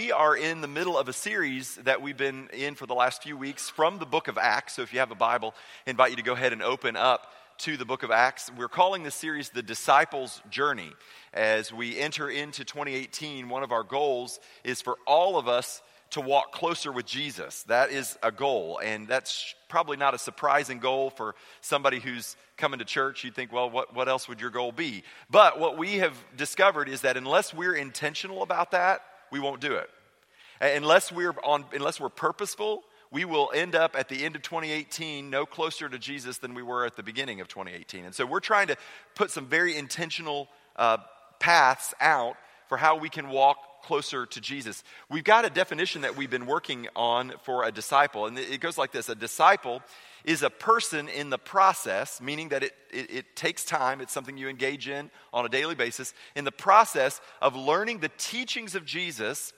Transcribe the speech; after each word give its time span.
We 0.00 0.12
are 0.12 0.34
in 0.34 0.62
the 0.62 0.66
middle 0.66 0.96
of 0.96 1.10
a 1.10 1.12
series 1.12 1.74
that 1.84 2.00
we've 2.00 2.16
been 2.16 2.48
in 2.54 2.74
for 2.74 2.86
the 2.86 2.94
last 2.94 3.22
few 3.22 3.36
weeks 3.36 3.68
from 3.68 3.98
the 3.98 4.06
book 4.06 4.28
of 4.28 4.38
Acts. 4.38 4.76
So 4.76 4.82
if 4.82 4.94
you 4.94 4.98
have 4.98 5.10
a 5.10 5.14
Bible, 5.14 5.54
I 5.86 5.90
invite 5.90 6.08
you 6.12 6.16
to 6.16 6.22
go 6.22 6.32
ahead 6.32 6.54
and 6.54 6.62
open 6.62 6.96
up 6.96 7.30
to 7.58 7.76
the 7.76 7.84
book 7.84 8.02
of 8.02 8.10
Acts. 8.10 8.50
We're 8.56 8.68
calling 8.68 9.02
this 9.02 9.14
series 9.14 9.50
The 9.50 9.62
Disciples' 9.62 10.40
Journey. 10.48 10.90
As 11.34 11.70
we 11.70 11.98
enter 11.98 12.30
into 12.30 12.64
2018, 12.64 13.50
one 13.50 13.62
of 13.62 13.72
our 13.72 13.82
goals 13.82 14.40
is 14.64 14.80
for 14.80 14.96
all 15.06 15.36
of 15.36 15.48
us 15.48 15.82
to 16.12 16.22
walk 16.22 16.52
closer 16.52 16.90
with 16.90 17.04
Jesus. 17.04 17.64
That 17.64 17.90
is 17.90 18.16
a 18.22 18.32
goal, 18.32 18.80
and 18.82 19.06
that's 19.06 19.54
probably 19.68 19.98
not 19.98 20.14
a 20.14 20.18
surprising 20.18 20.78
goal 20.78 21.10
for 21.10 21.34
somebody 21.60 22.00
who's 22.00 22.36
coming 22.56 22.78
to 22.78 22.86
church. 22.86 23.22
You'd 23.22 23.34
think, 23.34 23.52
well, 23.52 23.68
what, 23.68 23.94
what 23.94 24.08
else 24.08 24.28
would 24.28 24.40
your 24.40 24.48
goal 24.48 24.72
be? 24.72 25.04
But 25.28 25.60
what 25.60 25.76
we 25.76 25.96
have 25.96 26.16
discovered 26.38 26.88
is 26.88 27.02
that 27.02 27.18
unless 27.18 27.52
we're 27.52 27.74
intentional 27.74 28.42
about 28.42 28.70
that, 28.70 29.02
we 29.30 29.40
won't 29.40 29.60
do 29.60 29.74
it. 29.74 29.90
Unless 30.60 31.10
we're, 31.10 31.34
on, 31.42 31.64
unless 31.72 32.00
we're 32.00 32.10
purposeful, 32.10 32.82
we 33.10 33.24
will 33.24 33.50
end 33.54 33.74
up 33.74 33.96
at 33.96 34.08
the 34.08 34.24
end 34.24 34.36
of 34.36 34.42
2018 34.42 35.30
no 35.30 35.46
closer 35.46 35.88
to 35.88 35.98
Jesus 35.98 36.38
than 36.38 36.54
we 36.54 36.62
were 36.62 36.84
at 36.84 36.96
the 36.96 37.02
beginning 37.02 37.40
of 37.40 37.48
2018. 37.48 38.04
And 38.04 38.14
so 38.14 38.24
we're 38.26 38.40
trying 38.40 38.68
to 38.68 38.76
put 39.14 39.30
some 39.30 39.46
very 39.46 39.76
intentional 39.76 40.48
uh, 40.76 40.98
paths 41.38 41.94
out 42.00 42.36
for 42.68 42.76
how 42.76 42.96
we 42.96 43.08
can 43.08 43.28
walk 43.30 43.58
closer 43.82 44.26
to 44.26 44.40
Jesus. 44.40 44.82
We've 45.08 45.24
got 45.24 45.44
a 45.44 45.50
definition 45.50 46.02
that 46.02 46.16
we've 46.16 46.30
been 46.30 46.46
working 46.46 46.88
on 46.94 47.32
for 47.42 47.64
a 47.64 47.72
disciple, 47.72 48.26
and 48.26 48.38
it 48.38 48.60
goes 48.60 48.78
like 48.78 48.92
this 48.92 49.08
A 49.08 49.14
disciple 49.14 49.82
is 50.24 50.42
a 50.42 50.50
person 50.50 51.08
in 51.08 51.30
the 51.30 51.38
process, 51.38 52.20
meaning 52.20 52.50
that 52.50 52.62
it, 52.62 52.72
it, 52.92 53.10
it, 53.10 53.36
takes 53.36 53.64
time, 53.64 54.00
it's 54.00 54.12
something 54.12 54.36
you 54.36 54.48
engage 54.48 54.88
in 54.88 55.10
on 55.32 55.46
a 55.46 55.48
daily 55.48 55.74
basis, 55.74 56.12
in 56.36 56.44
the 56.44 56.52
process 56.52 57.20
of 57.40 57.56
learning 57.56 58.00
the 58.00 58.10
teachings 58.18 58.74
of 58.74 58.84
Jesus, 58.84 59.52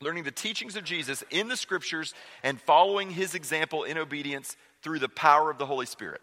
learning 0.00 0.24
the 0.24 0.30
teachings 0.30 0.76
of 0.76 0.84
Jesus 0.84 1.24
in 1.30 1.48
the 1.48 1.56
scriptures, 1.56 2.14
and 2.42 2.60
following 2.60 3.10
his 3.10 3.34
example 3.34 3.84
in 3.84 3.98
obedience 3.98 4.56
through 4.82 4.98
the 4.98 5.08
power 5.08 5.50
of 5.50 5.58
the 5.58 5.66
Holy 5.66 5.86
Spirit. 5.86 6.20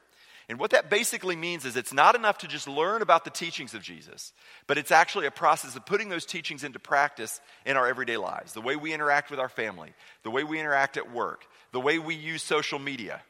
And 0.50 0.60
what 0.60 0.72
that 0.72 0.90
basically 0.90 1.36
means 1.36 1.66
is 1.66 1.76
it's 1.76 1.92
not 1.92 2.16
enough 2.16 2.38
to 2.40 2.48
just 2.48 2.68
learn 2.68 3.02
about 3.02 3.26
the 3.26 3.30
teachings 3.30 3.74
of 3.74 3.82
Jesus, 3.82 4.32
but 4.66 4.78
it's 4.78 4.92
actually 4.92 5.26
a 5.26 5.32
process 5.32 5.76
of 5.76 5.86
putting 5.86 6.08
those 6.08 6.26
teachings 6.26 6.64
into 6.64 6.80
practice 6.80 7.42
in 7.66 7.76
our 7.76 7.88
everyday 7.88 8.16
lives. 8.16 8.54
The 8.54 8.62
way 8.62 8.78
we 8.78 8.94
interact 8.94 9.30
with 9.30 9.42
our 9.42 9.50
family, 9.50 9.94
the 10.24 10.32
way 10.32 10.46
we 10.46 10.60
interact 10.60 10.96
at 10.96 11.12
work, 11.12 11.46
the 11.74 11.82
way 11.82 12.00
we 12.00 12.16
use 12.16 12.44
social 12.44 12.80
media, 12.80 13.22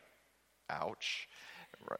Ouch. 0.70 1.28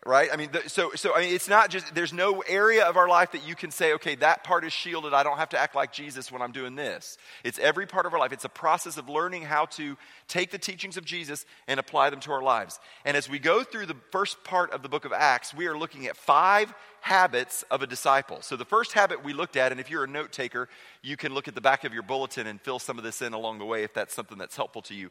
Right? 0.06 0.30
I 0.32 0.36
mean, 0.36 0.50
the, 0.52 0.70
so, 0.70 0.92
so 0.96 1.16
I 1.16 1.22
mean, 1.22 1.34
it's 1.34 1.48
not 1.48 1.70
just, 1.70 1.96
there's 1.96 2.12
no 2.12 2.42
area 2.42 2.86
of 2.86 2.98
our 2.98 3.08
life 3.08 3.32
that 3.32 3.48
you 3.48 3.56
can 3.56 3.72
say, 3.72 3.94
okay, 3.94 4.16
that 4.16 4.44
part 4.44 4.66
is 4.66 4.74
shielded. 4.74 5.14
I 5.14 5.24
don't 5.24 5.38
have 5.38 5.50
to 5.50 5.58
act 5.58 5.76
like 5.76 5.94
Jesus 5.94 6.30
when 6.30 6.42
I'm 6.42 6.52
doing 6.52 6.76
this. 6.76 7.18
It's 7.46 7.58
every 7.58 7.86
part 7.86 8.06
of 8.06 8.14
our 8.14 8.20
life. 8.20 8.34
It's 8.34 8.44
a 8.44 8.50
process 8.50 8.98
of 8.98 9.08
learning 9.08 9.44
how 9.44 9.66
to 9.66 9.98
take 10.28 10.52
the 10.52 10.58
teachings 10.58 10.98
of 10.98 11.06
Jesus 11.06 11.46
and 11.70 11.80
apply 11.80 12.10
them 12.10 12.20
to 12.22 12.32
our 12.34 12.42
lives. 12.42 12.80
And 13.06 13.16
as 13.16 13.30
we 13.30 13.40
go 13.40 13.64
through 13.64 13.86
the 13.86 13.96
first 14.12 14.44
part 14.44 14.72
of 14.72 14.84
the 14.84 14.90
book 14.90 15.06
of 15.06 15.14
Acts, 15.14 15.54
we 15.54 15.68
are 15.68 15.78
looking 15.78 16.08
at 16.08 16.18
five 16.18 16.74
habits 17.00 17.64
of 17.72 17.82
a 17.82 17.88
disciple. 17.88 18.42
So 18.42 18.58
the 18.58 18.66
first 18.66 18.92
habit 18.92 19.24
we 19.24 19.32
looked 19.32 19.56
at, 19.56 19.72
and 19.72 19.80
if 19.80 19.90
you're 19.90 20.04
a 20.04 20.08
note 20.08 20.34
taker, 20.34 20.68
you 21.02 21.16
can 21.16 21.34
look 21.34 21.48
at 21.48 21.56
the 21.56 21.62
back 21.62 21.86
of 21.86 21.94
your 21.94 22.04
bulletin 22.04 22.48
and 22.48 22.60
fill 22.60 22.80
some 22.80 22.98
of 22.98 23.06
this 23.06 23.22
in 23.22 23.32
along 23.32 23.60
the 23.60 23.66
way 23.66 23.84
if 23.84 23.94
that's 23.94 24.14
something 24.14 24.38
that's 24.38 24.58
helpful 24.58 24.82
to 24.84 24.94
you. 24.94 25.10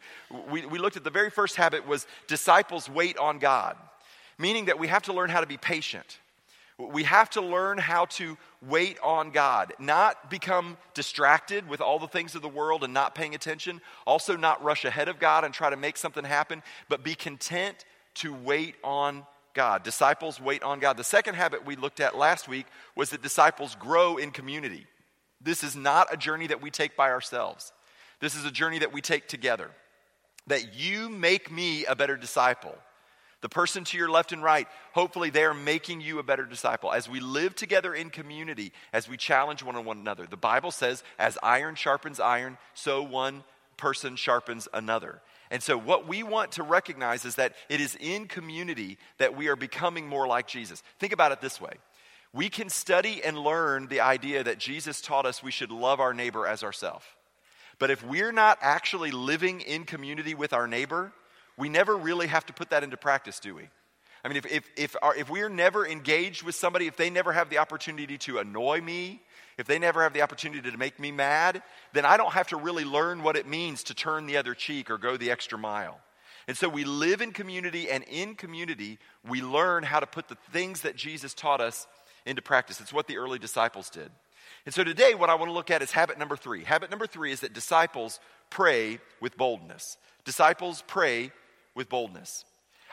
We, 0.50 0.66
we 0.66 0.78
looked 0.78 0.98
at 0.98 1.04
the 1.04 1.10
very 1.10 1.30
first 1.30 1.56
habit 1.56 1.86
was 1.86 2.06
disciples 2.26 2.90
wait 2.90 3.16
on 3.16 3.38
God 3.38 3.76
meaning 4.38 4.66
that 4.66 4.78
we 4.78 4.88
have 4.88 5.02
to 5.04 5.12
learn 5.12 5.30
how 5.30 5.40
to 5.40 5.46
be 5.46 5.56
patient. 5.56 6.18
We 6.78 7.04
have 7.04 7.30
to 7.30 7.40
learn 7.40 7.78
how 7.78 8.04
to 8.04 8.36
wait 8.60 8.98
on 9.02 9.30
God, 9.30 9.72
not 9.78 10.28
become 10.28 10.76
distracted 10.92 11.66
with 11.68 11.80
all 11.80 11.98
the 11.98 12.06
things 12.06 12.34
of 12.34 12.42
the 12.42 12.48
world 12.50 12.84
and 12.84 12.92
not 12.92 13.14
paying 13.14 13.34
attention, 13.34 13.80
also 14.06 14.36
not 14.36 14.62
rush 14.62 14.84
ahead 14.84 15.08
of 15.08 15.18
God 15.18 15.44
and 15.44 15.54
try 15.54 15.70
to 15.70 15.76
make 15.76 15.96
something 15.96 16.24
happen, 16.24 16.62
but 16.90 17.02
be 17.02 17.14
content 17.14 17.86
to 18.16 18.34
wait 18.34 18.74
on 18.84 19.24
God. 19.54 19.84
Disciples 19.84 20.38
wait 20.38 20.62
on 20.62 20.78
God. 20.78 20.98
The 20.98 21.04
second 21.04 21.34
habit 21.34 21.64
we 21.64 21.76
looked 21.76 21.98
at 21.98 22.16
last 22.16 22.46
week 22.46 22.66
was 22.94 23.08
that 23.10 23.22
disciples 23.22 23.74
grow 23.76 24.18
in 24.18 24.30
community. 24.30 24.86
This 25.40 25.64
is 25.64 25.76
not 25.76 26.12
a 26.12 26.16
journey 26.16 26.46
that 26.48 26.60
we 26.60 26.70
take 26.70 26.94
by 26.94 27.10
ourselves, 27.10 27.72
this 28.20 28.34
is 28.34 28.44
a 28.44 28.50
journey 28.50 28.78
that 28.80 28.92
we 28.92 29.00
take 29.00 29.28
together. 29.28 29.70
That 30.48 30.74
you 30.74 31.08
make 31.08 31.50
me 31.50 31.86
a 31.86 31.96
better 31.96 32.16
disciple. 32.16 32.76
The 33.46 33.50
person 33.50 33.84
to 33.84 33.96
your 33.96 34.08
left 34.08 34.32
and 34.32 34.42
right, 34.42 34.66
hopefully 34.92 35.30
they 35.30 35.44
are 35.44 35.54
making 35.54 36.00
you 36.00 36.18
a 36.18 36.24
better 36.24 36.44
disciple. 36.44 36.92
As 36.92 37.08
we 37.08 37.20
live 37.20 37.54
together 37.54 37.94
in 37.94 38.10
community, 38.10 38.72
as 38.92 39.08
we 39.08 39.16
challenge 39.16 39.62
one 39.62 39.76
another, 39.76 40.26
the 40.26 40.36
Bible 40.36 40.72
says, 40.72 41.04
as 41.16 41.38
iron 41.44 41.76
sharpens 41.76 42.18
iron, 42.18 42.58
so 42.74 43.04
one 43.04 43.44
person 43.76 44.16
sharpens 44.16 44.66
another. 44.74 45.22
And 45.52 45.62
so, 45.62 45.78
what 45.78 46.08
we 46.08 46.24
want 46.24 46.50
to 46.52 46.64
recognize 46.64 47.24
is 47.24 47.36
that 47.36 47.52
it 47.68 47.80
is 47.80 47.96
in 48.00 48.26
community 48.26 48.98
that 49.18 49.36
we 49.36 49.46
are 49.46 49.54
becoming 49.54 50.08
more 50.08 50.26
like 50.26 50.48
Jesus. 50.48 50.82
Think 50.98 51.12
about 51.12 51.30
it 51.30 51.40
this 51.40 51.60
way 51.60 51.74
we 52.32 52.48
can 52.48 52.68
study 52.68 53.22
and 53.22 53.38
learn 53.38 53.86
the 53.86 54.00
idea 54.00 54.42
that 54.42 54.58
Jesus 54.58 55.00
taught 55.00 55.24
us 55.24 55.40
we 55.40 55.52
should 55.52 55.70
love 55.70 56.00
our 56.00 56.12
neighbor 56.12 56.48
as 56.48 56.64
ourselves. 56.64 57.04
But 57.78 57.92
if 57.92 58.04
we're 58.04 58.32
not 58.32 58.58
actually 58.60 59.12
living 59.12 59.60
in 59.60 59.84
community 59.84 60.34
with 60.34 60.52
our 60.52 60.66
neighbor, 60.66 61.12
we 61.56 61.68
never 61.68 61.96
really 61.96 62.26
have 62.26 62.46
to 62.46 62.52
put 62.52 62.70
that 62.70 62.84
into 62.84 62.96
practice, 62.96 63.40
do 63.40 63.54
we? 63.54 63.68
I 64.24 64.28
mean, 64.28 64.38
if, 64.38 64.46
if, 64.46 64.68
if, 64.76 64.96
our, 65.02 65.14
if 65.14 65.30
we're 65.30 65.48
never 65.48 65.86
engaged 65.86 66.42
with 66.42 66.54
somebody, 66.54 66.86
if 66.86 66.96
they 66.96 67.10
never 67.10 67.32
have 67.32 67.48
the 67.48 67.58
opportunity 67.58 68.18
to 68.18 68.38
annoy 68.38 68.80
me, 68.80 69.22
if 69.56 69.66
they 69.66 69.78
never 69.78 70.02
have 70.02 70.12
the 70.12 70.22
opportunity 70.22 70.70
to 70.70 70.76
make 70.76 70.98
me 70.98 71.12
mad, 71.12 71.62
then 71.92 72.04
I 72.04 72.16
don't 72.16 72.32
have 72.32 72.48
to 72.48 72.56
really 72.56 72.84
learn 72.84 73.22
what 73.22 73.36
it 73.36 73.46
means 73.46 73.84
to 73.84 73.94
turn 73.94 74.26
the 74.26 74.36
other 74.36 74.54
cheek 74.54 74.90
or 74.90 74.98
go 74.98 75.16
the 75.16 75.30
extra 75.30 75.56
mile. 75.56 76.00
And 76.48 76.56
so 76.56 76.68
we 76.68 76.84
live 76.84 77.20
in 77.22 77.32
community, 77.32 77.90
and 77.90 78.04
in 78.04 78.34
community, 78.34 78.98
we 79.28 79.42
learn 79.42 79.82
how 79.82 80.00
to 80.00 80.06
put 80.06 80.28
the 80.28 80.36
things 80.52 80.82
that 80.82 80.94
Jesus 80.94 81.34
taught 81.34 81.60
us 81.60 81.86
into 82.24 82.42
practice. 82.42 82.80
It's 82.80 82.92
what 82.92 83.06
the 83.06 83.18
early 83.18 83.38
disciples 83.38 83.90
did. 83.90 84.10
And 84.64 84.74
so 84.74 84.84
today, 84.84 85.14
what 85.14 85.30
I 85.30 85.34
want 85.34 85.48
to 85.48 85.54
look 85.54 85.70
at 85.70 85.82
is 85.82 85.92
habit 85.92 86.18
number 86.18 86.36
three. 86.36 86.64
Habit 86.64 86.90
number 86.90 87.06
three 87.06 87.32
is 87.32 87.40
that 87.40 87.52
disciples 87.52 88.20
pray 88.50 88.98
with 89.20 89.36
boldness. 89.36 89.96
Disciples 90.24 90.82
pray 90.86 91.32
with 91.76 91.88
boldness. 91.88 92.44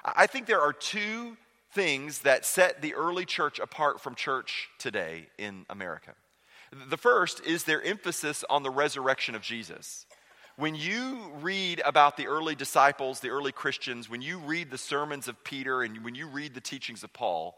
I 0.05 0.27
think 0.27 0.45
there 0.45 0.61
are 0.61 0.73
two 0.73 1.37
things 1.71 2.19
that 2.19 2.45
set 2.45 2.81
the 2.81 2.93
early 2.93 3.25
church 3.25 3.57
apart 3.57 3.99
from 4.01 4.13
church 4.13 4.69
today 4.77 5.27
in 5.39 5.65
America. 5.69 6.13
The 6.89 6.97
first 6.97 7.43
is 7.45 7.63
their 7.63 7.81
emphasis 7.81 8.43
on 8.49 8.63
the 8.63 8.69
resurrection 8.69 9.33
of 9.33 9.41
Jesus. 9.41 10.05
When 10.55 10.75
you 10.75 11.31
read 11.41 11.81
about 11.83 12.15
the 12.15 12.27
early 12.27 12.53
disciples, 12.53 13.19
the 13.19 13.29
early 13.29 13.51
Christians, 13.51 14.09
when 14.09 14.21
you 14.21 14.37
read 14.37 14.69
the 14.69 14.77
sermons 14.77 15.27
of 15.27 15.43
Peter 15.43 15.81
and 15.81 16.03
when 16.03 16.13
you 16.13 16.27
read 16.27 16.53
the 16.53 16.61
teachings 16.61 17.03
of 17.03 17.11
Paul, 17.13 17.55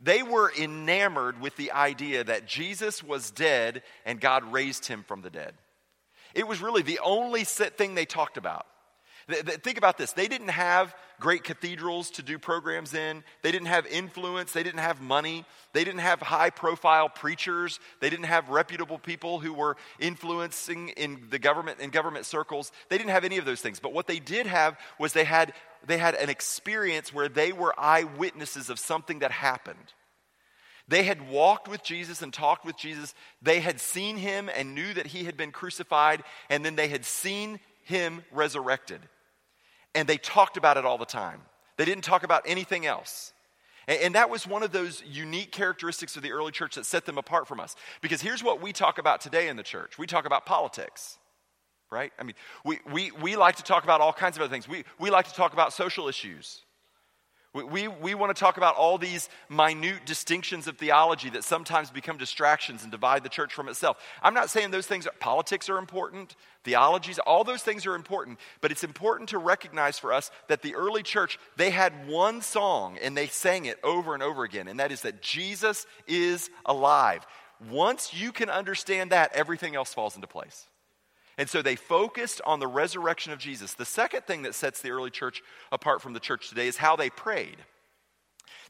they 0.00 0.22
were 0.22 0.52
enamored 0.58 1.40
with 1.40 1.56
the 1.56 1.72
idea 1.72 2.24
that 2.24 2.46
Jesus 2.46 3.02
was 3.02 3.30
dead 3.30 3.82
and 4.04 4.20
God 4.20 4.52
raised 4.52 4.86
him 4.86 5.04
from 5.06 5.22
the 5.22 5.30
dead. 5.30 5.54
It 6.34 6.46
was 6.46 6.60
really 6.60 6.82
the 6.82 6.98
only 6.98 7.44
thing 7.44 7.94
they 7.94 8.04
talked 8.04 8.36
about. 8.36 8.66
Think 9.28 9.78
about 9.78 9.96
this. 9.96 10.12
They 10.12 10.28
didn't 10.28 10.48
have 10.48 10.94
great 11.18 11.44
cathedrals 11.44 12.10
to 12.10 12.22
do 12.22 12.38
programs 12.38 12.92
in. 12.92 13.24
They 13.42 13.52
didn't 13.52 13.68
have 13.68 13.86
influence. 13.86 14.52
They 14.52 14.62
didn't 14.62 14.80
have 14.80 15.00
money. 15.00 15.46
They 15.72 15.84
didn't 15.84 16.00
have 16.00 16.20
high 16.20 16.50
profile 16.50 17.08
preachers. 17.08 17.80
They 18.00 18.10
didn't 18.10 18.26
have 18.26 18.50
reputable 18.50 18.98
people 18.98 19.38
who 19.38 19.54
were 19.54 19.76
influencing 19.98 20.90
in 20.90 21.28
the 21.30 21.38
government 21.38 21.80
in 21.80 21.88
government 21.90 22.26
circles. 22.26 22.72
They 22.90 22.98
didn't 22.98 23.10
have 23.10 23.24
any 23.24 23.38
of 23.38 23.46
those 23.46 23.62
things. 23.62 23.80
But 23.80 23.94
what 23.94 24.06
they 24.06 24.18
did 24.18 24.46
have 24.46 24.78
was 24.98 25.14
they 25.14 25.24
had 25.24 25.54
they 25.86 25.98
had 25.98 26.14
an 26.14 26.28
experience 26.28 27.12
where 27.12 27.28
they 27.28 27.52
were 27.52 27.74
eyewitnesses 27.78 28.68
of 28.68 28.78
something 28.78 29.20
that 29.20 29.30
happened. 29.30 29.94
They 30.86 31.04
had 31.04 31.30
walked 31.30 31.66
with 31.66 31.82
Jesus 31.82 32.20
and 32.20 32.32
talked 32.32 32.66
with 32.66 32.76
Jesus. 32.76 33.14
They 33.40 33.60
had 33.60 33.80
seen 33.80 34.18
him 34.18 34.50
and 34.54 34.74
knew 34.74 34.92
that 34.92 35.06
he 35.06 35.24
had 35.24 35.36
been 35.36 35.50
crucified, 35.50 36.22
and 36.50 36.62
then 36.62 36.76
they 36.76 36.88
had 36.88 37.06
seen 37.06 37.58
him 37.84 38.22
resurrected 38.30 39.00
and 39.94 40.08
they 40.08 40.16
talked 40.16 40.56
about 40.56 40.76
it 40.76 40.84
all 40.84 40.98
the 40.98 41.04
time. 41.06 41.40
They 41.76 41.84
didn't 41.84 42.04
talk 42.04 42.22
about 42.22 42.42
anything 42.46 42.86
else. 42.86 43.32
And, 43.86 44.00
and 44.00 44.14
that 44.14 44.30
was 44.30 44.46
one 44.46 44.62
of 44.62 44.72
those 44.72 45.02
unique 45.06 45.52
characteristics 45.52 46.16
of 46.16 46.22
the 46.22 46.32
early 46.32 46.52
church 46.52 46.74
that 46.76 46.86
set 46.86 47.04
them 47.06 47.18
apart 47.18 47.46
from 47.46 47.60
us. 47.60 47.76
Because 48.00 48.20
here's 48.20 48.42
what 48.42 48.60
we 48.60 48.72
talk 48.72 48.98
about 48.98 49.20
today 49.20 49.48
in 49.48 49.56
the 49.56 49.62
church 49.62 49.98
we 49.98 50.06
talk 50.06 50.26
about 50.26 50.46
politics, 50.46 51.18
right? 51.90 52.12
I 52.18 52.22
mean, 52.22 52.34
we, 52.64 52.78
we, 52.92 53.10
we 53.12 53.36
like 53.36 53.56
to 53.56 53.62
talk 53.62 53.84
about 53.84 54.00
all 54.00 54.12
kinds 54.12 54.36
of 54.36 54.42
other 54.42 54.50
things. 54.50 54.68
We, 54.68 54.84
we 54.98 55.10
like 55.10 55.28
to 55.28 55.34
talk 55.34 55.52
about 55.52 55.72
social 55.72 56.08
issues. 56.08 56.62
We, 57.54 57.62
we, 57.62 57.88
we 57.88 58.14
want 58.14 58.34
to 58.34 58.38
talk 58.38 58.56
about 58.56 58.74
all 58.74 58.98
these 58.98 59.28
minute 59.48 60.04
distinctions 60.04 60.66
of 60.66 60.76
theology 60.76 61.30
that 61.30 61.44
sometimes 61.44 61.88
become 61.88 62.18
distractions 62.18 62.82
and 62.82 62.90
divide 62.90 63.22
the 63.22 63.28
church 63.28 63.54
from 63.54 63.68
itself. 63.68 63.96
I'm 64.22 64.34
not 64.34 64.50
saying 64.50 64.72
those 64.72 64.88
things, 64.88 65.06
are, 65.06 65.12
politics 65.20 65.68
are 65.68 65.78
important, 65.78 66.34
theologies, 66.64 67.20
all 67.20 67.44
those 67.44 67.62
things 67.62 67.86
are 67.86 67.94
important, 67.94 68.40
but 68.60 68.72
it's 68.72 68.82
important 68.82 69.28
to 69.28 69.38
recognize 69.38 70.00
for 70.00 70.12
us 70.12 70.32
that 70.48 70.62
the 70.62 70.74
early 70.74 71.04
church, 71.04 71.38
they 71.56 71.70
had 71.70 72.08
one 72.08 72.42
song 72.42 72.98
and 73.00 73.16
they 73.16 73.28
sang 73.28 73.66
it 73.66 73.78
over 73.84 74.14
and 74.14 74.22
over 74.22 74.42
again, 74.42 74.66
and 74.66 74.80
that 74.80 74.90
is 74.90 75.02
that 75.02 75.22
Jesus 75.22 75.86
is 76.08 76.50
alive. 76.66 77.24
Once 77.70 78.12
you 78.12 78.32
can 78.32 78.50
understand 78.50 79.12
that, 79.12 79.32
everything 79.32 79.76
else 79.76 79.94
falls 79.94 80.16
into 80.16 80.26
place. 80.26 80.66
And 81.36 81.48
so 81.48 81.62
they 81.62 81.76
focused 81.76 82.40
on 82.46 82.60
the 82.60 82.66
resurrection 82.66 83.32
of 83.32 83.38
Jesus. 83.38 83.74
The 83.74 83.84
second 83.84 84.22
thing 84.22 84.42
that 84.42 84.54
sets 84.54 84.80
the 84.80 84.90
early 84.90 85.10
church 85.10 85.42
apart 85.72 86.00
from 86.00 86.12
the 86.12 86.20
church 86.20 86.48
today 86.48 86.68
is 86.68 86.76
how 86.76 86.96
they 86.96 87.10
prayed. 87.10 87.56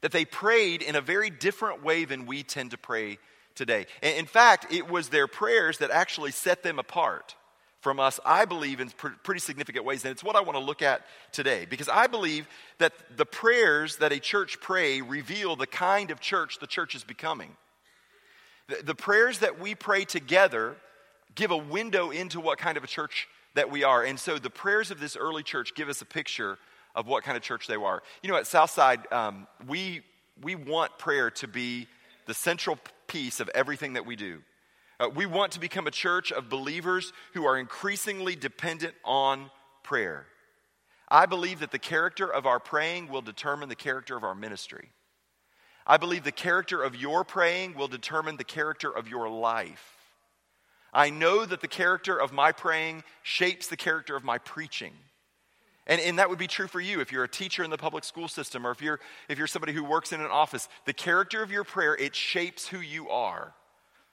That 0.01 0.11
they 0.11 0.25
prayed 0.25 0.81
in 0.81 0.95
a 0.95 1.01
very 1.01 1.29
different 1.29 1.83
way 1.83 2.05
than 2.05 2.25
we 2.25 2.43
tend 2.43 2.71
to 2.71 2.77
pray 2.77 3.19
today. 3.53 3.85
In 4.01 4.25
fact, 4.25 4.71
it 4.71 4.89
was 4.89 5.09
their 5.09 5.27
prayers 5.27 5.77
that 5.77 5.91
actually 5.91 6.31
set 6.31 6.63
them 6.63 6.79
apart 6.79 7.35
from 7.85 7.99
us, 7.99 8.19
I 8.25 8.45
believe, 8.45 8.79
in 8.79 8.89
pretty 9.21 9.39
significant 9.39 9.85
ways. 9.85 10.03
And 10.03 10.11
it's 10.11 10.23
what 10.23 10.35
I 10.35 10.41
want 10.41 10.57
to 10.57 10.63
look 10.63 10.81
at 10.81 11.05
today 11.31 11.67
because 11.69 11.87
I 11.87 12.07
believe 12.07 12.47
that 12.79 12.93
the 13.15 13.27
prayers 13.27 13.97
that 13.97 14.11
a 14.11 14.19
church 14.19 14.59
pray 14.59 15.01
reveal 15.01 15.55
the 15.55 15.67
kind 15.67 16.09
of 16.09 16.19
church 16.19 16.57
the 16.59 16.65
church 16.65 16.95
is 16.95 17.03
becoming. 17.03 17.55
The, 18.83 18.95
prayers 18.95 19.39
that 19.39 19.59
we 19.59 19.75
pray 19.75 20.05
together 20.05 20.75
give 21.35 21.51
a 21.51 21.57
window 21.57 22.09
into 22.09 22.39
what 22.39 22.57
kind 22.57 22.77
of 22.77 22.83
a 22.83 22.87
church 22.87 23.27
that 23.53 23.69
we 23.69 23.83
are. 23.83 24.03
And 24.03 24.19
so 24.19 24.37
the 24.37 24.49
prayers 24.49 24.91
of 24.91 24.99
this 24.99 25.15
early 25.15 25.43
church 25.43 25.75
give 25.75 25.89
us 25.89 26.01
a 26.01 26.05
picture 26.05 26.57
of 26.95 27.07
what 27.07 27.23
kind 27.23 27.35
of 27.35 27.43
church 27.43 27.67
they 27.67 27.77
were. 27.77 28.01
You 28.21 28.29
know, 28.29 28.37
at 28.37 28.47
Southside, 28.47 29.11
um, 29.11 29.47
we, 29.67 30.01
we 30.41 30.55
want 30.55 30.97
prayer 30.97 31.29
to 31.31 31.47
be 31.47 31.87
the 32.25 32.33
central 32.33 32.77
piece 33.07 33.39
of 33.39 33.49
everything 33.49 33.93
that 33.93 34.05
we 34.05 34.15
do. 34.15 34.41
Uh, 34.99 35.09
we 35.13 35.25
want 35.25 35.51
to 35.51 35.59
become 35.59 35.87
a 35.87 35.91
church 35.91 36.31
of 36.31 36.49
believers 36.49 37.11
who 37.33 37.45
are 37.45 37.57
increasingly 37.57 38.35
dependent 38.35 38.93
on 39.03 39.51
prayer. 39.83 40.25
I 41.09 41.25
believe 41.25 41.59
that 41.59 41.71
the 41.71 41.79
character 41.79 42.31
of 42.31 42.45
our 42.45 42.59
praying 42.59 43.09
will 43.09 43.21
determine 43.21 43.69
the 43.69 43.75
character 43.75 44.15
of 44.17 44.23
our 44.23 44.35
ministry. 44.35 44.89
I 45.85 45.97
believe 45.97 46.23
the 46.23 46.31
character 46.31 46.81
of 46.81 46.95
your 46.95 47.23
praying 47.23 47.75
will 47.75 47.87
determine 47.87 48.37
the 48.37 48.43
character 48.43 48.89
of 48.89 49.07
your 49.07 49.29
life. 49.29 49.94
I 50.95 51.09
know 51.09 51.45
that 51.45 51.59
the 51.59 51.67
character 51.67 52.19
of 52.19 52.31
my 52.31 52.53
praying 52.53 53.03
shapes 53.21 53.67
the 53.67 53.75
character 53.75 54.15
of 54.15 54.23
my 54.23 54.37
preaching. 54.37 54.93
And, 55.87 56.01
and 56.01 56.17
that 56.17 56.29
would 56.29 56.39
be 56.39 56.47
true 56.47 56.67
for 56.67 56.79
you 56.79 57.01
if 57.01 57.11
you're 57.11 57.25
a 57.25 57.29
teacher 57.29 57.63
in 57.63 57.69
the 57.69 57.77
public 57.77 58.05
school 58.05 58.29
system 58.29 58.65
or 58.65 58.71
if 58.71 58.81
you're, 58.81 58.99
if 59.29 59.37
you're 59.37 59.45
somebody 59.45 59.73
who 59.73 59.83
works 59.83 60.13
in 60.13 60.21
an 60.21 60.31
office. 60.31 60.67
The 60.85 60.93
character 60.93 61.43
of 61.43 61.51
your 61.51 61.65
prayer, 61.65 61.95
it 61.95 62.15
shapes 62.15 62.67
who 62.67 62.79
you 62.79 63.09
are. 63.09 63.53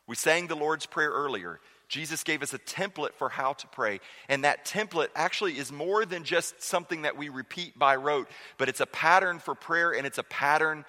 We 0.08 0.16
sang 0.16 0.48
the 0.48 0.56
Lord's 0.56 0.84
Prayer 0.84 1.10
earlier. 1.10 1.60
Jesus 1.88 2.24
gave 2.24 2.42
us 2.42 2.52
a 2.52 2.58
template 2.58 3.14
for 3.14 3.28
how 3.28 3.52
to 3.52 3.66
pray. 3.68 4.00
And 4.28 4.44
that 4.44 4.64
template 4.64 5.08
actually 5.14 5.58
is 5.58 5.70
more 5.70 6.04
than 6.04 6.24
just 6.24 6.62
something 6.62 7.02
that 7.02 7.16
we 7.16 7.28
repeat 7.28 7.78
by 7.78 7.96
rote, 7.96 8.28
but 8.58 8.68
it's 8.68 8.80
a 8.80 8.86
pattern 8.86 9.38
for 9.38 9.54
prayer 9.54 9.92
and 9.92 10.06
it's 10.06 10.18
a 10.18 10.24
pattern 10.24 10.84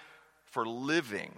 for 0.46 0.66
living. 0.66 1.34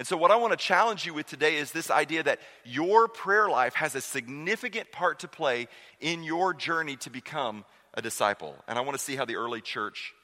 And 0.00 0.06
so, 0.06 0.16
what 0.16 0.30
I 0.30 0.36
want 0.36 0.52
to 0.52 0.56
challenge 0.56 1.04
you 1.04 1.12
with 1.12 1.26
today 1.26 1.56
is 1.56 1.72
this 1.72 1.90
idea 1.90 2.22
that 2.22 2.40
your 2.64 3.06
prayer 3.06 3.50
life 3.50 3.74
has 3.74 3.94
a 3.94 4.00
significant 4.00 4.90
part 4.92 5.18
to 5.18 5.28
play 5.28 5.68
in 6.00 6.22
your 6.22 6.54
journey 6.54 6.96
to 6.96 7.10
become 7.10 7.66
a 7.92 8.00
disciple. 8.00 8.56
And 8.66 8.78
I 8.78 8.80
want 8.80 8.96
to 8.96 9.04
see 9.04 9.14
how 9.14 9.26
the 9.26 9.36
early 9.36 9.60
church 9.60 10.14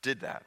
did 0.00 0.20
that. 0.20 0.44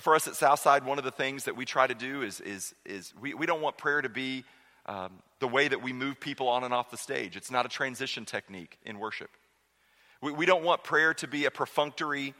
For 0.00 0.14
us 0.14 0.28
at 0.28 0.36
Southside, 0.36 0.84
one 0.84 0.98
of 0.98 1.04
the 1.04 1.10
things 1.10 1.44
that 1.44 1.56
we 1.56 1.64
try 1.64 1.86
to 1.86 1.94
do 1.94 2.20
is, 2.20 2.42
is, 2.42 2.74
is 2.84 3.14
we, 3.18 3.32
we 3.32 3.46
don't 3.46 3.62
want 3.62 3.78
prayer 3.78 4.02
to 4.02 4.10
be 4.10 4.44
um, 4.84 5.12
the 5.40 5.48
way 5.48 5.66
that 5.66 5.82
we 5.82 5.94
move 5.94 6.20
people 6.20 6.48
on 6.48 6.64
and 6.64 6.74
off 6.74 6.90
the 6.90 6.98
stage. 6.98 7.34
It's 7.34 7.50
not 7.50 7.64
a 7.64 7.70
transition 7.70 8.26
technique 8.26 8.76
in 8.84 8.98
worship. 8.98 9.30
We, 10.20 10.32
we 10.32 10.44
don't 10.44 10.64
want 10.64 10.84
prayer 10.84 11.14
to 11.14 11.26
be 11.26 11.46
a 11.46 11.50
perfunctory 11.50 12.34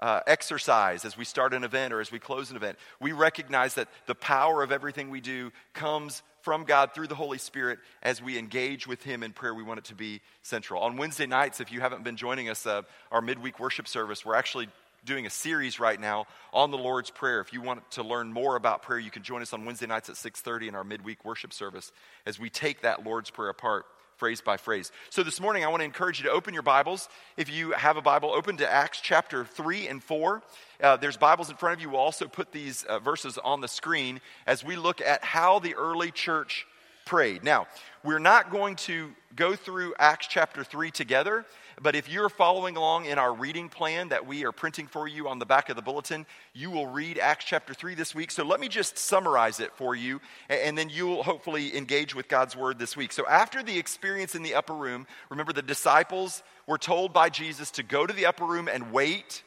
uh, 0.00 0.20
exercise 0.26 1.04
as 1.04 1.16
we 1.16 1.24
start 1.24 1.54
an 1.54 1.62
event 1.62 1.92
or 1.92 2.00
as 2.00 2.10
we 2.10 2.18
close 2.18 2.50
an 2.50 2.56
event. 2.56 2.78
We 3.00 3.12
recognize 3.12 3.74
that 3.74 3.88
the 4.06 4.14
power 4.14 4.62
of 4.62 4.72
everything 4.72 5.10
we 5.10 5.20
do 5.20 5.52
comes 5.74 6.22
from 6.42 6.64
God 6.64 6.92
through 6.94 7.08
the 7.08 7.14
Holy 7.14 7.38
Spirit 7.38 7.78
as 8.02 8.22
we 8.22 8.38
engage 8.38 8.86
with 8.86 9.02
Him 9.02 9.22
in 9.22 9.32
prayer. 9.32 9.54
We 9.54 9.62
want 9.62 9.78
it 9.78 9.84
to 9.86 9.94
be 9.94 10.22
central. 10.42 10.82
On 10.82 10.96
Wednesday 10.96 11.26
nights, 11.26 11.60
if 11.60 11.70
you 11.70 11.80
haven't 11.80 12.02
been 12.02 12.16
joining 12.16 12.48
us, 12.48 12.66
uh, 12.66 12.82
our 13.12 13.20
midweek 13.20 13.60
worship 13.60 13.86
service, 13.86 14.24
we're 14.24 14.34
actually 14.34 14.68
doing 15.04 15.26
a 15.26 15.30
series 15.30 15.80
right 15.80 16.00
now 16.00 16.26
on 16.52 16.70
the 16.70 16.78
Lord's 16.78 17.10
Prayer. 17.10 17.40
If 17.40 17.52
you 17.52 17.60
want 17.60 17.90
to 17.92 18.02
learn 18.02 18.32
more 18.32 18.56
about 18.56 18.82
prayer, 18.82 18.98
you 18.98 19.10
can 19.10 19.22
join 19.22 19.42
us 19.42 19.52
on 19.52 19.64
Wednesday 19.64 19.86
nights 19.86 20.08
at 20.08 20.16
6:30 20.16 20.68
in 20.68 20.74
our 20.74 20.84
midweek 20.84 21.24
worship 21.24 21.52
service 21.52 21.92
as 22.26 22.38
we 22.38 22.50
take 22.50 22.82
that 22.82 23.04
Lord's 23.04 23.30
Prayer 23.30 23.50
apart 23.50 23.86
phrase 24.20 24.42
by 24.42 24.58
phrase. 24.58 24.92
So 25.08 25.22
this 25.22 25.40
morning, 25.40 25.64
I 25.64 25.68
want 25.68 25.80
to 25.80 25.86
encourage 25.86 26.18
you 26.18 26.26
to 26.26 26.30
open 26.30 26.52
your 26.52 26.62
Bibles. 26.62 27.08
If 27.38 27.50
you 27.50 27.70
have 27.70 27.96
a 27.96 28.02
Bible, 28.02 28.32
open 28.32 28.58
to 28.58 28.70
Acts 28.70 29.00
chapter 29.00 29.46
3 29.46 29.88
and 29.88 30.04
4. 30.04 30.42
Uh, 30.82 30.96
there's 30.98 31.16
Bibles 31.16 31.48
in 31.48 31.56
front 31.56 31.78
of 31.78 31.80
you. 31.80 31.88
We'll 31.88 32.00
also 32.00 32.28
put 32.28 32.52
these 32.52 32.82
uh, 32.82 32.98
verses 32.98 33.38
on 33.38 33.62
the 33.62 33.66
screen 33.66 34.20
as 34.46 34.62
we 34.62 34.76
look 34.76 35.00
at 35.00 35.24
how 35.24 35.58
the 35.58 35.74
early 35.74 36.10
church 36.10 36.66
prayed. 37.06 37.42
Now, 37.42 37.66
we're 38.04 38.18
not 38.18 38.50
going 38.50 38.76
to 38.76 39.10
go 39.34 39.56
through 39.56 39.94
Acts 39.98 40.26
chapter 40.26 40.64
3 40.64 40.90
together. 40.90 41.46
But 41.82 41.96
if 41.96 42.10
you're 42.10 42.28
following 42.28 42.76
along 42.76 43.06
in 43.06 43.18
our 43.18 43.32
reading 43.32 43.70
plan 43.70 44.10
that 44.10 44.26
we 44.26 44.44
are 44.44 44.52
printing 44.52 44.86
for 44.86 45.08
you 45.08 45.28
on 45.28 45.38
the 45.38 45.46
back 45.46 45.70
of 45.70 45.76
the 45.76 45.82
bulletin, 45.82 46.26
you 46.52 46.70
will 46.70 46.86
read 46.86 47.18
Acts 47.18 47.46
chapter 47.46 47.72
3 47.72 47.94
this 47.94 48.14
week. 48.14 48.30
So 48.30 48.44
let 48.44 48.60
me 48.60 48.68
just 48.68 48.98
summarize 48.98 49.60
it 49.60 49.72
for 49.74 49.94
you, 49.94 50.20
and 50.50 50.76
then 50.76 50.90
you'll 50.90 51.22
hopefully 51.22 51.74
engage 51.74 52.14
with 52.14 52.28
God's 52.28 52.54
word 52.54 52.78
this 52.78 52.98
week. 52.98 53.12
So 53.12 53.26
after 53.26 53.62
the 53.62 53.78
experience 53.78 54.34
in 54.34 54.42
the 54.42 54.54
upper 54.54 54.74
room, 54.74 55.06
remember 55.30 55.54
the 55.54 55.62
disciples 55.62 56.42
were 56.66 56.76
told 56.76 57.14
by 57.14 57.30
Jesus 57.30 57.70
to 57.72 57.82
go 57.82 58.06
to 58.06 58.12
the 58.12 58.26
upper 58.26 58.44
room 58.44 58.68
and 58.68 58.92
wait. 58.92 59.42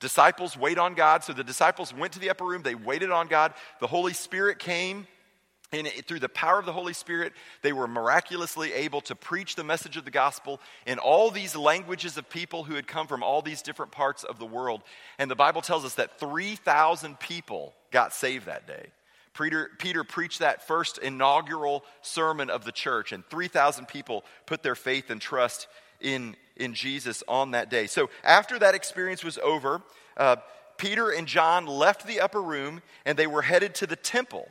Disciples 0.00 0.56
wait 0.56 0.78
on 0.78 0.94
God. 0.94 1.22
So 1.22 1.34
the 1.34 1.44
disciples 1.44 1.92
went 1.92 2.14
to 2.14 2.18
the 2.18 2.30
upper 2.30 2.46
room, 2.46 2.62
they 2.62 2.74
waited 2.74 3.10
on 3.10 3.28
God. 3.28 3.52
The 3.78 3.86
Holy 3.86 4.14
Spirit 4.14 4.58
came 4.58 5.06
and 5.72 5.88
through 6.06 6.20
the 6.20 6.28
power 6.28 6.58
of 6.58 6.66
the 6.66 6.72
Holy 6.72 6.92
Spirit, 6.92 7.32
they 7.62 7.72
were 7.72 7.88
miraculously 7.88 8.72
able 8.74 9.00
to 9.02 9.14
preach 9.14 9.54
the 9.54 9.64
message 9.64 9.96
of 9.96 10.04
the 10.04 10.10
gospel 10.10 10.60
in 10.86 10.98
all 10.98 11.30
these 11.30 11.56
languages 11.56 12.18
of 12.18 12.28
people 12.28 12.64
who 12.64 12.74
had 12.74 12.86
come 12.86 13.06
from 13.06 13.22
all 13.22 13.40
these 13.40 13.62
different 13.62 13.90
parts 13.90 14.22
of 14.22 14.38
the 14.38 14.46
world. 14.46 14.82
And 15.18 15.30
the 15.30 15.34
Bible 15.34 15.62
tells 15.62 15.84
us 15.84 15.94
that 15.94 16.20
3,000 16.20 17.18
people 17.18 17.72
got 17.90 18.12
saved 18.12 18.46
that 18.46 18.66
day. 18.66 18.86
Peter, 19.34 19.70
Peter 19.78 20.04
preached 20.04 20.40
that 20.40 20.66
first 20.66 20.98
inaugural 20.98 21.84
sermon 22.02 22.50
of 22.50 22.64
the 22.66 22.72
church, 22.72 23.12
and 23.12 23.24
3,000 23.30 23.88
people 23.88 24.24
put 24.44 24.62
their 24.62 24.74
faith 24.74 25.08
and 25.08 25.22
trust 25.22 25.68
in, 26.02 26.36
in 26.56 26.74
Jesus 26.74 27.22
on 27.26 27.52
that 27.52 27.70
day. 27.70 27.86
So 27.86 28.10
after 28.22 28.58
that 28.58 28.74
experience 28.74 29.24
was 29.24 29.38
over, 29.38 29.80
uh, 30.18 30.36
Peter 30.76 31.10
and 31.10 31.26
John 31.26 31.66
left 31.66 32.06
the 32.06 32.20
upper 32.20 32.42
room 32.42 32.82
and 33.06 33.16
they 33.16 33.26
were 33.26 33.42
headed 33.42 33.74
to 33.76 33.86
the 33.86 33.96
temple. 33.96 34.48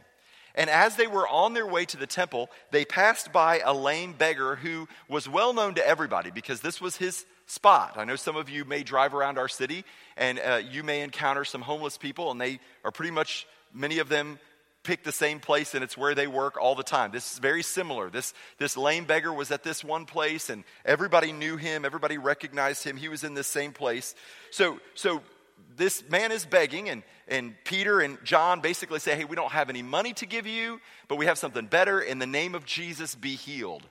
And 0.55 0.69
as 0.69 0.95
they 0.95 1.07
were 1.07 1.27
on 1.27 1.53
their 1.53 1.67
way 1.67 1.85
to 1.85 1.97
the 1.97 2.07
temple, 2.07 2.49
they 2.71 2.85
passed 2.85 3.31
by 3.31 3.59
a 3.59 3.73
lame 3.73 4.13
beggar 4.13 4.55
who 4.55 4.87
was 5.07 5.29
well 5.29 5.53
known 5.53 5.75
to 5.75 5.87
everybody 5.87 6.31
because 6.31 6.61
this 6.61 6.81
was 6.81 6.97
his 6.97 7.25
spot. 7.45 7.93
I 7.97 8.05
know 8.05 8.15
some 8.15 8.35
of 8.35 8.49
you 8.49 8.65
may 8.65 8.83
drive 8.83 9.13
around 9.13 9.37
our 9.37 9.47
city 9.47 9.83
and 10.17 10.39
uh, 10.39 10.61
you 10.69 10.83
may 10.83 11.01
encounter 11.01 11.45
some 11.45 11.61
homeless 11.61 11.97
people, 11.97 12.31
and 12.31 12.39
they 12.39 12.59
are 12.83 12.91
pretty 12.91 13.11
much, 13.11 13.47
many 13.73 13.99
of 13.99 14.09
them 14.09 14.39
pick 14.83 15.03
the 15.03 15.11
same 15.11 15.39
place 15.39 15.75
and 15.75 15.83
it's 15.83 15.97
where 15.97 16.15
they 16.15 16.27
work 16.27 16.57
all 16.59 16.75
the 16.75 16.83
time. 16.83 17.11
This 17.11 17.33
is 17.33 17.39
very 17.39 17.61
similar. 17.61 18.09
This, 18.09 18.33
this 18.57 18.75
lame 18.75 19.05
beggar 19.05 19.31
was 19.31 19.51
at 19.51 19.63
this 19.63 19.83
one 19.83 20.05
place 20.05 20.49
and 20.49 20.63
everybody 20.85 21.31
knew 21.31 21.55
him, 21.57 21.85
everybody 21.85 22.17
recognized 22.17 22.83
him. 22.83 22.97
He 22.97 23.07
was 23.07 23.23
in 23.23 23.33
this 23.35 23.47
same 23.47 23.73
place. 23.73 24.15
So, 24.49 24.79
so 24.95 25.21
this 25.75 26.07
man 26.09 26.31
is 26.31 26.45
begging, 26.45 26.89
and, 26.89 27.03
and 27.27 27.55
Peter 27.63 28.01
and 28.01 28.17
John 28.23 28.61
basically 28.61 28.99
say, 28.99 29.15
Hey, 29.15 29.25
we 29.25 29.35
don't 29.35 29.51
have 29.51 29.69
any 29.69 29.81
money 29.81 30.13
to 30.13 30.25
give 30.25 30.47
you, 30.47 30.79
but 31.07 31.17
we 31.17 31.25
have 31.25 31.37
something 31.37 31.65
better. 31.65 31.99
In 31.99 32.19
the 32.19 32.27
name 32.27 32.55
of 32.55 32.65
Jesus, 32.65 33.15
be 33.15 33.35
healed. 33.35 33.83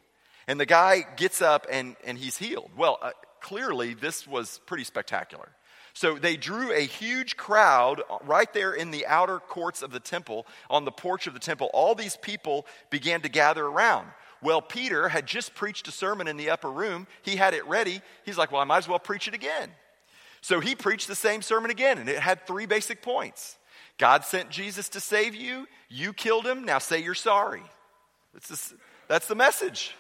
And 0.47 0.59
the 0.59 0.67
guy 0.67 1.05
gets 1.17 1.43
up 1.43 1.67
and, 1.71 1.97
and 2.05 2.19
he's 2.19 2.37
healed. 2.37 2.71
Well, 2.77 2.99
uh, 3.01 3.11
clearly, 3.41 3.95
this 3.95 4.27
was 4.27 4.61
pretty 4.67 4.85
spectacular. 4.85 5.49
So 5.93 6.19
they 6.19 6.37
drew 6.37 6.73
a 6.73 6.81
huge 6.81 7.37
crowd 7.37 8.03
right 8.25 8.53
there 8.53 8.73
in 8.73 8.91
the 8.91 9.07
outer 9.07 9.39
courts 9.39 9.83
of 9.83 9.91
the 9.91 10.01
temple, 10.01 10.47
on 10.69 10.85
the 10.85 10.93
porch 10.93 11.27
of 11.27 11.35
the 11.35 11.41
temple. 11.41 11.71
All 11.75 11.95
these 11.95 12.17
people 12.17 12.67
began 12.91 13.21
to 13.23 13.29
gather 13.29 13.65
around. 13.65 14.09
Well, 14.43 14.63
Peter 14.63 15.09
had 15.09 15.27
just 15.27 15.55
preached 15.55 15.89
a 15.89 15.93
sermon 15.93 16.27
in 16.27 16.37
the 16.37 16.51
upper 16.51 16.71
room. 16.71 17.07
He 17.23 17.37
had 17.37 17.55
it 17.55 17.67
ready. 17.67 18.01
He's 18.25 18.39
like, 18.39 18.53
Well, 18.53 18.61
I 18.61 18.65
might 18.65 18.79
as 18.79 18.89
well 18.89 18.99
preach 18.99 19.29
it 19.29 19.35
again. 19.35 19.71
So 20.41 20.61
he 20.61 20.75
preached 20.75 21.09
the 21.09 21.15
same 21.15 21.43
sermon 21.43 21.71
again, 21.71 21.99
and 21.99 22.09
it 22.09 22.19
had 22.19 22.47
three 22.47 22.67
basic 22.67 23.03
points 23.03 23.57
God 23.99 24.25
sent 24.25 24.49
Jesus 24.49 24.89
to 24.91 25.01
save 25.01 25.35
you, 25.35 25.69
you 25.91 26.15
killed 26.15 26.47
him, 26.47 26.65
now 26.65 26.79
say 26.79 27.03
you're 27.03 27.15
sorry. 27.15 27.63
That's, 29.09 29.27
the 29.27 29.35
message. 29.35 29.95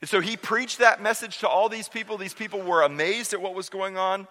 And 0.00 0.08
so 0.08 0.20
he 0.20 0.36
preached 0.36 0.78
that 0.78 1.02
message 1.02 1.38
to 1.38 1.48
all 1.48 1.68
these 1.68 1.88
people. 1.88 2.16
These 2.16 2.34
people 2.34 2.60
were 2.60 2.82
amazed 2.82 3.32
at 3.32 3.40
what 3.40 3.54
was 3.54 3.68
going 3.68 3.96
on. 3.96 4.28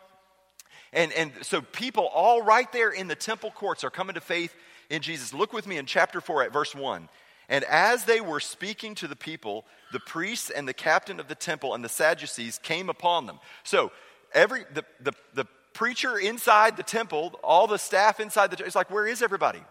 And, 0.94 1.12
and 1.14 1.32
so 1.42 1.62
people 1.62 2.06
all 2.06 2.42
right 2.42 2.72
there 2.72 2.92
in 2.92 3.08
the 3.08 3.16
temple 3.16 3.52
courts 3.52 3.84
are 3.84 3.90
coming 3.90 4.14
to 4.14 4.22
faith 4.22 4.56
in 4.90 5.02
Jesus. 5.02 5.34
Look 5.34 5.52
with 5.52 5.68
me 5.68 5.78
in 5.78 5.86
chapter 5.86 6.22
4 6.22 6.44
at 6.44 6.54
verse 6.54 6.74
1. 6.74 7.10
And 7.50 7.64
as 7.66 8.06
they 8.06 8.22
were 8.22 8.40
speaking 8.40 8.96
to 8.96 9.08
the 9.08 9.16
people, 9.16 9.66
the 9.92 10.00
priests 10.00 10.50
and 10.50 10.68
the 10.68 10.74
captain 10.74 11.20
of 11.20 11.28
the 11.28 11.36
temple 11.36 11.74
and 11.74 11.84
the 11.84 11.90
Sadducees 11.90 12.60
came 12.60 12.90
upon 12.90 13.26
them. 13.26 13.40
So 13.64 13.92
every 14.34 14.66
the, 14.74 14.84
the, 15.02 15.14
the 15.34 15.46
preacher 15.74 16.18
inside 16.18 16.78
the 16.78 16.84
temple, 16.84 17.40
all 17.44 17.68
the 17.68 17.78
staff 17.78 18.20
inside 18.20 18.52
the 18.52 18.56
church, 18.56 18.68
it's 18.68 18.76
like, 18.76 18.92
where 18.92 19.08
is 19.08 19.22
everybody? 19.22 19.62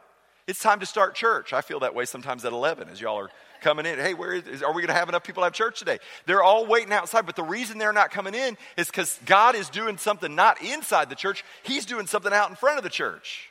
It's 0.46 0.60
time 0.60 0.80
to 0.80 0.86
start 0.86 1.14
church. 1.14 1.52
I 1.52 1.60
feel 1.60 1.80
that 1.80 1.94
way 1.94 2.04
sometimes 2.04 2.44
at 2.44 2.52
11 2.52 2.88
as 2.88 3.00
y'all 3.00 3.18
are 3.18 3.30
coming 3.60 3.86
in. 3.86 3.98
Hey, 3.98 4.12
where 4.12 4.32
is, 4.32 4.62
are 4.62 4.72
we 4.72 4.82
going 4.82 4.88
to 4.88 4.94
have 4.94 5.08
enough 5.08 5.22
people 5.22 5.42
to 5.42 5.44
have 5.44 5.52
church 5.52 5.78
today? 5.78 5.98
They're 6.26 6.42
all 6.42 6.66
waiting 6.66 6.92
outside, 6.92 7.26
but 7.26 7.36
the 7.36 7.44
reason 7.44 7.78
they're 7.78 7.92
not 7.92 8.10
coming 8.10 8.34
in 8.34 8.56
is 8.76 8.88
because 8.88 9.20
God 9.24 9.54
is 9.54 9.68
doing 9.70 9.98
something 9.98 10.34
not 10.34 10.60
inside 10.60 11.08
the 11.08 11.14
church, 11.14 11.44
He's 11.62 11.86
doing 11.86 12.06
something 12.06 12.32
out 12.32 12.50
in 12.50 12.56
front 12.56 12.78
of 12.78 12.84
the 12.84 12.90
church. 12.90 13.50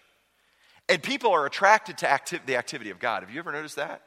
And 0.89 1.01
people 1.01 1.31
are 1.31 1.45
attracted 1.45 1.97
to 1.99 2.39
the 2.45 2.57
activity 2.57 2.89
of 2.89 2.99
God. 2.99 3.23
Have 3.23 3.31
you 3.31 3.39
ever 3.39 3.53
noticed 3.53 3.77
that? 3.77 4.01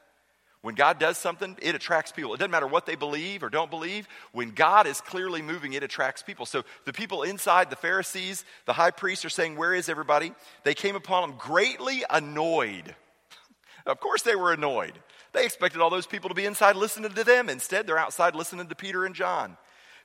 When 0.65 0.75
God 0.75 0.99
does 0.99 1.19
something, 1.19 1.59
it 1.61 1.75
attracts 1.75 2.11
people. 2.11 2.33
It 2.33 2.39
doesn't 2.39 2.51
matter 2.51 2.67
what 2.67 2.87
they 2.87 2.95
believe 2.95 3.43
or 3.43 3.51
don't 3.51 3.71
believe. 3.71 4.09
When 4.33 4.49
God 4.53 4.87
is 4.87 5.03
clearly 5.03 5.43
moving, 5.43 5.75
it 5.75 5.83
attracts 5.83 6.23
people. 6.23 6.47
So 6.47 6.65
the 6.87 6.93
people 6.95 7.23
inside, 7.23 7.69
the 7.69 7.77
Pharisees, 7.77 8.47
the 8.65 8.73
high 8.73 8.91
priests 8.91 9.27
are 9.27 9.29
saying, 9.29 9.57
Where 9.59 9.75
is 9.75 9.91
everybody? 9.91 10.33
They 10.63 10.73
came 10.73 10.97
upon 10.97 11.29
him 11.29 11.37
greatly 11.37 12.03
annoyed. 12.09 12.97
of 13.87 14.01
course, 14.01 14.23
they 14.23 14.37
were 14.37 14.55
annoyed. 14.55 14.95
They 15.35 15.45
expected 15.45 15.83
all 15.83 15.91
those 15.91 16.07
people 16.07 16.31
to 16.31 16.35
be 16.35 16.47
inside 16.47 16.77
listening 16.77 17.13
to 17.13 17.25
them. 17.25 17.51
Instead, 17.51 17.87
they're 17.87 17.99
outside 17.99 18.35
listening 18.35 18.69
to 18.69 18.75
Peter 18.75 19.05
and 19.05 19.15
John. 19.15 19.59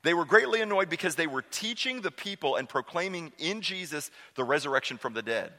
They 0.04 0.14
were 0.14 0.26
greatly 0.26 0.60
annoyed 0.60 0.90
because 0.90 1.16
they 1.16 1.28
were 1.28 1.46
teaching 1.52 2.02
the 2.02 2.12
people 2.12 2.58
and 2.58 2.68
proclaiming 2.68 3.32
in 3.38 3.62
Jesus 3.62 4.12
the 4.36 4.44
resurrection 4.44 4.98
from 4.98 5.14
the 5.14 5.22
dead. 5.22 5.54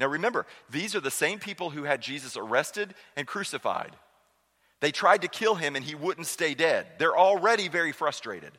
Now 0.00 0.08
remember, 0.08 0.44
these 0.68 0.96
are 0.96 1.00
the 1.00 1.08
same 1.08 1.38
people 1.38 1.70
who 1.70 1.84
had 1.84 2.02
Jesus 2.02 2.36
arrested 2.36 2.94
and 3.16 3.28
crucified. 3.28 3.94
They 4.80 4.92
tried 4.92 5.22
to 5.22 5.28
kill 5.28 5.54
him 5.54 5.76
and 5.76 5.84
he 5.84 5.94
wouldn't 5.94 6.26
stay 6.26 6.54
dead. 6.54 6.86
They're 6.98 7.16
already 7.16 7.68
very 7.68 7.92
frustrated. 7.92 8.52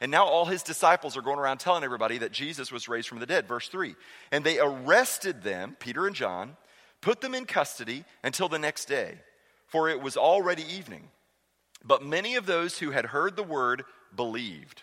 And 0.00 0.10
now 0.10 0.24
all 0.24 0.46
his 0.46 0.62
disciples 0.62 1.16
are 1.16 1.22
going 1.22 1.38
around 1.38 1.58
telling 1.58 1.84
everybody 1.84 2.18
that 2.18 2.32
Jesus 2.32 2.72
was 2.72 2.88
raised 2.88 3.08
from 3.08 3.18
the 3.18 3.26
dead. 3.26 3.46
Verse 3.46 3.68
3. 3.68 3.94
And 4.32 4.42
they 4.44 4.58
arrested 4.58 5.42
them, 5.42 5.76
Peter 5.78 6.06
and 6.06 6.16
John, 6.16 6.56
put 7.02 7.20
them 7.20 7.34
in 7.34 7.44
custody 7.44 8.04
until 8.24 8.48
the 8.48 8.58
next 8.58 8.86
day, 8.86 9.18
for 9.66 9.88
it 9.88 10.00
was 10.00 10.16
already 10.16 10.62
evening. 10.62 11.08
But 11.84 12.04
many 12.04 12.36
of 12.36 12.46
those 12.46 12.78
who 12.78 12.90
had 12.90 13.06
heard 13.06 13.36
the 13.36 13.42
word 13.42 13.84
believed. 14.14 14.82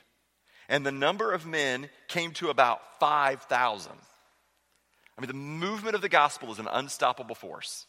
And 0.70 0.86
the 0.86 0.92
number 0.92 1.32
of 1.32 1.46
men 1.46 1.90
came 2.08 2.32
to 2.34 2.50
about 2.50 3.00
5,000. 3.00 3.92
I 5.18 5.22
mean, 5.22 5.28
the 5.28 5.34
movement 5.34 5.96
of 5.96 6.02
the 6.02 6.10
gospel 6.10 6.52
is 6.52 6.60
an 6.60 6.68
unstoppable 6.72 7.36
force. 7.36 7.87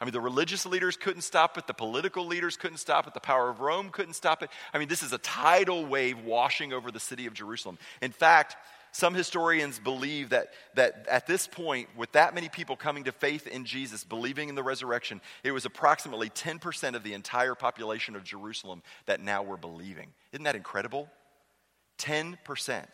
I 0.00 0.04
mean, 0.04 0.12
the 0.12 0.20
religious 0.20 0.66
leaders 0.66 0.96
couldn't 0.96 1.22
stop 1.22 1.56
it, 1.56 1.66
the 1.66 1.74
political 1.74 2.26
leaders 2.26 2.56
couldn't 2.56 2.78
stop 2.78 3.06
it, 3.06 3.14
the 3.14 3.20
power 3.20 3.48
of 3.48 3.60
Rome 3.60 3.88
couldn't 3.88 4.14
stop 4.14 4.42
it. 4.42 4.50
I 4.74 4.78
mean, 4.78 4.88
this 4.88 5.02
is 5.02 5.12
a 5.12 5.18
tidal 5.18 5.86
wave 5.86 6.18
washing 6.20 6.72
over 6.72 6.90
the 6.90 7.00
city 7.00 7.26
of 7.26 7.32
Jerusalem. 7.32 7.78
In 8.02 8.12
fact, 8.12 8.56
some 8.92 9.14
historians 9.14 9.78
believe 9.78 10.30
that, 10.30 10.48
that 10.74 11.06
at 11.10 11.26
this 11.26 11.46
point, 11.46 11.88
with 11.96 12.12
that 12.12 12.34
many 12.34 12.48
people 12.48 12.76
coming 12.76 13.04
to 13.04 13.12
faith 13.12 13.46
in 13.46 13.64
Jesus, 13.64 14.04
believing 14.04 14.48
in 14.48 14.54
the 14.54 14.62
resurrection, 14.62 15.20
it 15.44 15.52
was 15.52 15.64
approximately 15.64 16.30
10% 16.30 16.94
of 16.94 17.02
the 17.02 17.14
entire 17.14 17.54
population 17.54 18.16
of 18.16 18.24
Jerusalem 18.24 18.82
that 19.06 19.20
now 19.20 19.42
were 19.42 19.58
believing. 19.58 20.08
Isn't 20.32 20.44
that 20.44 20.56
incredible? 20.56 21.08
10% 21.98 22.84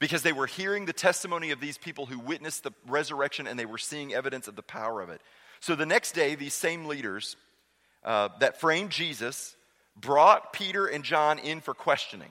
because 0.00 0.22
they 0.22 0.32
were 0.32 0.46
hearing 0.46 0.86
the 0.86 0.92
testimony 0.92 1.50
of 1.50 1.60
these 1.60 1.78
people 1.78 2.06
who 2.06 2.18
witnessed 2.18 2.64
the 2.64 2.72
resurrection 2.86 3.46
and 3.46 3.58
they 3.58 3.66
were 3.66 3.78
seeing 3.78 4.12
evidence 4.12 4.48
of 4.48 4.56
the 4.56 4.62
power 4.62 5.00
of 5.00 5.10
it. 5.10 5.20
So 5.60 5.74
the 5.74 5.86
next 5.86 6.12
day, 6.12 6.34
these 6.34 6.54
same 6.54 6.86
leaders 6.86 7.36
uh, 8.04 8.28
that 8.40 8.60
framed 8.60 8.90
Jesus 8.90 9.56
brought 9.96 10.52
Peter 10.52 10.86
and 10.86 11.04
John 11.04 11.38
in 11.38 11.60
for 11.60 11.74
questioning. 11.74 12.30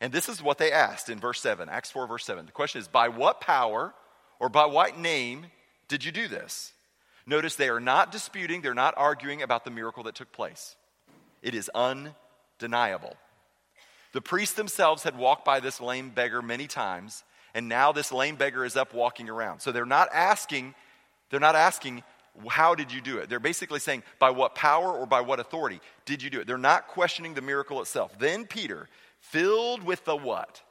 And 0.00 0.12
this 0.12 0.28
is 0.28 0.42
what 0.42 0.58
they 0.58 0.72
asked 0.72 1.08
in 1.08 1.20
verse 1.20 1.40
7, 1.40 1.68
Acts 1.68 1.90
4, 1.90 2.06
verse 2.06 2.24
7. 2.24 2.46
The 2.46 2.52
question 2.52 2.80
is, 2.80 2.88
By 2.88 3.08
what 3.08 3.40
power 3.40 3.94
or 4.40 4.48
by 4.48 4.66
what 4.66 4.98
name 4.98 5.46
did 5.86 6.04
you 6.04 6.10
do 6.10 6.28
this? 6.28 6.72
Notice 7.26 7.54
they 7.54 7.68
are 7.68 7.78
not 7.78 8.10
disputing, 8.10 8.62
they're 8.62 8.74
not 8.74 8.94
arguing 8.96 9.42
about 9.42 9.64
the 9.64 9.70
miracle 9.70 10.02
that 10.04 10.16
took 10.16 10.32
place. 10.32 10.74
It 11.40 11.54
is 11.54 11.70
undeniable. 11.74 13.16
The 14.12 14.20
priests 14.20 14.56
themselves 14.56 15.04
had 15.04 15.16
walked 15.16 15.44
by 15.44 15.60
this 15.60 15.80
lame 15.80 16.10
beggar 16.10 16.42
many 16.42 16.66
times, 16.66 17.22
and 17.54 17.68
now 17.68 17.92
this 17.92 18.10
lame 18.12 18.36
beggar 18.36 18.64
is 18.64 18.76
up 18.76 18.94
walking 18.94 19.28
around. 19.28 19.60
So 19.60 19.72
they're 19.72 19.86
not 19.86 20.08
asking, 20.12 20.74
they're 21.30 21.40
not 21.40 21.54
asking, 21.54 22.02
how 22.48 22.74
did 22.74 22.92
you 22.92 23.00
do 23.00 23.18
it? 23.18 23.28
They're 23.28 23.40
basically 23.40 23.80
saying, 23.80 24.02
by 24.18 24.30
what 24.30 24.54
power 24.54 24.92
or 24.92 25.06
by 25.06 25.20
what 25.20 25.40
authority 25.40 25.80
did 26.04 26.22
you 26.22 26.30
do 26.30 26.40
it? 26.40 26.46
They're 26.46 26.58
not 26.58 26.88
questioning 26.88 27.34
the 27.34 27.42
miracle 27.42 27.80
itself. 27.80 28.18
Then 28.18 28.46
Peter, 28.46 28.88
filled 29.20 29.82
with 29.82 30.04
the 30.04 30.16
what? 30.16 30.62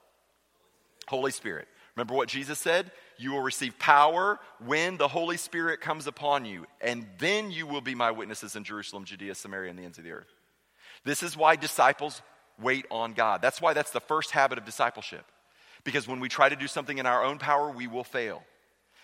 Holy 1.07 1.31
Spirit. 1.31 1.67
Remember 1.95 2.13
what 2.13 2.29
Jesus 2.29 2.57
said? 2.57 2.91
You 3.17 3.31
will 3.31 3.41
receive 3.41 3.77
power 3.77 4.39
when 4.65 4.97
the 4.97 5.07
Holy 5.07 5.37
Spirit 5.37 5.81
comes 5.81 6.07
upon 6.07 6.45
you, 6.45 6.65
and 6.79 7.05
then 7.19 7.51
you 7.51 7.67
will 7.67 7.81
be 7.81 7.93
my 7.93 8.11
witnesses 8.11 8.55
in 8.55 8.63
Jerusalem, 8.63 9.05
Judea, 9.05 9.35
Samaria, 9.35 9.69
and 9.69 9.77
the 9.77 9.83
ends 9.83 9.97
of 9.97 10.03
the 10.03 10.11
earth. 10.11 10.33
This 11.03 11.21
is 11.21 11.37
why 11.37 11.55
disciples 11.55 12.21
wait 12.59 12.85
on 12.89 13.13
God. 13.13 13.41
That's 13.41 13.61
why 13.61 13.73
that's 13.73 13.91
the 13.91 13.99
first 13.99 14.31
habit 14.31 14.57
of 14.57 14.65
discipleship. 14.65 15.25
Because 15.83 16.07
when 16.07 16.19
we 16.19 16.29
try 16.29 16.47
to 16.49 16.55
do 16.55 16.67
something 16.67 16.97
in 16.97 17.05
our 17.05 17.23
own 17.23 17.37
power, 17.39 17.69
we 17.69 17.87
will 17.87 18.03
fail. 18.03 18.43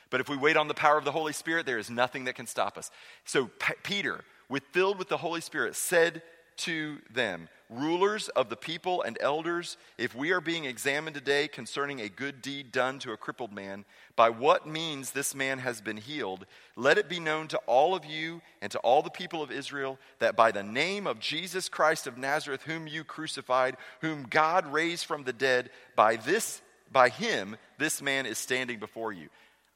But 0.10 0.22
if 0.22 0.30
we 0.30 0.38
wait 0.38 0.58
on 0.58 0.68
the 0.68 0.74
power 0.74 0.98
of 0.98 1.06
the 1.06 1.12
Holy 1.12 1.34
Spirit, 1.34 1.66
there 1.66 1.78
is 1.78 1.90
nothing 1.90 2.26
that 2.26 2.36
can 2.36 2.48
stop 2.48 2.78
us. 2.78 2.92
So 3.26 3.48
P- 3.60 3.74
Peter, 3.84 4.24
with 4.50 4.64
filled 4.72 4.98
with 4.98 5.10
the 5.10 5.18
Holy 5.18 5.42
Spirit, 5.42 5.76
said 5.76 6.22
to 6.58 6.98
them, 7.14 7.50
Rulers 7.70 8.30
of 8.30 8.48
the 8.48 8.56
people 8.56 9.02
and 9.02 9.18
elders, 9.20 9.76
if 9.98 10.16
we 10.16 10.32
are 10.32 10.40
being 10.40 10.64
examined 10.64 11.16
today 11.16 11.50
concerning 11.50 12.00
a 12.00 12.08
good 12.08 12.42
deed 12.42 12.72
done 12.72 12.98
to 13.00 13.12
a 13.12 13.18
crippled 13.18 13.52
man, 13.52 13.84
by 14.16 14.30
what 14.30 14.66
means 14.66 15.12
this 15.12 15.36
man 15.36 15.60
has 15.60 15.82
been 15.82 15.98
healed, 15.98 16.46
let 16.78 16.98
it 16.98 17.10
be 17.10 17.20
known 17.20 17.50
to 17.50 17.58
all 17.66 17.94
of 17.94 18.06
you 18.06 18.42
and 18.62 18.72
to 18.72 18.80
all 18.80 19.02
the 19.02 19.10
people 19.10 19.44
of 19.44 19.52
Israel 19.52 20.00
that 20.20 20.38
by 20.38 20.52
the 20.52 20.64
name 20.64 21.06
of 21.06 21.20
Jesus 21.20 21.68
Christ 21.68 22.08
of 22.08 22.18
Nazareth, 22.18 22.64
whom 22.64 22.88
you 22.88 23.04
crucified, 23.04 23.76
whom 24.00 24.26
God 24.30 24.66
raised 24.72 25.06
from 25.06 25.26
the 25.26 25.34
dead, 25.34 25.70
by 25.96 26.16
this 26.16 26.62
by 26.90 27.10
him 27.10 27.58
this 27.78 28.02
man 28.02 28.26
is 28.26 28.38
standing 28.38 28.80
before 28.80 29.12
you. 29.12 29.28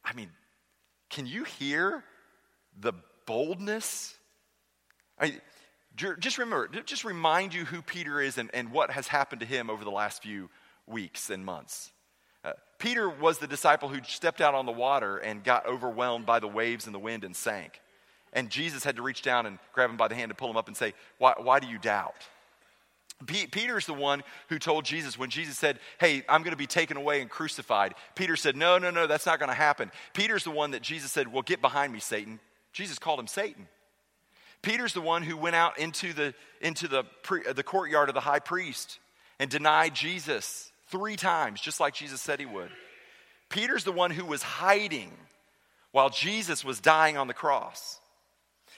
I 0.04 0.12
mean, 0.14 0.30
can 1.10 1.26
you 1.26 1.44
hear 1.44 2.04
the 2.78 2.92
boldness? 3.26 4.14
I, 5.20 5.40
just 5.94 6.38
remember, 6.38 6.68
just 6.84 7.04
remind 7.04 7.54
you 7.54 7.64
who 7.64 7.82
Peter 7.82 8.20
is 8.20 8.38
and, 8.38 8.50
and 8.54 8.72
what 8.72 8.90
has 8.90 9.08
happened 9.08 9.40
to 9.40 9.46
him 9.46 9.70
over 9.70 9.84
the 9.84 9.90
last 9.90 10.22
few 10.22 10.48
weeks 10.86 11.30
and 11.30 11.44
months. 11.44 11.92
Uh, 12.44 12.52
Peter 12.78 13.08
was 13.08 13.38
the 13.38 13.46
disciple 13.46 13.88
who 13.88 14.00
stepped 14.04 14.40
out 14.40 14.54
on 14.54 14.66
the 14.66 14.72
water 14.72 15.18
and 15.18 15.44
got 15.44 15.66
overwhelmed 15.66 16.26
by 16.26 16.40
the 16.40 16.48
waves 16.48 16.86
and 16.86 16.94
the 16.94 16.98
wind 16.98 17.24
and 17.24 17.36
sank. 17.36 17.80
And 18.32 18.50
Jesus 18.50 18.82
had 18.82 18.96
to 18.96 19.02
reach 19.02 19.22
down 19.22 19.46
and 19.46 19.58
grab 19.72 19.90
him 19.90 19.96
by 19.96 20.08
the 20.08 20.14
hand 20.14 20.30
and 20.30 20.38
pull 20.38 20.50
him 20.50 20.56
up 20.56 20.66
and 20.66 20.76
say, 20.76 20.94
Why, 21.18 21.34
why 21.36 21.60
do 21.60 21.68
you 21.68 21.78
doubt? 21.78 22.16
Peter's 23.26 23.86
the 23.86 23.94
one 23.94 24.22
who 24.48 24.58
told 24.58 24.84
Jesus 24.84 25.18
when 25.18 25.30
Jesus 25.30 25.56
said, 25.56 25.78
Hey, 25.98 26.24
I'm 26.28 26.42
going 26.42 26.52
to 26.52 26.56
be 26.56 26.66
taken 26.66 26.96
away 26.96 27.20
and 27.20 27.30
crucified. 27.30 27.94
Peter 28.14 28.36
said, 28.36 28.56
No, 28.56 28.78
no, 28.78 28.90
no, 28.90 29.06
that's 29.06 29.26
not 29.26 29.38
going 29.38 29.48
to 29.48 29.54
happen. 29.54 29.90
Peter's 30.12 30.44
the 30.44 30.50
one 30.50 30.72
that 30.72 30.82
Jesus 30.82 31.12
said, 31.12 31.32
Well, 31.32 31.42
get 31.42 31.60
behind 31.60 31.92
me, 31.92 32.00
Satan. 32.00 32.40
Jesus 32.72 32.98
called 32.98 33.20
him 33.20 33.26
Satan. 33.26 33.68
Peter's 34.62 34.94
the 34.94 35.00
one 35.00 35.22
who 35.22 35.36
went 35.36 35.56
out 35.56 35.78
into 35.78 36.12
the, 36.12 36.34
into 36.60 36.88
the, 36.88 37.04
pre, 37.22 37.44
uh, 37.44 37.52
the 37.52 37.62
courtyard 37.62 38.08
of 38.08 38.14
the 38.14 38.20
high 38.20 38.38
priest 38.38 38.98
and 39.38 39.50
denied 39.50 39.94
Jesus 39.94 40.70
three 40.88 41.16
times, 41.16 41.60
just 41.60 41.80
like 41.80 41.94
Jesus 41.94 42.20
said 42.20 42.38
he 42.38 42.46
would. 42.46 42.70
Peter's 43.48 43.84
the 43.84 43.92
one 43.92 44.10
who 44.10 44.24
was 44.24 44.42
hiding 44.42 45.12
while 45.90 46.10
Jesus 46.10 46.64
was 46.64 46.80
dying 46.80 47.16
on 47.16 47.26
the 47.26 47.34
cross. 47.34 48.00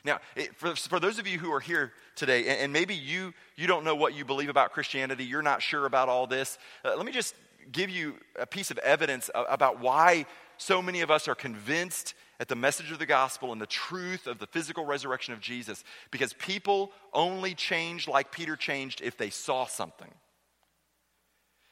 Now, 0.05 0.21
it, 0.37 0.55
for, 0.57 0.77
for 0.77 1.01
those 1.01 1.19
of 1.19 1.27
you 1.27 1.39
who 1.39 1.53
are 1.53 1.61
here 1.61 1.93
today, 2.15 2.47
and, 2.47 2.61
and, 2.61 2.73
maybe 2.73 2.95
you, 2.95 3.33
you 3.57 3.67
don't 3.67 3.85
know 3.85 3.95
what 3.95 4.15
you 4.15 4.25
believe 4.25 4.51
about 4.51 4.73
Christianity, 4.73 5.25
you're 5.25 5.43
not 5.43 5.63
sure 5.63 5.87
about 5.87 6.09
all 6.09 6.27
this, 6.27 6.59
uh, 6.85 6.95
let 6.95 7.07
me 7.07 7.13
just 7.13 7.35
give 7.73 7.89
you 7.89 8.17
a 8.39 8.47
piece 8.47 8.71
of 8.71 8.79
evidence 8.79 9.31
about 9.35 9.81
why 9.81 10.27
so 10.59 10.83
many 10.83 11.01
of 11.01 11.11
us 11.11 11.27
are 11.27 11.35
convinced 11.35 12.15
at 12.39 12.49
the 12.49 12.57
message 12.57 12.91
of 12.91 12.99
the 12.99 13.07
gospel 13.07 13.53
and 13.53 13.61
the 13.61 13.67
truth 13.67 14.27
of 14.27 14.39
the 14.39 14.47
physical 14.47 14.85
resurrection 14.85 15.33
of 15.33 15.41
Jesus 15.41 15.83
because 16.11 16.33
people 16.35 16.93
only 17.13 17.55
change 17.55 18.07
like 18.09 18.31
Peter 18.33 18.57
changed 18.57 19.01
if 19.01 19.17
they 19.17 19.31
saw 19.31 19.67
something. 19.67 20.11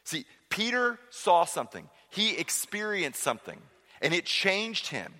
See, 0.04 0.24
Peter 0.48 0.98
saw 1.10 1.44
something, 1.44 1.88
he 2.10 2.36
experienced 2.36 3.22
something, 3.22 3.60
and 4.00 4.14
it 4.14 4.24
changed 4.24 4.88
him. 4.88 5.12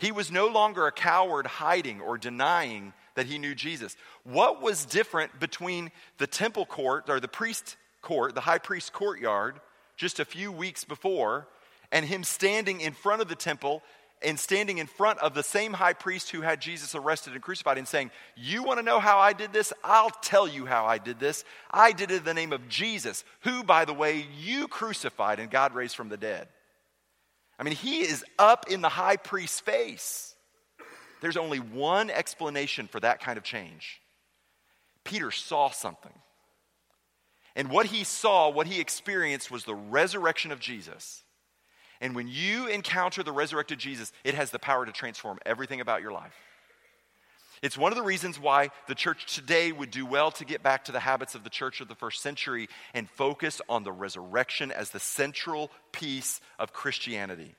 He 0.00 0.12
was 0.12 0.32
no 0.32 0.48
longer 0.48 0.86
a 0.86 0.92
coward 0.92 1.46
hiding 1.46 2.00
or 2.00 2.16
denying 2.16 2.94
that 3.16 3.26
he 3.26 3.36
knew 3.36 3.54
Jesus. 3.54 3.98
What 4.24 4.62
was 4.62 4.86
different 4.86 5.38
between 5.38 5.90
the 6.16 6.26
temple 6.26 6.64
court 6.64 7.10
or 7.10 7.20
the 7.20 7.28
priest 7.28 7.76
court, 8.00 8.34
the 8.34 8.40
high 8.40 8.58
priest 8.58 8.94
courtyard, 8.94 9.60
just 9.98 10.18
a 10.18 10.24
few 10.24 10.50
weeks 10.50 10.84
before, 10.84 11.48
and 11.92 12.06
him 12.06 12.24
standing 12.24 12.80
in 12.80 12.94
front 12.94 13.20
of 13.20 13.28
the 13.28 13.34
temple 13.34 13.82
and 14.22 14.40
standing 14.40 14.78
in 14.78 14.86
front 14.86 15.18
of 15.18 15.34
the 15.34 15.42
same 15.42 15.74
high 15.74 15.92
priest 15.92 16.30
who 16.30 16.40
had 16.40 16.62
Jesus 16.62 16.94
arrested 16.94 17.34
and 17.34 17.42
crucified 17.42 17.76
and 17.76 17.86
saying, 17.86 18.10
You 18.36 18.62
want 18.62 18.78
to 18.78 18.82
know 18.82 19.00
how 19.00 19.18
I 19.18 19.34
did 19.34 19.52
this? 19.52 19.70
I'll 19.84 20.08
tell 20.22 20.48
you 20.48 20.64
how 20.64 20.86
I 20.86 20.96
did 20.96 21.20
this. 21.20 21.44
I 21.70 21.92
did 21.92 22.10
it 22.10 22.18
in 22.18 22.24
the 22.24 22.32
name 22.32 22.54
of 22.54 22.70
Jesus, 22.70 23.22
who, 23.40 23.62
by 23.62 23.84
the 23.84 23.92
way, 23.92 24.24
you 24.38 24.66
crucified 24.66 25.40
and 25.40 25.50
God 25.50 25.74
raised 25.74 25.94
from 25.94 26.08
the 26.08 26.16
dead. 26.16 26.48
I 27.60 27.62
mean, 27.62 27.74
he 27.74 28.00
is 28.00 28.24
up 28.38 28.70
in 28.70 28.80
the 28.80 28.88
high 28.88 29.18
priest's 29.18 29.60
face. 29.60 30.34
There's 31.20 31.36
only 31.36 31.58
one 31.58 32.08
explanation 32.08 32.88
for 32.88 32.98
that 33.00 33.20
kind 33.20 33.36
of 33.36 33.44
change. 33.44 34.00
Peter 35.04 35.30
saw 35.30 35.68
something. 35.68 36.14
And 37.54 37.70
what 37.70 37.86
he 37.86 38.04
saw, 38.04 38.48
what 38.48 38.66
he 38.66 38.80
experienced, 38.80 39.50
was 39.50 39.64
the 39.64 39.74
resurrection 39.74 40.52
of 40.52 40.58
Jesus. 40.58 41.22
And 42.00 42.14
when 42.14 42.28
you 42.28 42.66
encounter 42.66 43.22
the 43.22 43.32
resurrected 43.32 43.78
Jesus, 43.78 44.10
it 44.24 44.34
has 44.34 44.50
the 44.50 44.58
power 44.58 44.86
to 44.86 44.92
transform 44.92 45.38
everything 45.44 45.82
about 45.82 46.00
your 46.00 46.12
life. 46.12 46.32
It's 47.62 47.76
one 47.76 47.92
of 47.92 47.96
the 47.96 48.02
reasons 48.02 48.40
why 48.40 48.70
the 48.88 48.94
church 48.94 49.34
today 49.34 49.70
would 49.70 49.90
do 49.90 50.06
well 50.06 50.30
to 50.32 50.46
get 50.46 50.62
back 50.62 50.84
to 50.84 50.92
the 50.92 51.00
habits 51.00 51.34
of 51.34 51.44
the 51.44 51.50
church 51.50 51.82
of 51.82 51.88
the 51.88 51.94
first 51.94 52.22
century 52.22 52.68
and 52.94 53.08
focus 53.10 53.60
on 53.68 53.84
the 53.84 53.92
resurrection 53.92 54.72
as 54.72 54.90
the 54.90 55.00
central 55.00 55.70
piece 55.92 56.40
of 56.58 56.72
Christianity. 56.72 57.54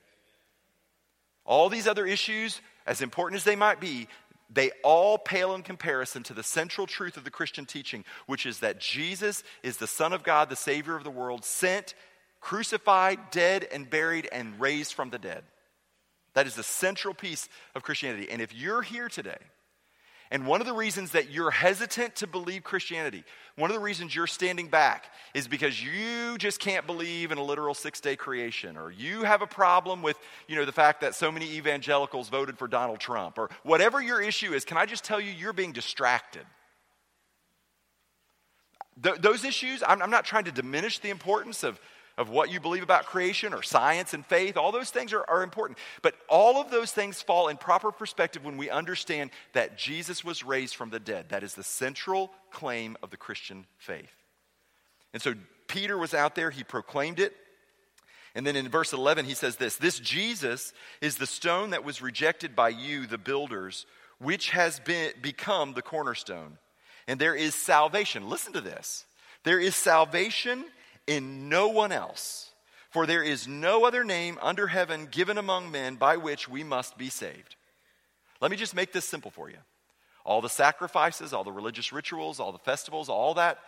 All 1.46 1.70
these 1.70 1.88
other 1.88 2.06
issues, 2.06 2.62
as 2.88 3.02
important 3.02 3.38
as 3.38 3.44
they 3.44 3.56
might 3.56 3.80
be, 3.80 4.08
they 4.54 4.72
all 4.84 5.18
pale 5.20 5.54
in 5.54 5.62
comparison 5.62 6.24
to 6.24 6.34
the 6.34 6.44
central 6.44 6.88
truth 6.88 7.16
of 7.16 7.24
the 7.24 7.32
Christian 7.32 7.66
teaching, 7.66 8.04
which 8.26 8.46
is 8.46 8.60
that 8.60 8.80
Jesus 8.80 9.44
is 9.62 9.78
the 9.78 9.88
Son 9.88 10.14
of 10.14 10.24
God, 10.24 10.50
the 10.50 10.56
Savior 10.56 10.96
of 10.96 11.04
the 11.04 11.12
world, 11.12 11.46
sent, 11.46 11.94
crucified, 12.42 13.20
dead, 13.30 13.68
and 13.72 13.90
buried, 13.90 14.28
and 14.32 14.60
raised 14.60 14.94
from 14.94 15.12
the 15.12 15.20
dead. 15.20 15.44
That 16.34 16.48
is 16.48 16.56
the 16.56 16.64
central 16.64 17.14
piece 17.14 17.48
of 17.76 17.84
Christianity. 17.84 18.30
And 18.30 18.42
if 18.42 18.54
you're 18.54 18.82
here 18.82 19.08
today, 19.08 19.38
and 20.32 20.48
one 20.48 20.62
of 20.62 20.68
the 20.68 20.74
reasons 20.74 21.12
that 21.12 21.30
you're 21.30 21.52
hesitant 21.52 22.16
to 22.16 22.28
believe 22.28 22.64
Christianity, 22.64 23.26
one 23.58 23.70
of 23.70 23.76
the 23.76 23.82
reasons 23.82 24.16
you're 24.16 24.28
standing 24.28 24.70
back 24.70 25.14
is 25.34 25.46
because 25.46 25.84
you 25.84 26.38
just 26.38 26.62
can't 26.62 26.88
believe 26.88 27.34
in 27.34 27.38
a 27.38 27.44
literal 27.44 27.74
six 27.74 28.00
day 28.00 28.16
creation, 28.16 28.78
or 28.78 28.92
you 28.92 29.24
have 29.24 29.42
a 29.42 29.48
problem 29.48 30.02
with 30.02 30.18
you 30.48 30.56
know, 30.56 30.64
the 30.64 30.72
fact 30.72 31.02
that 31.02 31.16
so 31.16 31.34
many 31.34 31.52
evangelicals 31.56 32.30
voted 32.30 32.58
for 32.58 32.70
Donald 32.70 33.02
Trump, 33.02 33.38
or 33.38 33.50
whatever 33.64 34.02
your 34.02 34.22
issue 34.22 34.54
is, 34.54 34.64
can 34.64 34.78
I 34.78 34.86
just 34.86 35.04
tell 35.04 35.20
you, 35.20 35.32
you're 35.32 35.52
being 35.52 35.74
distracted. 35.74 36.46
Th- 39.04 39.18
those 39.18 39.44
issues, 39.44 39.84
I'm, 39.86 40.02
I'm 40.02 40.12
not 40.12 40.24
trying 40.24 40.46
to 40.46 40.52
diminish 40.52 41.00
the 41.00 41.10
importance 41.10 41.64
of 41.64 41.80
of 42.18 42.30
what 42.30 42.52
you 42.52 42.60
believe 42.60 42.84
about 42.84 43.06
creation 43.06 43.54
or 43.54 43.64
science 43.64 44.14
and 44.14 44.26
faith. 44.26 44.58
All 44.58 44.72
those 44.72 44.90
things 44.90 45.14
are, 45.14 45.26
are 45.30 45.44
important. 45.44 45.78
But 46.02 46.16
all 46.30 46.60
of 46.60 46.72
those 46.72 46.92
things 46.92 47.22
fall 47.22 47.48
in 47.48 47.58
proper 47.58 47.92
perspective 47.92 48.44
when 48.44 48.58
we 48.58 48.70
understand 48.70 49.32
that 49.54 49.78
Jesus 49.78 50.24
was 50.24 50.44
raised 50.44 50.76
from 50.76 50.90
the 50.90 51.00
dead. 51.00 51.30
That 51.30 51.44
is 51.44 51.56
the 51.56 51.64
central 51.64 52.32
claim 52.52 52.98
of 53.02 53.10
the 53.10 53.18
Christian 53.18 53.66
faith. 53.78 54.12
And 55.14 55.22
so 55.22 55.34
Peter 55.68 55.98
was 55.98 56.14
out 56.14 56.36
there, 56.36 56.52
he 56.52 56.64
proclaimed 56.64 57.20
it. 57.20 57.36
And 58.34 58.48
then 58.48 58.56
in 58.56 58.70
verse 58.70 58.94
11, 58.94 59.26
he 59.26 59.34
says 59.34 59.58
this 59.58 59.76
This 59.76 60.00
Jesus 60.00 60.74
is 61.02 61.16
the 61.16 61.28
stone 61.28 61.72
that 61.72 61.84
was 61.84 62.02
rejected 62.02 62.56
by 62.56 62.70
you, 62.70 63.06
the 63.06 63.18
builders, 63.18 63.86
which 64.20 64.52
has 64.52 64.80
been, 64.80 65.12
become 65.22 65.74
the 65.74 65.82
cornerstone. 65.82 66.58
And 67.08 67.20
there 67.20 67.36
is 67.36 67.56
salvation. 67.56 68.30
Listen 68.30 68.54
to 68.54 68.62
this. 68.62 69.06
There 69.44 69.60
is 69.60 69.76
salvation 69.76 70.66
in 71.08 71.50
no 71.50 71.68
one 71.68 71.92
else. 71.92 72.52
For 72.92 73.06
there 73.06 73.24
is 73.24 73.48
no 73.48 73.86
other 73.86 74.04
name 74.04 74.38
under 74.42 74.68
heaven 74.68 75.08
given 75.10 75.38
among 75.38 75.72
men 75.72 75.96
by 75.96 76.18
which 76.18 76.50
we 76.50 76.64
must 76.64 76.98
be 76.98 77.10
saved. 77.10 77.56
Let 78.42 78.52
me 78.52 78.58
just 78.58 78.76
make 78.76 78.92
this 78.92 79.06
simple 79.06 79.32
for 79.32 79.50
you. 79.50 79.58
All 80.26 80.42
the 80.42 80.50
sacrifices, 80.50 81.32
all 81.32 81.44
the 81.44 81.52
religious 81.52 81.94
rituals, 81.94 82.40
all 82.40 82.52
the 82.52 82.58
festivals, 82.58 83.08
all 83.08 83.34
that 83.36 83.60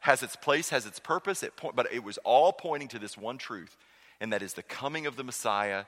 has 0.00 0.22
its 0.22 0.34
place, 0.34 0.70
has 0.70 0.86
its 0.86 0.98
purpose, 0.98 1.42
it 1.42 1.52
but 1.74 1.92
it 1.92 2.02
was 2.02 2.18
all 2.18 2.52
pointing 2.52 2.88
to 2.88 2.98
this 2.98 3.18
one 3.18 3.36
truth, 3.36 3.76
and 4.20 4.32
that 4.32 4.42
is 4.42 4.54
the 4.54 4.62
coming 4.62 5.06
of 5.06 5.16
the 5.16 5.24
Messiah, 5.24 5.84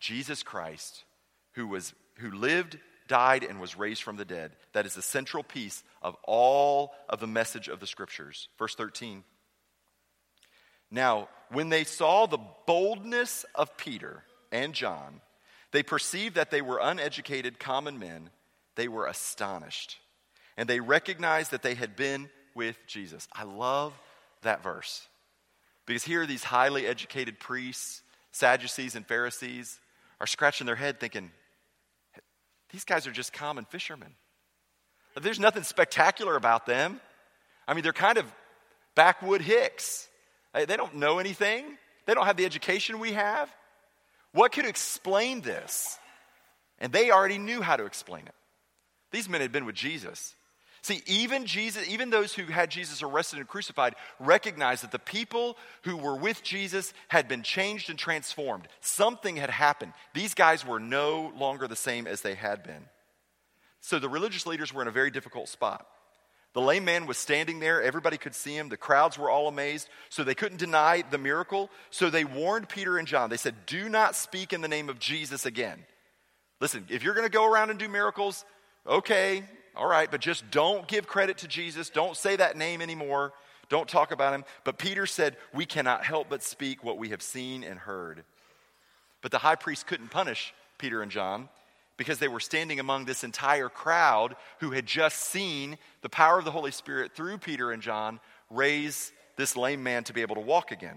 Jesus 0.00 0.42
Christ, 0.42 1.04
who, 1.52 1.66
was, 1.66 1.92
who 2.16 2.30
lived, 2.30 2.78
died, 3.08 3.44
and 3.44 3.60
was 3.60 3.76
raised 3.76 4.02
from 4.02 4.16
the 4.16 4.24
dead. 4.24 4.52
That 4.72 4.86
is 4.86 4.94
the 4.94 5.02
central 5.02 5.42
piece 5.42 5.82
of 6.00 6.16
all 6.24 6.94
of 7.10 7.20
the 7.20 7.26
message 7.26 7.68
of 7.68 7.78
the 7.78 7.86
scriptures. 7.86 8.48
Verse 8.58 8.74
13. 8.74 9.22
Now, 10.90 11.28
when 11.50 11.68
they 11.68 11.84
saw 11.84 12.26
the 12.26 12.38
boldness 12.66 13.44
of 13.54 13.76
Peter 13.76 14.24
and 14.52 14.74
John, 14.74 15.20
they 15.72 15.82
perceived 15.82 16.34
that 16.34 16.50
they 16.50 16.62
were 16.62 16.80
uneducated 16.82 17.58
common 17.58 17.98
men. 17.98 18.30
They 18.76 18.88
were 18.88 19.06
astonished. 19.06 19.98
And 20.56 20.68
they 20.68 20.80
recognized 20.80 21.52
that 21.52 21.62
they 21.62 21.74
had 21.74 21.96
been 21.96 22.28
with 22.54 22.76
Jesus. 22.86 23.28
I 23.32 23.44
love 23.44 23.92
that 24.42 24.62
verse. 24.62 25.06
Because 25.86 26.04
here, 26.04 26.26
these 26.26 26.44
highly 26.44 26.86
educated 26.86 27.38
priests, 27.38 28.02
Sadducees, 28.32 28.96
and 28.96 29.06
Pharisees 29.06 29.78
are 30.20 30.26
scratching 30.26 30.66
their 30.66 30.76
head 30.76 31.00
thinking, 31.00 31.30
these 32.72 32.84
guys 32.84 33.06
are 33.06 33.12
just 33.12 33.32
common 33.32 33.64
fishermen. 33.64 34.14
There's 35.20 35.40
nothing 35.40 35.64
spectacular 35.64 36.36
about 36.36 36.66
them. 36.66 37.00
I 37.66 37.74
mean, 37.74 37.82
they're 37.82 37.92
kind 37.92 38.18
of 38.18 38.32
backwood 38.94 39.40
hicks. 39.40 40.08
They 40.52 40.76
don't 40.76 40.96
know 40.96 41.18
anything, 41.18 41.78
they 42.06 42.14
don't 42.14 42.26
have 42.26 42.36
the 42.36 42.44
education 42.44 42.98
we 42.98 43.12
have. 43.12 43.48
What 44.32 44.52
could 44.52 44.66
explain 44.66 45.40
this? 45.40 45.98
And 46.78 46.92
they 46.92 47.10
already 47.10 47.38
knew 47.38 47.60
how 47.60 47.76
to 47.76 47.84
explain 47.84 48.26
it. 48.26 48.34
These 49.10 49.28
men 49.28 49.40
had 49.40 49.52
been 49.52 49.66
with 49.66 49.74
Jesus. 49.74 50.34
See, 50.82 51.02
even 51.06 51.44
Jesus, 51.44 51.86
even 51.90 52.08
those 52.08 52.32
who 52.32 52.44
had 52.44 52.70
Jesus 52.70 53.02
arrested 53.02 53.38
and 53.38 53.46
crucified, 53.46 53.96
recognized 54.18 54.82
that 54.82 54.92
the 54.92 54.98
people 54.98 55.58
who 55.82 55.96
were 55.96 56.16
with 56.16 56.42
Jesus 56.42 56.94
had 57.08 57.28
been 57.28 57.42
changed 57.42 57.90
and 57.90 57.98
transformed. 57.98 58.66
Something 58.80 59.36
had 59.36 59.50
happened. 59.50 59.92
These 60.14 60.32
guys 60.32 60.64
were 60.64 60.80
no 60.80 61.32
longer 61.36 61.68
the 61.68 61.76
same 61.76 62.06
as 62.06 62.22
they 62.22 62.34
had 62.34 62.62
been. 62.62 62.88
So 63.82 63.98
the 63.98 64.08
religious 64.08 64.46
leaders 64.46 64.72
were 64.72 64.82
in 64.82 64.88
a 64.88 64.92
very 64.92 65.10
difficult 65.10 65.48
spot. 65.48 65.86
The 66.52 66.60
lame 66.60 66.84
man 66.84 67.06
was 67.06 67.16
standing 67.16 67.60
there. 67.60 67.80
Everybody 67.80 68.16
could 68.16 68.34
see 68.34 68.56
him. 68.56 68.68
The 68.68 68.76
crowds 68.76 69.16
were 69.16 69.30
all 69.30 69.46
amazed. 69.46 69.88
So 70.08 70.24
they 70.24 70.34
couldn't 70.34 70.58
deny 70.58 71.04
the 71.08 71.18
miracle. 71.18 71.70
So 71.90 72.10
they 72.10 72.24
warned 72.24 72.68
Peter 72.68 72.98
and 72.98 73.06
John. 73.06 73.30
They 73.30 73.36
said, 73.36 73.54
Do 73.66 73.88
not 73.88 74.16
speak 74.16 74.52
in 74.52 74.60
the 74.60 74.68
name 74.68 74.88
of 74.88 74.98
Jesus 74.98 75.46
again. 75.46 75.84
Listen, 76.60 76.84
if 76.88 77.02
you're 77.04 77.14
going 77.14 77.26
to 77.26 77.32
go 77.32 77.50
around 77.50 77.70
and 77.70 77.78
do 77.78 77.88
miracles, 77.88 78.44
okay, 78.86 79.44
all 79.76 79.86
right, 79.86 80.10
but 80.10 80.20
just 80.20 80.50
don't 80.50 80.88
give 80.88 81.06
credit 81.06 81.38
to 81.38 81.48
Jesus. 81.48 81.88
Don't 81.88 82.16
say 82.16 82.36
that 82.36 82.56
name 82.56 82.82
anymore. 82.82 83.32
Don't 83.68 83.88
talk 83.88 84.10
about 84.10 84.34
him. 84.34 84.44
But 84.64 84.76
Peter 84.76 85.06
said, 85.06 85.36
We 85.54 85.66
cannot 85.66 86.04
help 86.04 86.28
but 86.28 86.42
speak 86.42 86.82
what 86.82 86.98
we 86.98 87.10
have 87.10 87.22
seen 87.22 87.62
and 87.62 87.78
heard. 87.78 88.24
But 89.22 89.30
the 89.30 89.38
high 89.38 89.54
priest 89.54 89.86
couldn't 89.86 90.10
punish 90.10 90.52
Peter 90.78 91.00
and 91.00 91.12
John 91.12 91.48
because 92.00 92.18
they 92.18 92.28
were 92.28 92.40
standing 92.40 92.80
among 92.80 93.04
this 93.04 93.24
entire 93.24 93.68
crowd 93.68 94.34
who 94.60 94.70
had 94.70 94.86
just 94.86 95.18
seen 95.18 95.76
the 96.00 96.08
power 96.08 96.38
of 96.38 96.46
the 96.46 96.50
Holy 96.50 96.70
Spirit 96.70 97.14
through 97.14 97.36
Peter 97.36 97.72
and 97.72 97.82
John 97.82 98.20
raise 98.48 99.12
this 99.36 99.54
lame 99.54 99.82
man 99.82 100.02
to 100.04 100.14
be 100.14 100.22
able 100.22 100.36
to 100.36 100.40
walk 100.40 100.72
again. 100.72 100.96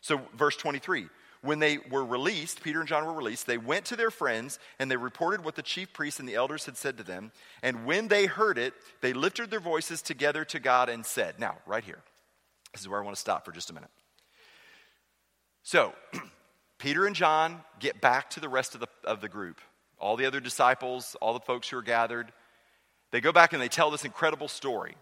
So, 0.00 0.20
verse 0.36 0.56
23 0.56 1.06
when 1.42 1.60
they 1.60 1.78
were 1.88 2.04
released, 2.04 2.64
Peter 2.64 2.80
and 2.80 2.88
John 2.88 3.06
were 3.06 3.12
released, 3.12 3.46
they 3.46 3.58
went 3.58 3.84
to 3.84 3.96
their 3.96 4.10
friends 4.10 4.58
and 4.80 4.90
they 4.90 4.96
reported 4.96 5.44
what 5.44 5.54
the 5.54 5.62
chief 5.62 5.92
priests 5.92 6.18
and 6.18 6.28
the 6.28 6.34
elders 6.34 6.66
had 6.66 6.76
said 6.76 6.98
to 6.98 7.04
them. 7.04 7.30
And 7.62 7.86
when 7.86 8.08
they 8.08 8.26
heard 8.26 8.58
it, 8.58 8.74
they 9.02 9.12
lifted 9.12 9.52
their 9.52 9.60
voices 9.60 10.02
together 10.02 10.44
to 10.46 10.58
God 10.58 10.88
and 10.88 11.06
said, 11.06 11.38
Now, 11.38 11.58
right 11.64 11.84
here, 11.84 12.02
this 12.72 12.80
is 12.80 12.88
where 12.88 13.00
I 13.00 13.04
want 13.04 13.14
to 13.14 13.20
stop 13.20 13.44
for 13.44 13.52
just 13.52 13.70
a 13.70 13.72
minute. 13.72 13.90
So, 15.62 15.92
Peter 16.78 17.06
and 17.06 17.14
John 17.14 17.60
get 17.78 18.00
back 18.00 18.30
to 18.30 18.40
the 18.40 18.48
rest 18.48 18.74
of 18.74 18.80
the, 18.80 18.88
of 19.04 19.20
the 19.20 19.28
group 19.28 19.60
all 19.98 20.16
the 20.16 20.26
other 20.26 20.40
disciples, 20.40 21.16
all 21.20 21.32
the 21.32 21.40
folks 21.40 21.68
who 21.68 21.78
are 21.78 21.82
gathered, 21.82 22.32
they 23.10 23.20
go 23.20 23.32
back 23.32 23.52
and 23.52 23.62
they 23.62 23.68
tell 23.68 23.90
this 23.90 24.04
incredible 24.04 24.48
story. 24.48 24.96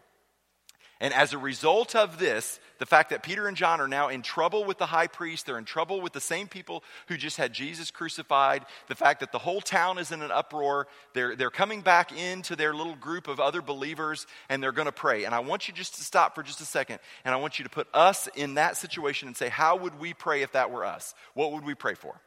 And 1.03 1.13
as 1.13 1.33
a 1.33 1.39
result 1.39 1.97
of 1.97 2.21
this, 2.21 2.61
the 2.79 2.87
fact 2.87 3.11
that 3.11 3.25
Peter 3.25 3.49
and 3.49 3.57
John 3.57 3.81
are 3.81 3.89
now 3.89 4.09
in 4.09 4.23
trouble 4.23 4.65
with 4.65 4.79
the 4.79 4.87
high 4.87 5.09
priest, 5.09 5.47
they're 5.47 5.59
in 5.59 5.65
trouble 5.65 6.01
with 6.01 6.13
the 6.13 6.21
same 6.21 6.47
people 6.47 6.85
who 7.09 7.17
just 7.17 7.39
had 7.39 7.53
Jesus 7.53 7.91
crucified, 7.91 8.65
the 8.87 8.95
fact 8.95 9.19
that 9.19 9.33
the 9.33 9.39
whole 9.41 9.61
town 9.61 9.99
is 9.99 10.13
in 10.13 10.23
an 10.23 10.31
uproar, 10.31 10.87
they're, 11.13 11.35
they're 11.35 11.51
coming 11.51 11.81
back 11.81 12.13
into 12.17 12.55
their 12.55 12.73
little 12.73 12.95
group 12.95 13.27
of 13.27 13.41
other 13.41 13.61
believers 13.61 14.29
and 14.49 14.63
they're 14.63 14.71
going 14.71 14.87
to 14.87 14.93
pray. 14.93 15.25
And 15.25 15.35
I 15.35 15.41
want 15.41 15.67
you 15.67 15.75
just 15.75 15.97
to 15.97 16.05
stop 16.05 16.37
for 16.37 16.45
just 16.45 16.61
a 16.61 16.65
second 16.65 17.01
and 17.25 17.35
I 17.35 17.39
want 17.39 17.59
you 17.59 17.65
to 17.65 17.71
put 17.71 17.89
us 17.93 18.29
in 18.37 18.55
that 18.55 18.77
situation 18.77 19.27
and 19.27 19.37
say, 19.37 19.49
how 19.49 19.75
would 19.75 19.99
we 19.99 20.15
pray 20.15 20.43
if 20.43 20.53
that 20.53 20.71
were 20.71 20.85
us? 20.85 21.17
What 21.35 21.51
would 21.51 21.65
we 21.65 21.75
pray 21.75 21.95
for? 21.95 22.21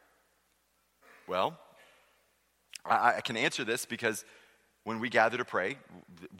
Well, 1.26 1.58
I, 2.88 3.16
I 3.16 3.20
can 3.20 3.36
answer 3.36 3.64
this 3.64 3.84
because 3.84 4.24
when 4.84 5.00
we 5.00 5.08
gather 5.08 5.36
to 5.36 5.44
pray, 5.44 5.78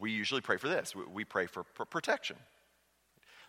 we 0.01 0.13
usually 0.13 0.41
pray 0.41 0.57
for 0.57 0.69
this. 0.69 0.95
We 0.95 1.25
pray 1.25 1.47
for 1.47 1.65
protection. 1.65 2.37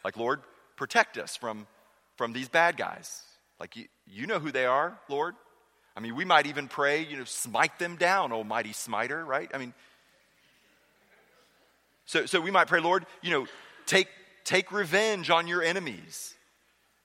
Like, 0.03 0.17
Lord, 0.17 0.41
protect 0.75 1.17
us 1.17 1.35
from, 1.35 1.67
from 2.15 2.33
these 2.33 2.49
bad 2.49 2.77
guys. 2.77 3.23
Like, 3.59 3.75
you, 3.75 3.85
you 4.05 4.27
know 4.27 4.39
who 4.39 4.51
they 4.51 4.65
are, 4.65 4.97
Lord. 5.09 5.35
I 5.95 5.99
mean, 5.99 6.15
we 6.15 6.25
might 6.25 6.45
even 6.45 6.67
pray, 6.67 7.03
you 7.03 7.17
know, 7.17 7.23
smite 7.23 7.79
them 7.79 7.95
down, 7.95 8.31
almighty 8.31 8.73
smiter, 8.73 9.25
right? 9.25 9.49
I 9.53 9.57
mean, 9.57 9.73
so, 12.05 12.25
so 12.25 12.39
we 12.39 12.51
might 12.51 12.67
pray, 12.67 12.79
Lord, 12.79 13.05
you 13.21 13.31
know, 13.31 13.47
take, 13.85 14.07
take 14.45 14.71
revenge 14.71 15.29
on 15.29 15.47
your 15.47 15.61
enemies. 15.61 16.35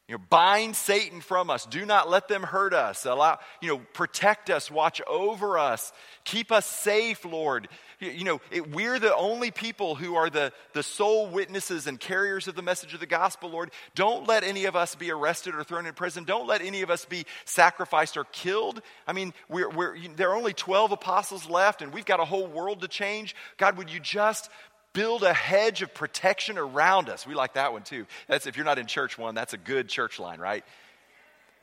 You 0.09 0.17
know, 0.19 0.25
bind 0.29 0.75
Satan 0.75 1.21
from 1.21 1.49
us. 1.49 1.65
Do 1.65 1.87
not 1.87 2.11
let 2.11 2.27
them 2.27 2.43
hurt 2.43 2.75
us. 2.75 3.07
Allow, 3.07 3.39
you 3.61 3.69
know, 3.69 3.79
protect 3.93 4.51
us, 4.51 4.69
watch 4.69 5.01
over 5.07 5.59
us, 5.59 5.93
keep 6.25 6.51
us 6.51 6.67
safe, 6.67 7.25
Lord. 7.25 7.69
You 8.01 8.25
know, 8.25 8.41
it, 8.51 8.69
we're 8.69 8.99
the 8.99 9.15
only 9.15 9.53
people 9.53 9.95
who 9.95 10.17
are 10.17 10.29
the, 10.29 10.53
the 10.73 10.83
sole 10.83 11.29
witnesses 11.29 11.87
and 11.87 12.01
carriers 12.01 12.49
of 12.49 12.57
the 12.57 12.63
message 12.63 12.95
of 12.95 13.01
the 13.01 13.07
gospel, 13.07 13.51
Lord. 13.51 13.71
Don't 13.95 14.27
let 14.27 14.43
any 14.43 14.65
of 14.65 14.75
us 14.75 14.97
be 14.97 15.13
arrested 15.13 15.55
or 15.55 15.63
thrown 15.63 15.87
in 15.87 15.95
prison. 15.95 16.25
Don't 16.25 16.49
let 16.49 16.63
any 16.63 16.83
of 16.83 16.91
us 16.91 17.05
be 17.05 17.25
sacrificed 17.45 18.17
or 18.17 18.25
killed. 18.25 18.83
I 19.07 19.13
mean, 19.13 19.33
we're, 19.49 19.71
we're, 19.71 19.97
there 20.17 20.31
are 20.31 20.37
only 20.37 20.53
12 20.53 20.91
apostles 20.91 21.49
left, 21.49 21.81
and 21.81 21.93
we've 21.93 22.05
got 22.05 22.19
a 22.19 22.25
whole 22.25 22.49
world 22.49 22.81
to 22.81 22.89
change. 22.89 23.37
God, 23.57 23.79
would 23.79 23.89
you 23.89 24.01
just 24.01 24.51
build 24.93 25.23
a 25.23 25.33
hedge 25.33 25.83
of 25.83 25.95
protection 25.95 26.59
around 26.59 27.09
us. 27.09 27.27
We 27.27 27.35
like 27.35 27.55
that 27.55 27.73
one 27.73 27.83
too. 27.83 28.07
That's 28.29 28.47
if 28.47 28.57
you're 28.57 28.65
not 28.65 28.79
in 28.79 28.87
church 28.87 29.19
one, 29.19 29.35
that's 29.35 29.55
a 29.55 29.59
good 29.59 29.89
church 29.89 30.19
line, 30.19 30.39
right? 30.39 30.65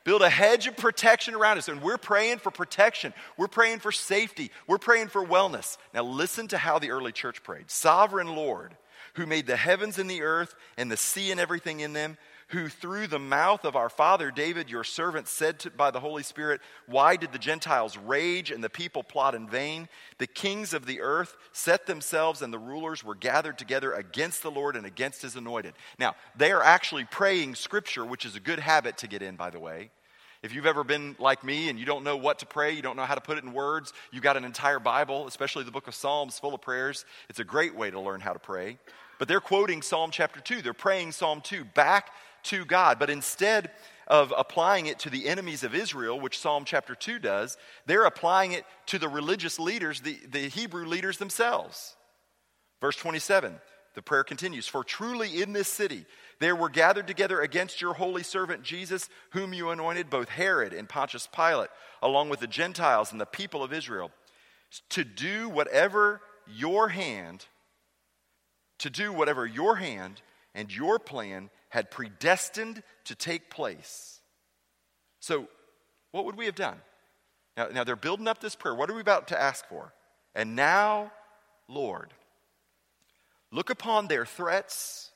Build 0.03 0.21
a 0.21 0.29
hedge 0.29 0.65
of 0.67 0.77
protection 0.77 1.35
around 1.35 1.57
us. 1.57 1.67
And 1.67 1.81
we're 1.81 1.97
praying 1.97 2.39
for 2.39 2.51
protection. 2.51 3.13
We're 3.37 3.47
praying 3.47 3.79
for 3.79 3.91
safety. 3.91 4.51
We're 4.65 4.77
praying 4.77 5.09
for 5.09 5.25
wellness. 5.25 5.77
Now, 5.93 6.03
listen 6.03 6.47
to 6.47 6.57
how 6.57 6.79
the 6.79 6.91
early 6.91 7.11
church 7.11 7.43
prayed 7.43 7.69
Sovereign 7.69 8.35
Lord, 8.35 8.75
who 9.15 9.25
made 9.25 9.45
the 9.45 9.57
heavens 9.57 9.99
and 9.99 10.09
the 10.09 10.23
earth 10.23 10.55
and 10.77 10.91
the 10.91 10.97
sea 10.97 11.31
and 11.31 11.39
everything 11.39 11.81
in 11.81 11.93
them, 11.93 12.17
who 12.49 12.67
through 12.67 13.07
the 13.07 13.19
mouth 13.19 13.63
of 13.63 13.75
our 13.75 13.89
father 13.89 14.31
David, 14.31 14.69
your 14.69 14.83
servant, 14.83 15.27
said 15.27 15.59
to, 15.59 15.69
by 15.69 15.91
the 15.91 15.99
Holy 15.99 16.23
Spirit, 16.23 16.61
Why 16.87 17.15
did 17.15 17.31
the 17.31 17.37
Gentiles 17.37 17.97
rage 17.97 18.49
and 18.51 18.63
the 18.63 18.69
people 18.69 19.03
plot 19.03 19.35
in 19.35 19.47
vain? 19.47 19.87
The 20.17 20.27
kings 20.27 20.73
of 20.73 20.85
the 20.85 21.01
earth 21.01 21.37
set 21.51 21.85
themselves, 21.85 22.41
and 22.41 22.51
the 22.51 22.59
rulers 22.59 23.03
were 23.03 23.15
gathered 23.15 23.57
together 23.57 23.93
against 23.93 24.41
the 24.41 24.51
Lord 24.51 24.75
and 24.75 24.85
against 24.85 25.21
his 25.21 25.35
anointed. 25.35 25.73
Now, 25.99 26.15
they 26.35 26.51
are 26.51 26.63
actually 26.63 27.05
praying 27.05 27.55
scripture, 27.55 28.03
which 28.03 28.25
is 28.25 28.35
a 28.35 28.39
good 28.39 28.59
habit 28.59 28.97
to 28.97 29.07
get 29.07 29.21
in, 29.21 29.35
by 29.35 29.51
the 29.51 29.59
way. 29.59 29.91
If 30.41 30.55
you've 30.55 30.65
ever 30.65 30.83
been 30.83 31.17
like 31.19 31.43
me 31.43 31.69
and 31.69 31.77
you 31.77 31.85
don't 31.85 32.03
know 32.03 32.15
what 32.17 32.39
to 32.39 32.45
pray, 32.45 32.71
you 32.71 32.81
don't 32.81 32.95
know 32.95 33.03
how 33.03 33.15
to 33.15 33.21
put 33.21 33.37
it 33.37 33.43
in 33.43 33.53
words, 33.53 33.93
you've 34.11 34.23
got 34.23 34.37
an 34.37 34.45
entire 34.45 34.79
Bible, 34.79 35.27
especially 35.27 35.65
the 35.65 35.71
book 35.71 35.87
of 35.87 35.93
Psalms, 35.93 36.39
full 36.39 36.55
of 36.55 36.61
prayers. 36.61 37.05
It's 37.29 37.39
a 37.39 37.43
great 37.43 37.75
way 37.75 37.91
to 37.91 37.99
learn 37.99 38.21
how 38.21 38.33
to 38.33 38.39
pray. 38.39 38.77
But 39.19 39.27
they're 39.27 39.41
quoting 39.41 39.81
Psalm 39.81 40.11
chapter 40.11 40.39
2. 40.39 40.61
They're 40.61 40.73
praying 40.73 41.11
Psalm 41.11 41.41
2 41.41 41.65
back 41.65 42.11
to 42.43 42.65
God. 42.65 42.99
But 42.99 43.09
instead 43.09 43.71
of 44.07 44.33
applying 44.35 44.87
it 44.87 44.99
to 44.99 45.09
the 45.09 45.27
enemies 45.27 45.63
of 45.63 45.75
Israel, 45.75 46.19
which 46.19 46.39
Psalm 46.39 46.65
chapter 46.65 46.95
2 46.95 47.19
does, 47.19 47.57
they're 47.85 48.05
applying 48.05 48.53
it 48.53 48.65
to 48.87 48.97
the 48.97 49.07
religious 49.07 49.59
leaders, 49.59 50.01
the, 50.01 50.17
the 50.29 50.49
Hebrew 50.49 50.85
leaders 50.85 51.17
themselves. 51.17 51.95
Verse 52.81 52.95
27, 52.95 53.59
the 53.93 54.01
prayer 54.01 54.23
continues 54.23 54.67
For 54.67 54.83
truly 54.83 55.41
in 55.41 55.53
this 55.53 55.67
city 55.67 56.05
there 56.39 56.55
were 56.55 56.69
gathered 56.69 57.05
together 57.05 57.41
against 57.41 57.81
your 57.81 57.93
holy 57.93 58.23
servant 58.23 58.63
Jesus, 58.63 59.09
whom 59.31 59.53
you 59.53 59.69
anointed, 59.69 60.09
both 60.09 60.29
Herod 60.29 60.73
and 60.73 60.89
Pontius 60.89 61.27
Pilate, 61.27 61.69
along 62.01 62.29
with 62.29 62.39
the 62.39 62.47
Gentiles 62.47 63.11
and 63.11 63.21
the 63.21 63.25
people 63.25 63.63
of 63.63 63.73
Israel, 63.73 64.11
to 64.89 65.03
do 65.03 65.49
whatever 65.49 66.21
your 66.47 66.89
hand, 66.89 67.45
to 68.79 68.89
do 68.89 69.11
whatever 69.11 69.45
your 69.45 69.75
hand 69.75 70.21
and 70.55 70.73
your 70.73 70.99
plan 70.99 71.49
had 71.69 71.91
predestined 71.91 72.83
to 73.05 73.15
take 73.15 73.49
place. 73.49 74.19
So, 75.19 75.47
what 76.11 76.25
would 76.25 76.37
we 76.37 76.45
have 76.45 76.55
done? 76.55 76.77
Now, 77.55 77.67
now 77.67 77.83
they're 77.83 77.95
building 77.95 78.27
up 78.27 78.39
this 78.39 78.55
prayer. 78.55 78.73
What 78.73 78.89
are 78.89 78.95
we 78.95 79.01
about 79.01 79.27
to 79.29 79.39
ask 79.39 79.67
for? 79.67 79.93
And 80.33 80.55
now, 80.55 81.11
Lord, 81.67 82.13
look 83.51 83.69
upon 83.69 84.07
their 84.07 84.25
threats 84.25 85.11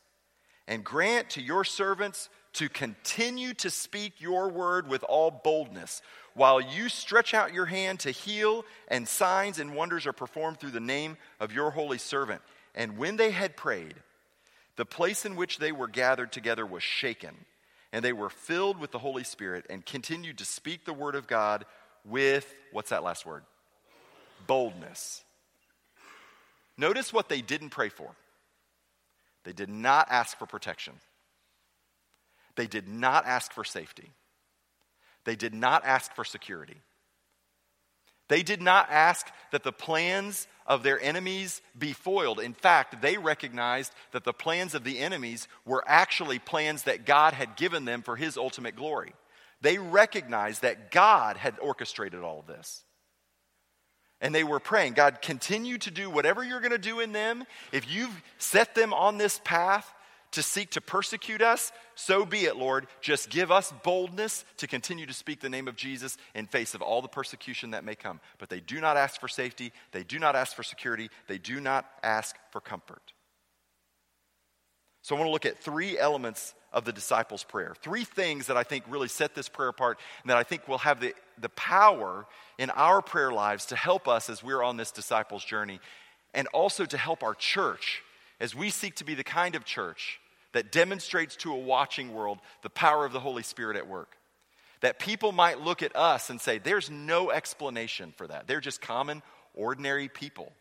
and 0.68 0.84
grant 0.84 1.32
to 1.32 1.42
your 1.42 1.64
servants 1.64 2.30
to 2.54 2.70
continue 2.70 3.54
to 3.56 3.70
speak 3.70 4.14
your 4.20 4.50
word 4.50 4.88
with 4.88 5.04
all 5.04 5.32
boldness, 5.32 6.02
while 6.36 6.62
you 6.62 6.88
stretch 6.90 7.34
out 7.34 7.54
your 7.54 7.66
hand 7.66 8.00
to 8.02 8.12
heal, 8.12 8.64
and 8.88 9.08
signs 9.08 9.60
and 9.60 9.76
wonders 9.76 10.06
are 10.06 10.14
performed 10.14 10.60
through 10.60 10.72
the 10.72 10.80
name 10.80 11.18
of 11.40 11.52
your 11.52 11.72
holy 11.72 11.98
servant. 11.98 12.42
And 12.76 12.98
when 12.98 13.18
they 13.18 13.32
had 13.32 13.58
prayed, 13.58 13.96
the 14.76 14.86
place 14.86 15.26
in 15.26 15.36
which 15.36 15.60
they 15.60 15.72
were 15.72 15.88
gathered 15.88 16.32
together 16.32 16.66
was 16.66 16.84
shaken, 16.84 17.36
and 17.92 18.04
they 18.04 18.14
were 18.14 18.30
filled 18.30 18.80
with 18.80 18.92
the 18.92 19.00
Holy 19.00 19.24
Spirit 19.24 19.66
and 19.70 19.86
continued 19.86 20.40
to 20.40 20.46
speak 20.46 20.86
the 20.86 20.94
word 20.94 21.16
of 21.16 21.28
God 21.28 21.66
with, 22.06 22.54
what's 22.72 22.90
that 22.90 23.04
last 23.04 23.26
word? 23.26 23.44
Boldness. 24.48 25.24
Notice 26.78 27.14
what 27.14 27.30
they 27.30 27.42
didn't 27.42 27.70
pray 27.70 27.90
for. 27.90 28.10
They 29.44 29.54
did 29.54 29.70
not 29.70 30.08
ask 30.10 30.38
for 30.38 30.46
protection. 30.46 30.94
They 32.56 32.68
did 32.68 32.88
not 32.88 33.26
ask 33.26 33.52
for 33.52 33.64
safety. 33.64 34.12
They 35.26 35.36
did 35.36 35.54
not 35.54 35.86
ask 35.86 36.14
for 36.16 36.24
security. 36.24 36.78
They 38.34 38.42
did 38.42 38.64
not 38.64 38.90
ask 38.90 39.28
that 39.52 39.62
the 39.62 39.72
plans 39.72 40.48
of 40.66 40.82
their 40.82 41.00
enemies 41.00 41.62
be 41.78 41.94
foiled. 41.94 42.40
In 42.40 42.56
fact, 42.56 43.00
they 43.00 43.20
recognized 43.20 43.94
that 44.12 44.24
the 44.24 44.34
plans 44.34 44.74
of 44.74 44.84
the 44.84 44.98
enemies 44.98 45.48
were 45.66 45.84
actually 45.86 46.40
plans 46.40 46.82
that 46.86 47.06
God 47.06 47.36
had 47.36 47.56
given 47.56 47.86
them 47.86 48.02
for 48.02 48.16
his 48.16 48.36
ultimate 48.36 48.76
glory. 48.76 49.14
They 49.62 49.78
recognized 49.78 50.64
that 50.64 50.90
God 50.90 51.38
had 51.38 51.60
orchestrated 51.60 52.24
all 52.24 52.40
of 52.40 52.48
this. 52.48 52.84
And 54.20 54.34
they 54.34 54.44
were 54.44 54.60
praying, 54.60 54.94
God, 54.94 55.22
continue 55.22 55.78
to 55.78 55.92
do 55.92 56.10
whatever 56.10 56.44
you're 56.44 56.60
going 56.60 56.72
to 56.72 56.80
do 56.80 57.02
in 57.02 57.12
them. 57.12 57.44
If 57.72 57.88
you've 57.88 58.20
set 58.40 58.74
them 58.74 58.96
on 58.96 59.20
this 59.20 59.40
path, 59.44 59.94
to 60.34 60.44
seek 60.44 60.72
to 60.72 60.82
persecute 60.82 61.42
us, 61.42 61.72
so 61.96 62.26
be 62.26 62.46
it, 62.46 62.58
Lord. 62.58 62.88
Just 63.02 63.30
give 63.30 63.52
us 63.52 63.74
boldness 63.84 64.46
to 64.58 64.68
continue 64.68 65.06
to 65.06 65.14
speak 65.14 65.40
the 65.40 65.50
name 65.50 65.68
of 65.68 65.76
Jesus 65.76 66.18
in 66.36 66.46
face 66.46 66.76
of 66.76 66.82
all 66.82 67.02
the 67.02 67.08
persecution 67.08 67.72
that 67.72 67.84
may 67.84 67.96
come. 67.96 68.20
But 68.38 68.50
they 68.50 68.60
do 68.60 68.82
not 68.82 68.98
ask 68.98 69.20
for 69.20 69.28
safety, 69.28 69.72
they 69.92 70.04
do 70.04 70.20
not 70.20 70.36
ask 70.36 70.56
for 70.56 70.64
security, 70.64 71.10
they 71.28 71.38
do 71.38 71.60
not 71.60 71.86
ask 72.04 72.36
for 72.52 72.62
comfort. 72.62 73.14
So 75.02 75.16
I 75.16 75.20
want 75.20 75.28
to 75.28 75.34
look 75.34 75.46
at 75.46 75.60
three 75.60 75.98
elements 75.98 76.54
of 76.72 76.86
the 76.86 76.94
disciples' 76.94 77.44
prayer. 77.44 77.76
Three 77.82 78.04
things 78.04 78.48
that 78.48 78.58
I 78.58 78.64
think 78.64 78.86
really 78.88 79.10
set 79.10 79.36
this 79.36 79.50
prayer 79.50 79.70
apart 79.70 80.00
and 80.24 80.30
that 80.30 80.38
I 80.38 80.44
think 80.44 80.68
will 80.68 80.80
have 80.80 81.00
the, 81.00 81.14
the 81.40 81.50
power 81.50 82.26
in 82.58 82.70
our 82.72 83.02
prayer 83.02 83.32
lives 83.32 83.68
to 83.68 83.76
help 83.76 84.08
us 84.08 84.30
as 84.30 84.42
we're 84.44 84.64
on 84.64 84.78
this 84.78 84.92
disciples' 84.92 85.46
journey 85.46 85.80
and 86.34 86.48
also 86.48 86.86
to 86.86 86.98
help 86.98 87.22
our 87.22 87.36
church 87.36 88.02
as 88.40 88.56
we 88.56 88.70
seek 88.70 88.96
to 88.96 89.04
be 89.04 89.14
the 89.14 89.24
kind 89.24 89.56
of 89.56 89.66
church 89.66 90.20
that 90.54 90.72
demonstrates 90.72 91.36
to 91.38 91.52
a 91.52 91.58
watching 91.58 92.14
world 92.14 92.40
the 92.62 92.70
power 92.70 93.06
of 93.06 93.12
the 93.12 93.20
Holy 93.20 93.44
Spirit 93.44 93.76
at 93.76 93.88
work. 93.88 94.16
That 94.82 95.00
people 95.00 95.32
might 95.32 95.62
look 95.62 95.82
at 95.82 95.96
us 95.96 96.30
and 96.30 96.40
say, 96.40 96.58
there's 96.58 96.90
no 96.90 97.32
explanation 97.32 98.14
for 98.16 98.28
that. 98.28 98.48
They're 98.48 98.62
just 98.62 98.82
common, 98.82 99.22
ordinary 99.54 100.08
people. 100.08 100.52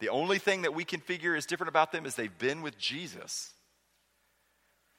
The 0.00 0.08
only 0.08 0.38
thing 0.38 0.62
that 0.62 0.74
we 0.74 0.84
can 0.84 1.00
figure 1.00 1.34
is 1.34 1.46
different 1.46 1.68
about 1.68 1.92
them 1.92 2.04
is 2.04 2.14
they've 2.14 2.38
been 2.38 2.62
with 2.62 2.78
Jesus. 2.78 3.52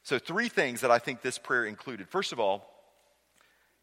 So, 0.02 0.18
three 0.18 0.48
things 0.48 0.80
that 0.80 0.90
I 0.90 0.98
think 0.98 1.20
this 1.20 1.38
prayer 1.38 1.64
included. 1.64 2.08
First 2.08 2.32
of 2.32 2.40
all, 2.40 2.70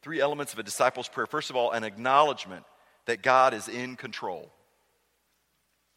three 0.01 0.19
elements 0.19 0.53
of 0.53 0.59
a 0.59 0.63
disciple's 0.63 1.07
prayer. 1.07 1.27
First 1.27 1.49
of 1.49 1.55
all, 1.55 1.71
an 1.71 1.83
acknowledgement 1.83 2.65
that 3.05 3.21
God 3.21 3.53
is 3.53 3.67
in 3.67 3.95
control. 3.95 4.51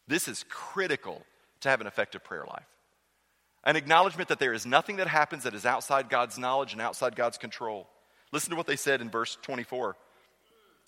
This 0.07 0.29
is 0.29 0.45
critical 0.49 1.25
to 1.61 1.71
have 1.71 1.81
an 1.81 1.87
effective 1.87 2.23
prayer 2.23 2.45
life 2.47 2.67
an 3.67 3.75
acknowledgement 3.75 4.29
that 4.29 4.39
there 4.39 4.55
is 4.55 4.65
nothing 4.65 4.97
that 4.97 5.09
happens 5.09 5.43
that 5.43 5.55
is 5.55 5.67
outside 5.67 6.09
God's 6.09 6.39
knowledge 6.39 6.73
and 6.73 6.81
outside 6.81 7.17
God's 7.17 7.37
control. 7.37 7.89
Listen 8.33 8.51
to 8.51 8.57
what 8.57 8.69
they 8.69 8.77
said 8.77 9.03
in 9.03 9.11
verse 9.11 9.37
24 9.43 9.97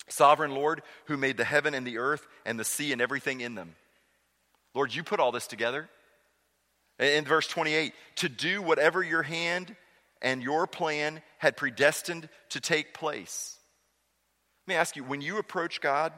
Sovereign 0.07 0.55
Lord, 0.55 0.81
who 1.05 1.17
made 1.17 1.37
the 1.37 1.43
heaven 1.43 1.75
and 1.75 1.85
the 1.85 1.99
earth 1.99 2.25
and 2.45 2.57
the 2.57 2.63
sea 2.63 2.91
and 2.91 3.01
everything 3.01 3.41
in 3.41 3.53
them. 3.53 3.75
Lord, 4.73 4.95
you 4.95 5.03
put 5.03 5.19
all 5.19 5.31
this 5.31 5.45
together. 5.45 5.87
In 6.97 7.25
verse 7.25 7.47
28, 7.47 7.93
to 8.15 8.29
do 8.29 8.61
whatever 8.61 9.03
your 9.03 9.21
hand 9.21 9.75
and 10.21 10.41
your 10.41 10.65
plan 10.65 11.21
had 11.37 11.57
predestined 11.57 12.27
to 12.49 12.59
take 12.59 12.93
place. 12.93 13.57
Let 14.65 14.73
me 14.73 14.79
ask 14.79 14.95
you, 14.95 15.03
when 15.03 15.21
you 15.21 15.37
approach 15.37 15.79
God, 15.79 16.11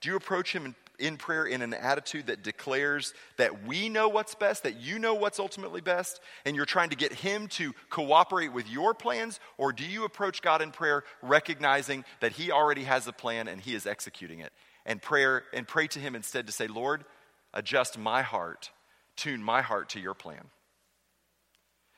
do 0.00 0.08
you 0.08 0.16
approach 0.16 0.52
Him 0.52 0.74
in 0.98 1.16
prayer 1.16 1.44
in 1.44 1.62
an 1.62 1.74
attitude 1.74 2.26
that 2.26 2.42
declares 2.42 3.14
that 3.36 3.66
we 3.66 3.88
know 3.88 4.08
what's 4.08 4.34
best, 4.34 4.62
that 4.62 4.80
you 4.80 4.98
know 4.98 5.14
what's 5.14 5.38
ultimately 5.38 5.80
best, 5.80 6.20
and 6.44 6.54
you're 6.56 6.64
trying 6.64 6.90
to 6.90 6.96
get 6.96 7.12
Him 7.12 7.48
to 7.48 7.72
cooperate 7.90 8.52
with 8.52 8.68
your 8.68 8.94
plans? 8.94 9.40
Or 9.58 9.72
do 9.72 9.84
you 9.84 10.04
approach 10.04 10.42
God 10.42 10.62
in 10.62 10.70
prayer 10.70 11.04
recognizing 11.22 12.04
that 12.20 12.32
He 12.32 12.52
already 12.52 12.84
has 12.84 13.06
a 13.06 13.12
plan 13.12 13.48
and 13.48 13.60
He 13.60 13.74
is 13.74 13.86
executing 13.86 14.40
it? 14.40 14.52
And 14.86 15.00
prayer 15.00 15.44
and 15.52 15.66
pray 15.66 15.86
to 15.88 15.98
Him 15.98 16.14
instead 16.14 16.46
to 16.46 16.52
say, 16.52 16.66
Lord, 16.66 17.04
adjust 17.52 17.98
my 17.98 18.22
heart, 18.22 18.70
tune 19.16 19.42
my 19.42 19.62
heart 19.62 19.90
to 19.90 20.00
your 20.00 20.14
plan. 20.14 20.50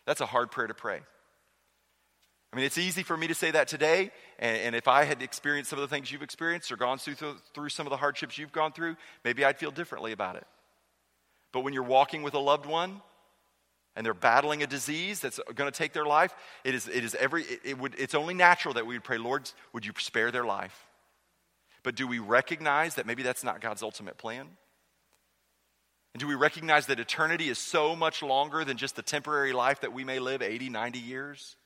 That's 0.06 0.20
a 0.20 0.26
hard 0.26 0.50
prayer 0.50 0.68
to 0.68 0.74
pray. 0.74 1.00
I 2.52 2.56
mean, 2.56 2.64
it's 2.64 2.78
easy 2.78 3.02
for 3.02 3.16
me 3.16 3.26
to 3.26 3.34
say 3.34 3.50
that 3.50 3.68
today, 3.68 4.10
and, 4.38 4.56
and, 4.58 4.76
if 4.76 4.88
I 4.88 5.04
had 5.04 5.20
experienced 5.20 5.70
some 5.70 5.78
of 5.78 5.88
the 5.88 5.94
things 5.94 6.10
you've 6.10 6.22
experienced 6.22 6.70
or 6.70 6.76
gone 6.76 6.98
through, 6.98 7.16
through 7.54 7.68
some 7.68 7.86
of 7.86 7.90
the 7.90 7.96
hardships 7.96 8.38
you've 8.38 8.52
gone 8.52 8.72
through, 8.72 8.96
maybe 9.24 9.44
I'd 9.44 9.58
feel 9.58 9.70
differently 9.70 10.12
about 10.12 10.36
it. 10.36 10.46
But 11.52 11.60
when 11.60 11.74
you're 11.74 11.82
walking 11.82 12.22
with 12.22 12.34
a 12.34 12.38
loved 12.38 12.66
one, 12.66 13.02
and 13.96 14.04
they're 14.04 14.14
battling 14.14 14.62
a 14.62 14.66
disease 14.66 15.20
that's 15.20 15.40
going 15.54 15.70
to 15.70 15.76
take 15.76 15.94
their 15.94 16.04
life, 16.04 16.34
it 16.64 16.74
is, 16.74 16.86
it 16.86 17.02
is 17.02 17.14
every, 17.14 17.42
it, 17.44 17.60
it 17.64 17.78
would, 17.78 17.94
it's 17.98 18.14
only 18.14 18.34
natural 18.34 18.74
that 18.74 18.86
we 18.86 18.94
would 18.94 19.04
pray, 19.04 19.18
Lord, 19.18 19.50
would 19.72 19.86
you 19.86 19.92
spare 19.98 20.30
their 20.30 20.44
life? 20.44 20.86
But 21.82 21.94
do 21.94 22.06
we 22.06 22.18
recognize 22.18 22.96
that 22.96 23.06
maybe 23.06 23.22
that's 23.22 23.42
not 23.42 23.60
God's 23.60 23.82
ultimate 23.82 24.18
plan? 24.18 24.48
And 26.12 26.20
do 26.20 26.26
we 26.26 26.34
recognize 26.34 26.86
that 26.86 27.00
eternity 27.00 27.48
is 27.48 27.58
so 27.58 27.96
much 27.96 28.22
longer 28.22 28.64
than 28.64 28.76
just 28.76 28.96
the 28.96 29.02
temporary 29.02 29.52
life 29.52 29.80
that 29.80 29.92
we 29.92 30.04
may 30.04 30.18
live 30.18 30.42
80, 30.42 30.68
90 30.68 30.98
years? 30.98 31.56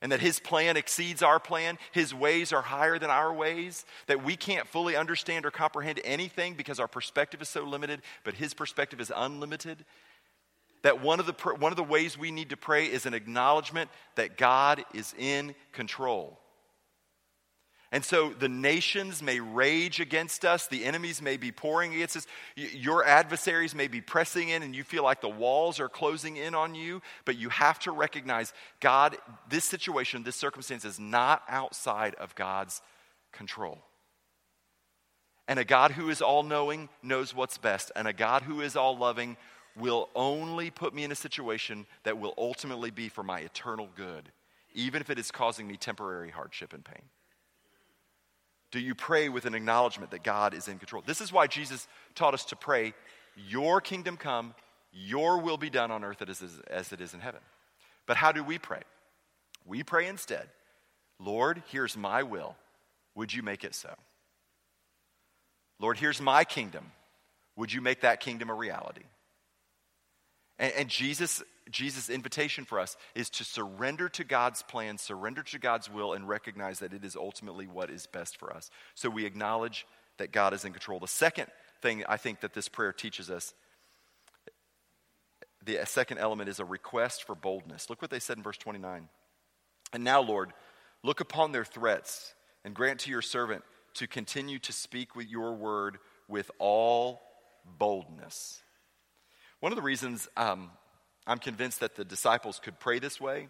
And 0.00 0.12
that 0.12 0.20
His 0.20 0.38
plan 0.38 0.76
exceeds 0.76 1.22
our 1.22 1.40
plan, 1.40 1.78
His 1.92 2.14
ways 2.14 2.52
are 2.52 2.62
higher 2.62 2.98
than 2.98 3.10
our 3.10 3.32
ways, 3.32 3.84
that 4.06 4.22
we 4.22 4.36
can't 4.36 4.68
fully 4.68 4.96
understand 4.96 5.44
or 5.44 5.50
comprehend 5.50 6.00
anything 6.04 6.54
because 6.54 6.78
our 6.78 6.88
perspective 6.88 7.42
is 7.42 7.48
so 7.48 7.64
limited, 7.64 8.02
but 8.24 8.34
His 8.34 8.54
perspective 8.54 9.00
is 9.00 9.12
unlimited. 9.14 9.84
That 10.82 11.02
one 11.02 11.18
of 11.18 11.26
the, 11.26 11.32
one 11.58 11.72
of 11.72 11.76
the 11.76 11.82
ways 11.82 12.16
we 12.16 12.30
need 12.30 12.50
to 12.50 12.56
pray 12.56 12.86
is 12.86 13.06
an 13.06 13.14
acknowledgement 13.14 13.90
that 14.14 14.36
God 14.36 14.84
is 14.94 15.14
in 15.18 15.54
control. 15.72 16.38
And 17.90 18.04
so 18.04 18.34
the 18.38 18.50
nations 18.50 19.22
may 19.22 19.40
rage 19.40 19.98
against 19.98 20.44
us, 20.44 20.66
the 20.66 20.84
enemies 20.84 21.22
may 21.22 21.38
be 21.38 21.50
pouring 21.50 21.94
against 21.94 22.18
us, 22.18 22.26
your 22.54 23.02
adversaries 23.04 23.74
may 23.74 23.88
be 23.88 24.02
pressing 24.02 24.50
in, 24.50 24.62
and 24.62 24.76
you 24.76 24.84
feel 24.84 25.02
like 25.02 25.22
the 25.22 25.28
walls 25.28 25.80
are 25.80 25.88
closing 25.88 26.36
in 26.36 26.54
on 26.54 26.74
you. 26.74 27.00
But 27.24 27.38
you 27.38 27.48
have 27.48 27.78
to 27.80 27.90
recognize 27.90 28.52
God, 28.80 29.16
this 29.48 29.64
situation, 29.64 30.22
this 30.22 30.36
circumstance 30.36 30.84
is 30.84 31.00
not 31.00 31.42
outside 31.48 32.14
of 32.16 32.34
God's 32.34 32.82
control. 33.32 33.78
And 35.46 35.58
a 35.58 35.64
God 35.64 35.92
who 35.92 36.10
is 36.10 36.20
all 36.20 36.42
knowing 36.42 36.90
knows 37.02 37.34
what's 37.34 37.56
best, 37.56 37.90
and 37.96 38.06
a 38.06 38.12
God 38.12 38.42
who 38.42 38.60
is 38.60 38.76
all 38.76 38.98
loving 38.98 39.38
will 39.74 40.10
only 40.14 40.68
put 40.70 40.92
me 40.92 41.04
in 41.04 41.12
a 41.12 41.14
situation 41.14 41.86
that 42.02 42.18
will 42.18 42.34
ultimately 42.36 42.90
be 42.90 43.08
for 43.08 43.22
my 43.22 43.40
eternal 43.40 43.88
good, 43.96 44.30
even 44.74 45.00
if 45.00 45.08
it 45.08 45.18
is 45.18 45.30
causing 45.30 45.66
me 45.66 45.78
temporary 45.78 46.30
hardship 46.30 46.74
and 46.74 46.84
pain. 46.84 47.04
Do 48.70 48.80
you 48.80 48.94
pray 48.94 49.28
with 49.28 49.46
an 49.46 49.54
acknowledgement 49.54 50.10
that 50.10 50.22
God 50.22 50.52
is 50.52 50.68
in 50.68 50.78
control? 50.78 51.02
This 51.06 51.20
is 51.20 51.32
why 51.32 51.46
Jesus 51.46 51.88
taught 52.14 52.34
us 52.34 52.44
to 52.46 52.56
pray, 52.56 52.92
Your 53.48 53.80
kingdom 53.80 54.16
come, 54.16 54.54
Your 54.92 55.38
will 55.38 55.56
be 55.56 55.70
done 55.70 55.90
on 55.90 56.04
earth 56.04 56.22
as 56.22 56.92
it 56.92 57.00
is 57.00 57.14
in 57.14 57.20
heaven. 57.20 57.40
But 58.06 58.16
how 58.16 58.32
do 58.32 58.44
we 58.44 58.58
pray? 58.58 58.82
We 59.64 59.82
pray 59.82 60.06
instead, 60.06 60.48
Lord, 61.18 61.62
here's 61.68 61.96
my 61.96 62.22
will. 62.22 62.56
Would 63.14 63.34
you 63.34 63.42
make 63.42 63.64
it 63.64 63.74
so? 63.74 63.94
Lord, 65.80 65.98
here's 65.98 66.20
my 66.20 66.44
kingdom. 66.44 66.92
Would 67.56 67.72
you 67.72 67.80
make 67.80 68.02
that 68.02 68.20
kingdom 68.20 68.50
a 68.50 68.54
reality? 68.54 69.02
And, 70.58 70.72
and 70.74 70.88
Jesus 70.88 71.42
Jesus' 71.70 72.10
invitation 72.10 72.64
for 72.64 72.80
us 72.80 72.96
is 73.14 73.30
to 73.30 73.44
surrender 73.44 74.08
to 74.10 74.24
God's 74.24 74.62
plan, 74.62 74.98
surrender 74.98 75.42
to 75.44 75.58
God's 75.58 75.90
will, 75.90 76.12
and 76.12 76.28
recognize 76.28 76.78
that 76.80 76.92
it 76.92 77.04
is 77.04 77.16
ultimately 77.16 77.66
what 77.66 77.90
is 77.90 78.06
best 78.06 78.38
for 78.38 78.52
us. 78.52 78.70
So 78.94 79.10
we 79.10 79.26
acknowledge 79.26 79.86
that 80.18 80.32
God 80.32 80.54
is 80.54 80.64
in 80.64 80.72
control. 80.72 80.98
The 80.98 81.06
second 81.06 81.48
thing 81.80 82.04
I 82.08 82.16
think 82.16 82.40
that 82.40 82.54
this 82.54 82.68
prayer 82.68 82.92
teaches 82.92 83.30
us, 83.30 83.54
the 85.64 85.80
second 85.84 86.18
element 86.18 86.48
is 86.48 86.60
a 86.60 86.64
request 86.64 87.24
for 87.24 87.34
boldness. 87.34 87.90
Look 87.90 88.00
what 88.00 88.10
they 88.10 88.20
said 88.20 88.36
in 88.36 88.42
verse 88.42 88.58
29. 88.58 89.08
And 89.92 90.04
now, 90.04 90.22
Lord, 90.22 90.52
look 91.02 91.20
upon 91.20 91.52
their 91.52 91.64
threats 91.64 92.34
and 92.64 92.74
grant 92.74 93.00
to 93.00 93.10
your 93.10 93.22
servant 93.22 93.64
to 93.94 94.06
continue 94.06 94.58
to 94.60 94.72
speak 94.72 95.14
with 95.14 95.28
your 95.28 95.54
word 95.54 95.98
with 96.28 96.50
all 96.58 97.20
boldness. 97.78 98.62
One 99.60 99.72
of 99.72 99.76
the 99.76 99.82
reasons 99.82 100.28
um, 100.36 100.70
I'm 101.26 101.38
convinced 101.38 101.80
that 101.80 101.94
the 101.94 102.04
disciples 102.04 102.58
could 102.58 102.80
pray 102.80 102.98
this 102.98 103.20
way, 103.20 103.48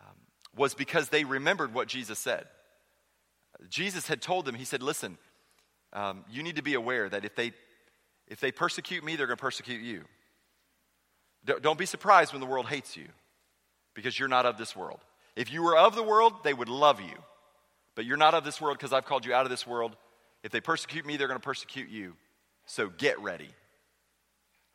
um, 0.00 0.16
was 0.56 0.74
because 0.74 1.10
they 1.10 1.24
remembered 1.24 1.74
what 1.74 1.86
Jesus 1.86 2.18
said. 2.18 2.46
Jesus 3.68 4.06
had 4.08 4.22
told 4.22 4.46
them, 4.46 4.54
He 4.54 4.64
said, 4.64 4.82
Listen, 4.82 5.18
um, 5.92 6.24
you 6.30 6.42
need 6.42 6.56
to 6.56 6.62
be 6.62 6.74
aware 6.74 7.08
that 7.08 7.24
if 7.24 7.34
they, 7.34 7.52
if 8.26 8.40
they 8.40 8.52
persecute 8.52 9.04
me, 9.04 9.16
they're 9.16 9.26
going 9.26 9.36
to 9.36 9.40
persecute 9.40 9.82
you. 9.82 10.04
Don't 11.62 11.78
be 11.78 11.86
surprised 11.86 12.32
when 12.32 12.40
the 12.40 12.46
world 12.46 12.66
hates 12.66 12.96
you 12.96 13.06
because 13.94 14.18
you're 14.18 14.28
not 14.28 14.46
of 14.46 14.58
this 14.58 14.76
world. 14.76 15.00
If 15.36 15.52
you 15.52 15.62
were 15.62 15.76
of 15.76 15.94
the 15.94 16.02
world, 16.02 16.32
they 16.42 16.52
would 16.52 16.68
love 16.68 17.00
you. 17.00 17.14
But 17.94 18.04
you're 18.04 18.16
not 18.16 18.34
of 18.34 18.44
this 18.44 18.60
world 18.60 18.78
because 18.78 18.92
I've 18.92 19.04
called 19.04 19.24
you 19.24 19.34
out 19.34 19.44
of 19.44 19.50
this 19.50 19.66
world. 19.66 19.96
If 20.42 20.52
they 20.52 20.60
persecute 20.60 21.06
me, 21.06 21.16
they're 21.16 21.28
going 21.28 21.40
to 21.40 21.44
persecute 21.44 21.88
you. 21.88 22.14
So 22.66 22.88
get 22.88 23.18
ready. 23.20 23.48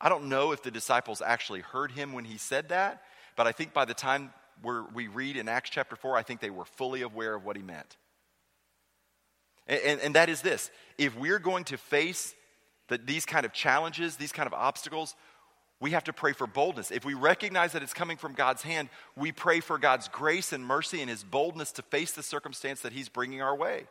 I 0.03 0.09
don't 0.09 0.25
know 0.25 0.51
if 0.51 0.61
the 0.61 0.69
disciples 0.69 1.21
actually 1.25 1.61
heard 1.61 1.93
him 1.93 2.11
when 2.11 2.25
he 2.25 2.37
said 2.37 2.69
that, 2.69 3.03
but 3.37 3.47
I 3.47 3.53
think 3.53 3.73
by 3.73 3.85
the 3.85 3.93
time 3.93 4.33
we 4.93 5.07
read 5.07 5.37
in 5.37 5.47
Acts 5.47 5.69
chapter 5.69 5.95
4, 5.95 6.17
I 6.17 6.23
think 6.23 6.41
they 6.41 6.49
were 6.49 6.65
fully 6.65 7.03
aware 7.03 7.33
of 7.33 7.45
what 7.45 7.55
he 7.55 7.63
meant. 7.63 7.95
And, 9.65 9.79
and, 9.81 10.01
and 10.01 10.15
that 10.15 10.27
is 10.27 10.41
this 10.41 10.69
if 10.97 11.17
we're 11.17 11.39
going 11.39 11.63
to 11.65 11.77
face 11.77 12.35
the, 12.89 12.97
these 12.97 13.25
kind 13.25 13.45
of 13.45 13.53
challenges, 13.53 14.17
these 14.17 14.33
kind 14.33 14.45
of 14.45 14.53
obstacles, 14.53 15.15
we 15.79 15.91
have 15.91 16.03
to 16.03 16.13
pray 16.13 16.33
for 16.33 16.47
boldness. 16.47 16.91
If 16.91 17.05
we 17.05 17.13
recognize 17.13 17.71
that 17.71 17.81
it's 17.81 17.93
coming 17.93 18.17
from 18.17 18.33
God's 18.33 18.61
hand, 18.61 18.89
we 19.15 19.31
pray 19.31 19.61
for 19.61 19.77
God's 19.77 20.09
grace 20.09 20.51
and 20.51 20.65
mercy 20.65 20.99
and 20.99 21.09
his 21.09 21.23
boldness 21.23 21.71
to 21.73 21.81
face 21.81 22.11
the 22.11 22.23
circumstance 22.23 22.81
that 22.81 22.91
he's 22.91 23.07
bringing 23.07 23.41
our 23.41 23.55
way. 23.55 23.85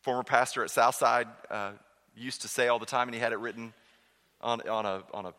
Former 0.00 0.22
pastor 0.22 0.64
at 0.64 0.70
Southside 0.70 1.28
uh, 1.50 1.72
used 2.16 2.40
to 2.42 2.48
say 2.48 2.68
all 2.68 2.78
the 2.78 2.86
time, 2.86 3.08
and 3.08 3.14
he 3.14 3.20
had 3.20 3.32
it 3.32 3.38
written 3.38 3.74
on, 4.42 4.60
on, 4.68 4.86
a, 4.86 5.02
on, 5.14 5.26
a, 5.26 5.34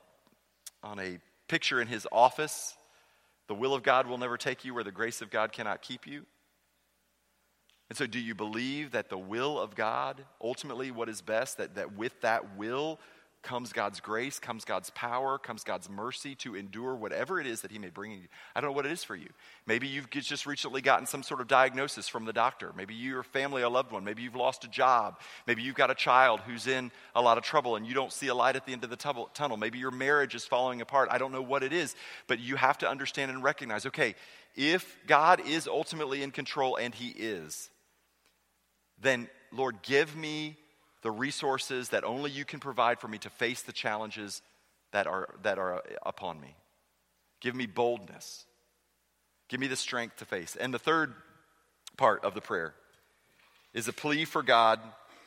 on 0.84 1.00
a 1.00 1.20
picture 1.48 1.82
in 1.82 1.88
his 1.88 2.08
office. 2.12 2.76
The 3.48 3.56
will 3.56 3.74
of 3.74 3.84
God 3.84 4.08
will 4.08 4.18
never 4.18 4.38
take 4.38 4.66
you 4.66 4.74
where 4.74 4.84
the 4.84 4.92
grace 4.92 5.22
of 5.22 5.30
God 5.30 5.52
cannot 5.52 5.82
keep 5.82 6.08
you. 6.08 6.26
And 7.90 7.98
so, 7.98 8.08
do 8.08 8.20
you 8.20 8.34
believe 8.34 8.92
that 8.92 9.10
the 9.10 9.18
will 9.18 9.60
of 9.60 9.76
God, 9.76 10.24
ultimately 10.42 10.90
what 10.90 11.10
is 11.10 11.22
best, 11.22 11.58
that, 11.58 11.76
that 11.76 11.96
with 11.96 12.20
that 12.22 12.58
will 12.58 13.00
comes 13.44 13.74
God's 13.74 14.00
grace, 14.00 14.40
comes 14.40 14.66
God's 14.66 14.90
power, 14.92 15.38
comes 15.38 15.64
God's 15.64 15.90
mercy 15.90 16.34
to 16.36 16.56
endure 16.56 16.96
whatever 16.96 17.40
it 17.40 17.46
is 17.46 17.62
that 17.62 17.72
He 17.72 17.78
may 17.78 17.90
bring 17.90 18.14
you. 18.14 18.28
I 18.56 18.62
don't 18.62 18.70
know 18.70 18.76
what 18.76 18.86
it 18.86 18.92
is 18.92 19.04
for 19.04 19.16
you. 19.16 19.28
Maybe 19.68 19.88
you've 19.88 20.10
just 20.10 20.46
recently 20.46 20.82
gotten 20.82 21.06
some 21.06 21.22
sort 21.22 21.42
of 21.42 21.48
diagnosis 21.48 22.08
from 22.08 22.26
the 22.26 22.34
doctor. 22.34 22.72
Maybe 22.76 22.96
your 22.96 23.22
family, 23.22 23.62
a 23.62 23.70
loved 23.70 23.92
one. 23.92 24.04
Maybe 24.04 24.24
you've 24.24 24.36
lost 24.36 24.64
a 24.64 24.70
job. 24.70 25.20
Maybe 25.46 25.62
you've 25.62 25.76
got 25.76 25.92
a 25.92 25.96
child 25.96 26.40
who's 26.40 26.68
in 26.68 26.92
a 27.14 27.22
lot 27.22 27.38
of 27.38 27.44
trouble 27.44 27.76
and 27.76 27.86
you 27.86 27.94
don't 27.94 28.12
see 28.12 28.28
a 28.28 28.36
light 28.36 28.56
at 28.56 28.66
the 28.66 28.72
end 28.72 28.84
of 28.84 28.90
the 28.90 29.26
tunnel. 29.34 29.58
Maybe 29.58 29.78
your 29.78 29.92
marriage 29.92 30.34
is 30.34 30.46
falling 30.46 30.82
apart. 30.82 31.10
I 31.12 31.18
don't 31.18 31.32
know 31.32 31.42
what 31.42 31.64
it 31.64 31.74
is, 31.74 31.96
but 32.28 32.40
you 32.40 32.56
have 32.56 32.78
to 32.80 32.90
understand 32.90 33.30
and 33.30 33.44
recognize 33.44 33.86
okay, 33.86 34.16
if 34.56 34.98
God 35.08 35.42
is 35.46 35.68
ultimately 35.68 36.24
in 36.24 36.32
control, 36.32 36.76
and 36.76 36.94
He 36.94 37.10
is, 37.10 37.70
then 39.02 39.28
Lord, 39.52 39.82
give 39.82 40.16
me 40.16 40.58
the 41.04 41.12
resources 41.12 41.90
that 41.90 42.04
only 42.04 42.32
you 42.32 42.46
can 42.46 42.60
provide 42.60 43.00
for 43.00 43.08
me 43.08 43.20
to 43.20 43.30
face 43.30 43.62
the 43.62 43.72
challenges 43.72 44.42
that 44.92 45.06
are, 45.06 45.30
that 45.44 45.60
are 45.60 45.84
upon 46.04 46.40
me. 46.42 46.56
Give 47.42 47.54
me 47.54 47.66
boldness. 47.66 48.46
Give 49.50 49.60
me 49.60 49.68
the 49.68 49.76
strength 49.76 50.18
to 50.18 50.26
face. 50.26 50.56
And 50.56 50.74
the 50.74 50.80
third 50.80 51.14
part 51.98 52.24
of 52.24 52.34
the 52.34 52.42
prayer 52.42 52.74
is 53.74 53.88
a 53.88 53.94
plea 53.94 54.26
for 54.26 54.42
God, 54.42 54.80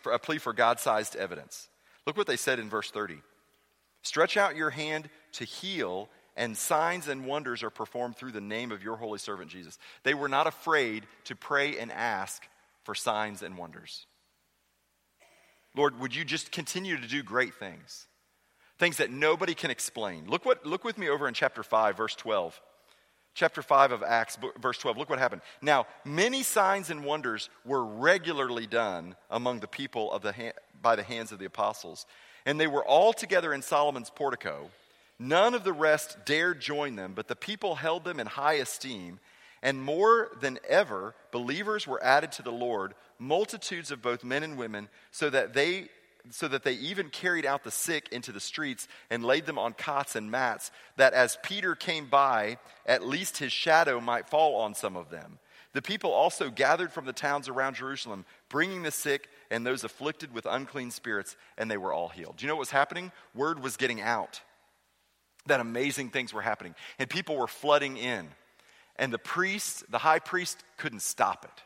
for 0.02 0.12
a 0.12 0.18
plea 0.18 0.38
for 0.38 0.52
God-sized 0.52 1.14
evidence. 1.14 1.68
Look 2.06 2.16
what 2.16 2.26
they 2.26 2.36
said 2.36 2.58
in 2.58 2.70
verse 2.70 2.90
30. 2.90 3.18
Stretch 4.02 4.36
out 4.36 4.56
your 4.56 4.70
hand 4.70 5.10
to 5.32 5.44
heal, 5.44 6.08
and 6.36 6.56
signs 6.56 7.08
and 7.08 7.26
wonders 7.26 7.62
are 7.62 7.70
performed 7.70 8.16
through 8.16 8.32
the 8.32 8.40
name 8.40 8.72
of 8.72 8.82
your 8.82 8.96
holy 8.96 9.18
servant 9.18 9.50
Jesus. 9.50 9.78
They 10.04 10.14
were 10.14 10.28
not 10.28 10.46
afraid 10.46 11.06
to 11.24 11.36
pray 11.36 11.78
and 11.78 11.92
ask 11.92 12.46
for 12.84 12.94
signs 12.94 13.42
and 13.42 13.58
wonders. 13.58 14.06
Lord, 15.76 16.00
would 16.00 16.14
you 16.14 16.24
just 16.24 16.50
continue 16.50 16.96
to 16.96 17.06
do 17.06 17.22
great 17.22 17.54
things? 17.54 18.06
Things 18.78 18.96
that 18.96 19.10
nobody 19.10 19.54
can 19.54 19.70
explain. 19.70 20.26
Look, 20.26 20.44
what, 20.44 20.66
look 20.66 20.84
with 20.84 20.98
me 20.98 21.08
over 21.08 21.28
in 21.28 21.34
chapter 21.34 21.62
5, 21.62 21.96
verse 21.96 22.14
12. 22.14 22.60
Chapter 23.34 23.60
5 23.60 23.92
of 23.92 24.02
Acts, 24.02 24.38
verse 24.58 24.78
12. 24.78 24.96
Look 24.96 25.10
what 25.10 25.18
happened. 25.18 25.42
Now, 25.60 25.86
many 26.04 26.42
signs 26.42 26.88
and 26.88 27.04
wonders 27.04 27.50
were 27.66 27.84
regularly 27.84 28.66
done 28.66 29.14
among 29.30 29.60
the 29.60 29.68
people 29.68 30.10
of 30.10 30.22
the 30.22 30.54
by 30.80 30.96
the 30.96 31.02
hands 31.02 31.32
of 31.32 31.38
the 31.38 31.44
apostles, 31.44 32.06
and 32.46 32.58
they 32.58 32.66
were 32.66 32.84
all 32.84 33.12
together 33.12 33.52
in 33.52 33.60
Solomon's 33.60 34.08
portico. 34.08 34.70
None 35.18 35.54
of 35.54 35.64
the 35.64 35.72
rest 35.72 36.18
dared 36.24 36.60
join 36.60 36.96
them, 36.96 37.12
but 37.14 37.28
the 37.28 37.36
people 37.36 37.74
held 37.74 38.04
them 38.04 38.20
in 38.20 38.26
high 38.26 38.54
esteem. 38.54 39.18
And 39.66 39.82
more 39.82 40.30
than 40.40 40.60
ever, 40.68 41.16
believers 41.32 41.88
were 41.88 42.02
added 42.02 42.30
to 42.32 42.42
the 42.42 42.52
Lord, 42.52 42.94
multitudes 43.18 43.90
of 43.90 44.00
both 44.00 44.22
men 44.22 44.44
and 44.44 44.56
women, 44.56 44.88
so 45.10 45.28
that 45.28 45.54
they 45.54 45.88
so 46.30 46.48
that 46.48 46.62
they 46.64 46.74
even 46.74 47.08
carried 47.10 47.46
out 47.46 47.62
the 47.64 47.70
sick 47.70 48.08
into 48.12 48.32
the 48.32 48.40
streets 48.40 48.88
and 49.10 49.24
laid 49.24 49.46
them 49.46 49.58
on 49.58 49.72
cots 49.72 50.16
and 50.16 50.30
mats, 50.30 50.70
that 50.96 51.14
as 51.14 51.38
Peter 51.42 51.74
came 51.74 52.06
by, 52.06 52.58
at 52.84 53.06
least 53.06 53.38
his 53.38 53.52
shadow 53.52 54.00
might 54.00 54.28
fall 54.28 54.56
on 54.60 54.74
some 54.74 54.96
of 54.96 55.10
them. 55.10 55.38
The 55.72 55.82
people 55.82 56.12
also 56.12 56.50
gathered 56.50 56.92
from 56.92 57.04
the 57.04 57.12
towns 57.12 57.48
around 57.48 57.74
Jerusalem, 57.74 58.24
bringing 58.48 58.82
the 58.82 58.90
sick 58.90 59.28
and 59.50 59.66
those 59.66 59.84
afflicted 59.84 60.32
with 60.34 60.46
unclean 60.46 60.90
spirits, 60.90 61.36
and 61.58 61.70
they 61.70 61.76
were 61.76 61.92
all 61.92 62.08
healed. 62.08 62.36
Do 62.36 62.44
you 62.44 62.48
know 62.48 62.56
what 62.56 62.60
was 62.60 62.70
happening? 62.70 63.12
Word 63.34 63.62
was 63.62 63.76
getting 63.76 64.00
out. 64.00 64.40
that 65.46 65.60
amazing 65.60 66.10
things 66.10 66.32
were 66.32 66.42
happening. 66.42 66.74
And 66.98 67.08
people 67.08 67.36
were 67.36 67.46
flooding 67.46 67.96
in. 67.96 68.28
And 68.98 69.12
the 69.12 69.18
priest, 69.18 69.90
the 69.90 69.98
high 69.98 70.18
priest, 70.18 70.62
couldn't 70.76 71.02
stop 71.02 71.44
it. 71.44 71.62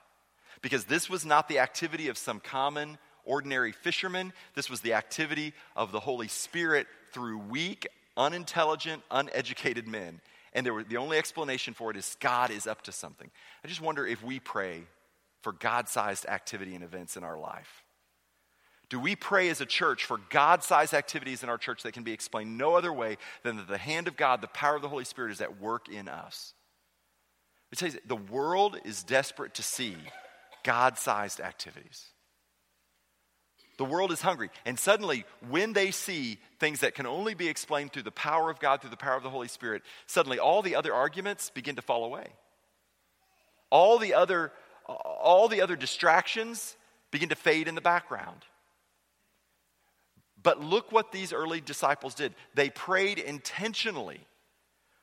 Because 0.62 0.84
this 0.84 1.08
was 1.08 1.24
not 1.24 1.48
the 1.48 1.58
activity 1.58 2.08
of 2.08 2.18
some 2.18 2.40
common, 2.40 2.98
ordinary 3.24 3.72
fisherman. 3.72 4.32
This 4.54 4.68
was 4.68 4.80
the 4.80 4.94
activity 4.94 5.54
of 5.76 5.92
the 5.92 6.00
Holy 6.00 6.28
Spirit 6.28 6.86
through 7.12 7.38
weak, 7.38 7.86
unintelligent, 8.16 9.02
uneducated 9.10 9.86
men. 9.86 10.20
And 10.52 10.66
there 10.66 10.74
were, 10.74 10.84
the 10.84 10.96
only 10.96 11.16
explanation 11.16 11.74
for 11.74 11.90
it 11.90 11.96
is 11.96 12.16
God 12.20 12.50
is 12.50 12.66
up 12.66 12.82
to 12.82 12.92
something. 12.92 13.30
I 13.64 13.68
just 13.68 13.80
wonder 13.80 14.06
if 14.06 14.22
we 14.22 14.40
pray 14.40 14.82
for 15.42 15.52
God 15.52 15.88
sized 15.88 16.26
activity 16.26 16.74
and 16.74 16.84
events 16.84 17.16
in 17.16 17.24
our 17.24 17.38
life. 17.38 17.84
Do 18.88 18.98
we 18.98 19.14
pray 19.14 19.48
as 19.48 19.60
a 19.60 19.66
church 19.66 20.04
for 20.04 20.18
God 20.30 20.64
sized 20.64 20.94
activities 20.94 21.44
in 21.44 21.48
our 21.48 21.58
church 21.58 21.84
that 21.84 21.92
can 21.92 22.02
be 22.02 22.12
explained 22.12 22.58
no 22.58 22.74
other 22.74 22.92
way 22.92 23.16
than 23.44 23.56
that 23.56 23.68
the 23.68 23.78
hand 23.78 24.08
of 24.08 24.16
God, 24.16 24.42
the 24.42 24.48
power 24.48 24.76
of 24.76 24.82
the 24.82 24.88
Holy 24.88 25.04
Spirit, 25.04 25.30
is 25.30 25.40
at 25.40 25.60
work 25.60 25.88
in 25.88 26.08
us? 26.08 26.54
The 27.72 28.16
world 28.16 28.78
is 28.84 29.02
desperate 29.02 29.54
to 29.54 29.62
see 29.62 29.96
God 30.64 30.98
sized 30.98 31.40
activities. 31.40 32.06
The 33.78 33.84
world 33.86 34.12
is 34.12 34.20
hungry. 34.20 34.50
And 34.66 34.78
suddenly, 34.78 35.24
when 35.48 35.72
they 35.72 35.90
see 35.90 36.38
things 36.58 36.80
that 36.80 36.94
can 36.94 37.06
only 37.06 37.32
be 37.32 37.48
explained 37.48 37.92
through 37.92 38.02
the 38.02 38.10
power 38.10 38.50
of 38.50 38.60
God, 38.60 38.82
through 38.82 38.90
the 38.90 38.96
power 38.96 39.16
of 39.16 39.22
the 39.22 39.30
Holy 39.30 39.48
Spirit, 39.48 39.82
suddenly 40.06 40.38
all 40.38 40.60
the 40.60 40.74
other 40.76 40.92
arguments 40.92 41.48
begin 41.48 41.76
to 41.76 41.82
fall 41.82 42.04
away. 42.04 42.26
All 43.70 43.98
the 43.98 44.12
other, 44.12 44.52
all 44.86 45.48
the 45.48 45.62
other 45.62 45.76
distractions 45.76 46.76
begin 47.10 47.30
to 47.30 47.36
fade 47.36 47.68
in 47.68 47.74
the 47.74 47.80
background. 47.80 48.44
But 50.42 50.62
look 50.62 50.92
what 50.92 51.12
these 51.12 51.32
early 51.32 51.60
disciples 51.60 52.14
did. 52.14 52.34
They 52.54 52.68
prayed 52.68 53.18
intentionally 53.18 54.20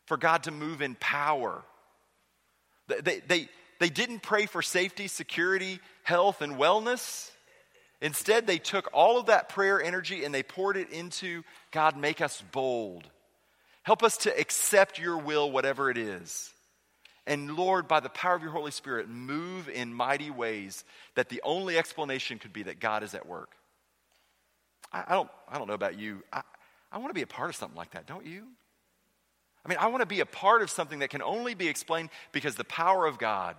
for 0.06 0.18
God 0.18 0.44
to 0.44 0.52
move 0.52 0.82
in 0.82 0.96
power. 1.00 1.64
They, 2.88 3.20
they, 3.20 3.50
they 3.80 3.90
didn't 3.90 4.22
pray 4.22 4.46
for 4.46 4.62
safety, 4.62 5.08
security, 5.08 5.80
health, 6.04 6.42
and 6.42 6.56
wellness. 6.56 7.32
Instead, 8.02 8.48
they 8.48 8.60
took 8.60 8.90
all 8.94 9.20
of 9.20 9.26
that 9.28 9.50
prayer 9.50 9.82
energy 9.82 10.24
and 10.24 10.34
they 10.34 10.44
poured 10.44 10.78
it 10.78 10.92
into 10.92 11.44
God, 11.72 11.98
make 11.98 12.22
us 12.22 12.44
bold. 12.52 13.10
Help 13.84 14.04
us 14.04 14.18
to 14.18 14.40
accept 14.40 15.00
your 15.00 15.18
will, 15.18 15.52
whatever 15.52 15.90
it 15.90 15.98
is. 15.98 16.54
And 17.26 17.56
Lord, 17.58 17.88
by 17.88 18.00
the 18.00 18.10
power 18.10 18.36
of 18.36 18.42
your 18.42 18.52
Holy 18.52 18.72
Spirit, 18.72 19.10
move 19.10 19.68
in 19.68 19.94
mighty 19.94 20.30
ways 20.30 20.86
that 21.16 21.30
the 21.30 21.42
only 21.44 21.78
explanation 21.78 22.40
could 22.40 22.54
be 22.54 22.64
that 22.64 22.80
God 22.80 23.04
is 23.04 23.14
at 23.14 23.26
work. 23.26 23.52
I, 24.94 25.04
I 25.08 25.14
don't, 25.14 25.30
I 25.50 25.58
don't 25.58 25.68
know 25.68 25.74
about 25.74 26.00
you. 26.00 26.24
I, 26.32 26.42
I 26.92 27.00
want 27.00 27.10
to 27.10 27.14
be 27.14 27.22
a 27.22 27.28
part 27.28 27.50
of 27.50 27.56
something 27.56 27.78
like 27.78 27.92
that, 27.92 28.08
don't 28.08 28.26
you? 28.26 28.44
I 29.68 29.70
mean, 29.70 29.80
I 29.82 29.88
want 29.88 30.02
to 30.02 30.08
be 30.08 30.22
a 30.22 30.26
part 30.26 30.62
of 30.62 30.70
something 30.70 31.00
that 31.00 31.10
can 31.10 31.22
only 31.22 31.54
be 31.54 31.68
explained 31.68 32.10
because 32.32 32.56
the 32.56 32.64
power 32.64 33.06
of 33.06 33.18
God 33.18 33.58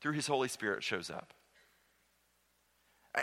through 0.00 0.14
his 0.14 0.26
Holy 0.26 0.48
Spirit 0.48 0.82
shows 0.82 1.10
up. 1.10 1.34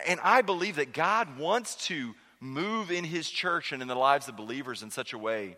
And 0.05 0.19
I 0.21 0.43
believe 0.43 0.75
that 0.75 0.93
God 0.93 1.39
wants 1.39 1.88
to 1.88 2.13
move 2.39 2.91
in 2.91 3.03
his 3.03 3.27
church 3.27 3.71
and 3.71 3.81
in 3.81 3.88
the 3.88 3.95
lives 3.95 4.27
of 4.27 4.38
believers 4.38 4.83
in 4.83 4.91
such 4.91 5.13
a 5.13 5.17
way 5.17 5.57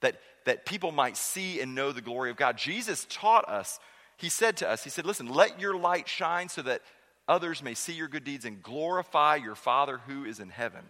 that, 0.00 0.16
that 0.44 0.66
people 0.66 0.90
might 0.90 1.16
see 1.16 1.60
and 1.60 1.72
know 1.72 1.92
the 1.92 2.00
glory 2.00 2.30
of 2.30 2.36
God. 2.36 2.58
Jesus 2.58 3.06
taught 3.08 3.48
us, 3.48 3.78
he 4.16 4.28
said 4.28 4.56
to 4.56 4.68
us, 4.68 4.82
he 4.82 4.90
said, 4.90 5.06
Listen, 5.06 5.28
let 5.28 5.60
your 5.60 5.76
light 5.76 6.08
shine 6.08 6.48
so 6.48 6.62
that 6.62 6.82
others 7.28 7.62
may 7.62 7.74
see 7.74 7.92
your 7.92 8.08
good 8.08 8.24
deeds 8.24 8.44
and 8.44 8.60
glorify 8.60 9.36
your 9.36 9.54
Father 9.54 10.00
who 10.08 10.24
is 10.24 10.40
in 10.40 10.48
heaven. 10.48 10.82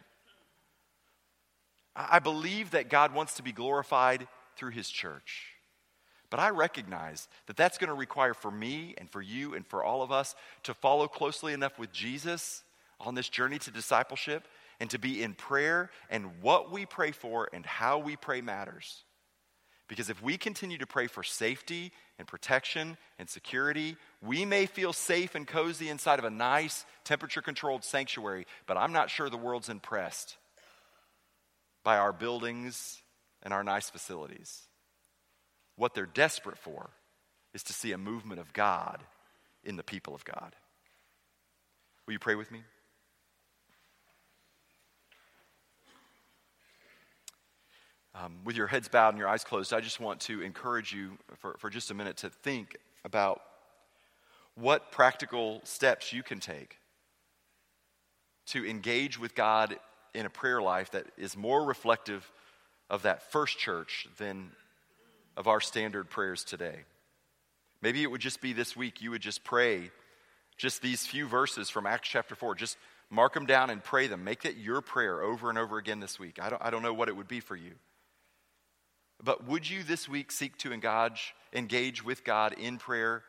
I 1.95 2.19
believe 2.19 2.71
that 2.71 2.89
God 2.89 3.15
wants 3.15 3.35
to 3.35 3.43
be 3.43 3.53
glorified 3.53 4.27
through 4.57 4.71
his 4.71 4.89
church. 4.89 5.55
But 6.31 6.41
I 6.41 6.51
recognize 6.51 7.29
that 7.47 7.57
that's 7.57 7.79
going 7.79 7.89
to 7.89 7.95
require 7.95 8.35
for 8.35 8.51
me 8.51 8.95
and 8.99 9.09
for 9.09 9.23
you 9.23 9.55
and 9.55 9.67
for 9.67 9.85
all 9.85 10.03
of 10.03 10.11
us 10.11 10.35
to 10.65 10.75
follow 10.75 11.07
closely 11.07 11.53
enough 11.53 11.79
with 11.79 11.93
Jesus 11.93 12.63
on 12.99 13.15
this 13.15 13.29
journey 13.29 13.59
to 13.61 13.71
discipleship 13.71 14.49
and 14.81 14.91
to 14.91 14.99
be 14.99 15.23
in 15.23 15.35
prayer, 15.35 15.91
and 16.11 16.43
what 16.43 16.73
we 16.73 16.85
pray 16.85 17.13
for 17.13 17.49
and 17.53 17.65
how 17.65 17.99
we 17.99 18.17
pray 18.17 18.41
matters. 18.41 19.05
Because 19.87 20.11
if 20.11 20.23
we 20.23 20.37
continue 20.37 20.79
to 20.79 20.87
pray 20.87 21.07
for 21.07 21.23
safety 21.23 21.93
and 22.19 22.27
protection 22.27 22.97
and 23.19 23.29
security, 23.29 23.97
we 24.21 24.45
may 24.45 24.67
feel 24.67 24.93
safe 24.93 25.35
and 25.35 25.47
cozy 25.47 25.91
inside 25.91 26.19
of 26.19 26.25
a 26.25 26.31
nice, 26.31 26.85
temperature 27.05 27.43
controlled 27.43 27.85
sanctuary, 27.85 28.47
but 28.67 28.77
I'm 28.77 28.93
not 28.93 29.11
sure 29.11 29.31
the 29.31 29.37
world's 29.37 29.69
impressed 29.69 30.37
by 31.85 31.99
our 31.99 32.13
buildings 32.13 33.01
and 33.45 33.53
our 33.53 33.63
nice 33.63 33.91
facilities. 33.91 34.63
What 35.77 35.95
they're 35.95 36.07
desperate 36.07 36.59
for 36.59 36.91
is 37.53 37.63
to 37.65 37.73
see 37.73 37.93
a 37.93 37.99
movement 37.99 38.41
of 38.41 38.53
God 38.53 39.03
in 39.63 39.77
the 39.77 39.83
people 39.83 40.15
of 40.15 40.25
God. 40.25 40.55
Will 42.07 42.13
you 42.13 42.19
pray 42.19 42.35
with 42.35 42.51
me? 42.51 42.63
Um, 48.15 48.39
with 48.45 48.57
your 48.57 48.69
heads 48.69 48.87
bowed 48.89 49.11
and 49.11 49.19
your 49.19 49.29
eyes 49.29 49.43
closed, 49.43 49.73
I 49.73 49.81
just 49.81 49.99
want 49.99 50.21
to 50.21 50.41
encourage 50.41 50.93
you 50.93 51.19
for, 51.39 51.57
for 51.59 51.69
just 51.69 51.91
a 51.91 51.95
minute 51.95 52.19
to 52.19 52.31
think 52.31 52.77
about 53.05 53.41
what 54.55 54.93
practical 54.93 55.61
steps 55.65 56.13
you 56.13 56.23
can 56.23 56.39
take 56.39 56.79
to 58.47 58.65
engage 58.65 59.19
with 59.19 59.35
God 59.35 59.77
in 60.15 60.27
a 60.27 60.31
prayer 60.31 60.63
life 60.63 60.93
that 60.93 61.07
is 61.17 61.37
more 61.37 61.65
reflective 61.65 62.31
of 62.91 63.03
that 63.03 63.31
first 63.33 63.59
church 63.59 64.07
than 64.19 64.51
of 65.37 65.49
our 65.49 65.61
standard 65.61 66.11
prayers 66.11 66.45
today. 66.45 66.81
Maybe 67.83 68.03
it 68.03 68.11
would 68.11 68.21
just 68.21 68.41
be 68.41 68.53
this 68.53 68.77
week 68.77 69.03
you 69.03 69.11
would 69.11 69.23
just 69.23 69.45
pray 69.45 69.91
just 70.57 70.83
these 70.83 71.07
few 71.07 71.27
verses 71.27 71.69
from 71.69 71.87
Acts 71.87 72.09
chapter 72.09 72.35
4. 72.35 72.55
Just 72.55 72.77
mark 73.11 73.35
them 73.35 73.47
down 73.47 73.71
and 73.71 73.83
pray 73.83 74.07
them. 74.07 74.25
Make 74.25 74.45
it 74.45 74.57
your 74.57 74.81
prayer 74.81 75.23
over 75.23 75.49
and 75.49 75.59
over 75.59 75.79
again 75.79 76.01
this 76.01 76.19
week. 76.19 76.39
I 76.41 76.51
don't, 76.51 76.63
I 76.63 76.71
don't 76.71 76.83
know 76.83 76.95
what 76.95 77.09
it 77.09 77.17
would 77.17 77.29
be 77.29 77.41
for 77.41 77.57
you. 77.57 77.73
But 79.23 79.47
would 79.47 79.69
you 79.69 79.83
this 79.83 80.09
week 80.09 80.31
seek 80.33 80.57
to 80.59 80.73
engage, 80.73 81.35
engage 81.53 82.05
with 82.05 82.25
God 82.25 82.55
in 82.55 82.79
prayer 82.79 83.23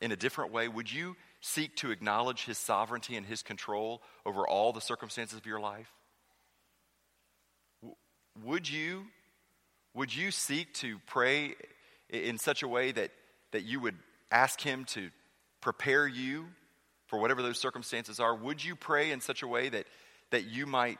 in 0.00 0.12
a 0.12 0.16
different 0.16 0.52
way? 0.52 0.68
Would 0.68 0.92
you 0.92 1.16
seek 1.40 1.76
to 1.76 1.90
acknowledge 1.90 2.44
His 2.44 2.58
sovereignty 2.58 3.16
and 3.16 3.26
His 3.26 3.42
control 3.42 4.02
over 4.24 4.46
all 4.46 4.72
the 4.72 4.80
circumstances 4.80 5.38
of 5.38 5.46
your 5.46 5.60
life? 5.60 5.92
Would 8.42 8.68
you 8.68 9.06
would 9.94 10.14
you 10.14 10.32
seek 10.32 10.74
to 10.74 10.98
pray 11.06 11.54
in 12.10 12.36
such 12.38 12.64
a 12.64 12.68
way 12.68 12.90
that, 12.90 13.12
that 13.52 13.62
you 13.62 13.78
would 13.80 13.94
ask 14.30 14.60
Him 14.60 14.84
to 14.86 15.10
prepare 15.60 16.06
you 16.06 16.46
for 17.06 17.18
whatever 17.18 17.42
those 17.42 17.60
circumstances 17.60 18.18
are? 18.18 18.34
Would 18.34 18.62
you 18.62 18.74
pray 18.74 19.12
in 19.12 19.20
such 19.20 19.42
a 19.42 19.46
way 19.46 19.68
that, 19.68 19.86
that, 20.30 20.46
you, 20.46 20.66
might, 20.66 20.98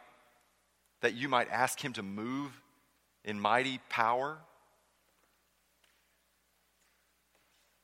that 1.01 1.15
you 1.15 1.29
might 1.29 1.51
ask 1.51 1.81
Him 1.81 1.93
to 1.95 2.05
move 2.05 2.53
in 3.25 3.41
mighty 3.41 3.81
power? 3.89 4.39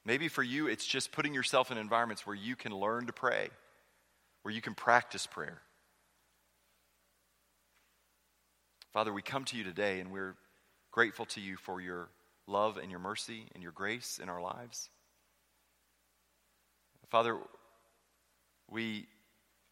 Maybe 0.04 0.28
for 0.28 0.44
you, 0.44 0.68
it's 0.68 0.86
just 0.86 1.10
putting 1.10 1.34
yourself 1.34 1.72
in 1.72 1.76
environments 1.76 2.24
where 2.24 2.36
you 2.36 2.54
can 2.54 2.72
learn 2.72 3.06
to 3.06 3.12
pray, 3.12 3.50
where 4.42 4.54
you 4.54 4.62
can 4.62 4.74
practice 4.74 5.26
prayer. 5.26 5.60
Father, 8.92 9.12
we 9.12 9.22
come 9.22 9.44
to 9.44 9.56
you 9.56 9.62
today 9.62 10.00
and 10.00 10.10
we're 10.10 10.34
grateful 10.90 11.24
to 11.26 11.40
you 11.40 11.56
for 11.56 11.80
your 11.80 12.08
love 12.48 12.76
and 12.76 12.90
your 12.90 12.98
mercy 12.98 13.46
and 13.54 13.62
your 13.62 13.72
grace 13.72 14.18
in 14.20 14.28
our 14.28 14.42
lives. 14.42 14.90
Father, 17.08 17.38
we 18.68 19.06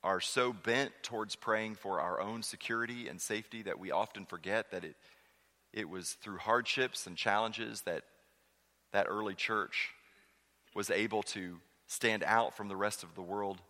are 0.04 0.20
so 0.20 0.52
bent 0.52 0.92
towards 1.02 1.35
praying 1.35 1.74
for 1.74 2.00
our 2.00 2.20
own 2.20 2.42
security 2.42 3.09
and 3.09 3.20
safety 3.20 3.62
that 3.62 3.81
we 3.81 3.90
often 3.90 4.24
forget 4.24 4.70
that 4.70 4.85
it, 4.85 4.94
it 5.72 5.88
was 5.88 6.12
through 6.12 6.38
hardships 6.38 7.07
and 7.07 7.16
challenges 7.16 7.83
that 7.83 8.04
that 8.92 9.07
early 9.09 9.35
church 9.35 9.90
was 10.74 10.90
able 10.90 11.22
to 11.22 11.59
stand 11.87 12.22
out 12.24 12.57
from 12.57 12.68
the 12.68 12.76
rest 12.76 13.02
of 13.02 13.14
the 13.14 13.22
world 13.22 13.61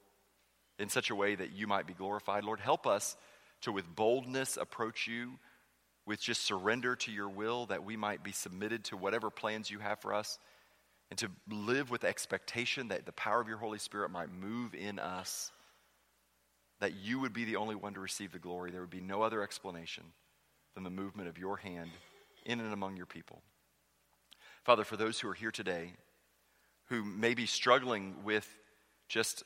in 0.78 0.88
such 0.88 1.10
a 1.10 1.14
way 1.14 1.34
that 1.34 1.52
you 1.52 1.66
might 1.66 1.86
be 1.86 1.94
glorified. 1.94 2.44
Lord, 2.44 2.60
help 2.60 2.86
us 2.86 3.16
to 3.62 3.72
with 3.72 3.94
boldness 3.94 4.56
approach 4.56 5.06
you 5.06 5.38
with 6.08 6.22
just 6.22 6.42
surrender 6.42 6.96
to 6.96 7.12
your 7.12 7.28
will 7.28 7.66
that 7.66 7.84
we 7.84 7.94
might 7.94 8.24
be 8.24 8.32
submitted 8.32 8.82
to 8.82 8.96
whatever 8.96 9.28
plans 9.28 9.70
you 9.70 9.78
have 9.78 10.00
for 10.00 10.14
us 10.14 10.38
and 11.10 11.18
to 11.18 11.30
live 11.50 11.90
with 11.90 12.02
expectation 12.02 12.88
that 12.88 13.04
the 13.04 13.12
power 13.12 13.42
of 13.42 13.46
your 13.46 13.58
Holy 13.58 13.78
Spirit 13.78 14.10
might 14.10 14.32
move 14.32 14.74
in 14.74 14.98
us, 14.98 15.52
that 16.80 16.94
you 16.94 17.20
would 17.20 17.34
be 17.34 17.44
the 17.44 17.56
only 17.56 17.74
one 17.74 17.92
to 17.92 18.00
receive 18.00 18.32
the 18.32 18.38
glory. 18.38 18.70
There 18.70 18.80
would 18.80 18.88
be 18.88 19.02
no 19.02 19.20
other 19.20 19.42
explanation 19.42 20.02
than 20.74 20.82
the 20.82 20.90
movement 20.90 21.28
of 21.28 21.36
your 21.36 21.58
hand 21.58 21.90
in 22.46 22.58
and 22.58 22.72
among 22.72 22.96
your 22.96 23.06
people. 23.06 23.42
Father, 24.64 24.84
for 24.84 24.96
those 24.96 25.20
who 25.20 25.28
are 25.28 25.34
here 25.34 25.50
today 25.50 25.92
who 26.86 27.04
may 27.04 27.34
be 27.34 27.44
struggling 27.44 28.14
with 28.24 28.48
just 29.10 29.42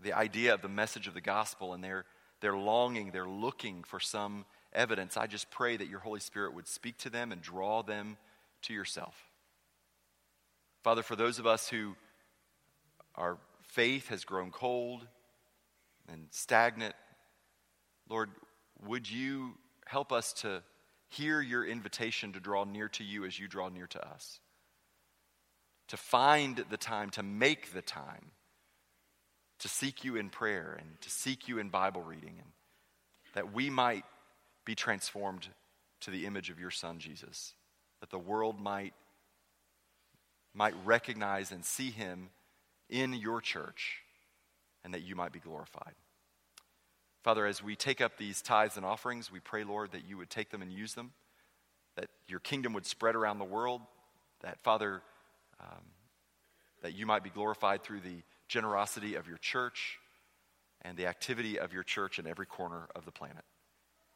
the 0.00 0.12
idea 0.12 0.54
of 0.54 0.62
the 0.62 0.68
message 0.68 1.08
of 1.08 1.14
the 1.14 1.20
gospel 1.20 1.74
and 1.74 1.82
they're, 1.82 2.04
they're 2.40 2.56
longing, 2.56 3.10
they're 3.10 3.26
looking 3.26 3.82
for 3.82 3.98
some 3.98 4.44
evidence, 4.74 5.16
I 5.16 5.26
just 5.26 5.50
pray 5.50 5.76
that 5.76 5.88
your 5.88 6.00
Holy 6.00 6.20
Spirit 6.20 6.54
would 6.54 6.68
speak 6.68 6.98
to 6.98 7.10
them 7.10 7.32
and 7.32 7.40
draw 7.40 7.82
them 7.82 8.16
to 8.62 8.74
yourself. 8.74 9.14
Father, 10.82 11.02
for 11.02 11.16
those 11.16 11.38
of 11.38 11.46
us 11.46 11.68
who 11.68 11.96
our 13.14 13.38
faith 13.62 14.08
has 14.08 14.24
grown 14.24 14.50
cold 14.50 15.06
and 16.08 16.26
stagnant, 16.30 16.94
Lord, 18.08 18.30
would 18.86 19.10
you 19.10 19.54
help 19.86 20.12
us 20.12 20.32
to 20.34 20.62
hear 21.08 21.40
your 21.40 21.64
invitation 21.64 22.32
to 22.32 22.40
draw 22.40 22.64
near 22.64 22.88
to 22.90 23.04
you 23.04 23.24
as 23.24 23.38
you 23.38 23.48
draw 23.48 23.68
near 23.68 23.86
to 23.86 24.08
us? 24.08 24.40
To 25.88 25.96
find 25.96 26.64
the 26.70 26.76
time, 26.76 27.10
to 27.10 27.22
make 27.22 27.72
the 27.72 27.82
time 27.82 28.32
to 29.60 29.68
seek 29.68 30.04
you 30.04 30.16
in 30.16 30.28
prayer 30.28 30.76
and 30.78 31.00
to 31.00 31.08
seek 31.08 31.48
you 31.48 31.58
in 31.58 31.68
Bible 31.68 32.02
reading, 32.02 32.34
and 32.38 32.52
that 33.34 33.54
we 33.54 33.70
might 33.70 34.04
be 34.64 34.74
transformed 34.74 35.48
to 36.00 36.10
the 36.10 36.26
image 36.26 36.50
of 36.50 36.58
your 36.58 36.70
Son, 36.70 36.98
Jesus, 36.98 37.54
that 38.00 38.10
the 38.10 38.18
world 38.18 38.60
might, 38.60 38.94
might 40.54 40.74
recognize 40.84 41.50
and 41.50 41.64
see 41.64 41.90
him 41.90 42.30
in 42.88 43.14
your 43.14 43.40
church, 43.40 44.00
and 44.84 44.92
that 44.94 45.02
you 45.02 45.16
might 45.16 45.32
be 45.32 45.38
glorified. 45.38 45.94
Father, 47.22 47.46
as 47.46 47.62
we 47.62 47.74
take 47.74 48.02
up 48.02 48.18
these 48.18 48.42
tithes 48.42 48.76
and 48.76 48.84
offerings, 48.84 49.32
we 49.32 49.40
pray, 49.40 49.64
Lord, 49.64 49.92
that 49.92 50.06
you 50.06 50.18
would 50.18 50.28
take 50.28 50.50
them 50.50 50.60
and 50.60 50.70
use 50.70 50.92
them, 50.92 51.12
that 51.96 52.10
your 52.26 52.40
kingdom 52.40 52.74
would 52.74 52.84
spread 52.84 53.14
around 53.14 53.38
the 53.38 53.44
world, 53.44 53.80
that, 54.42 54.62
Father, 54.62 55.00
um, 55.58 55.84
that 56.82 56.94
you 56.94 57.06
might 57.06 57.24
be 57.24 57.30
glorified 57.30 57.82
through 57.82 58.00
the 58.00 58.22
generosity 58.46 59.14
of 59.14 59.26
your 59.26 59.38
church 59.38 59.98
and 60.82 60.98
the 60.98 61.06
activity 61.06 61.58
of 61.58 61.72
your 61.72 61.82
church 61.82 62.18
in 62.18 62.26
every 62.26 62.44
corner 62.44 62.88
of 62.94 63.06
the 63.06 63.10
planet. 63.10 63.44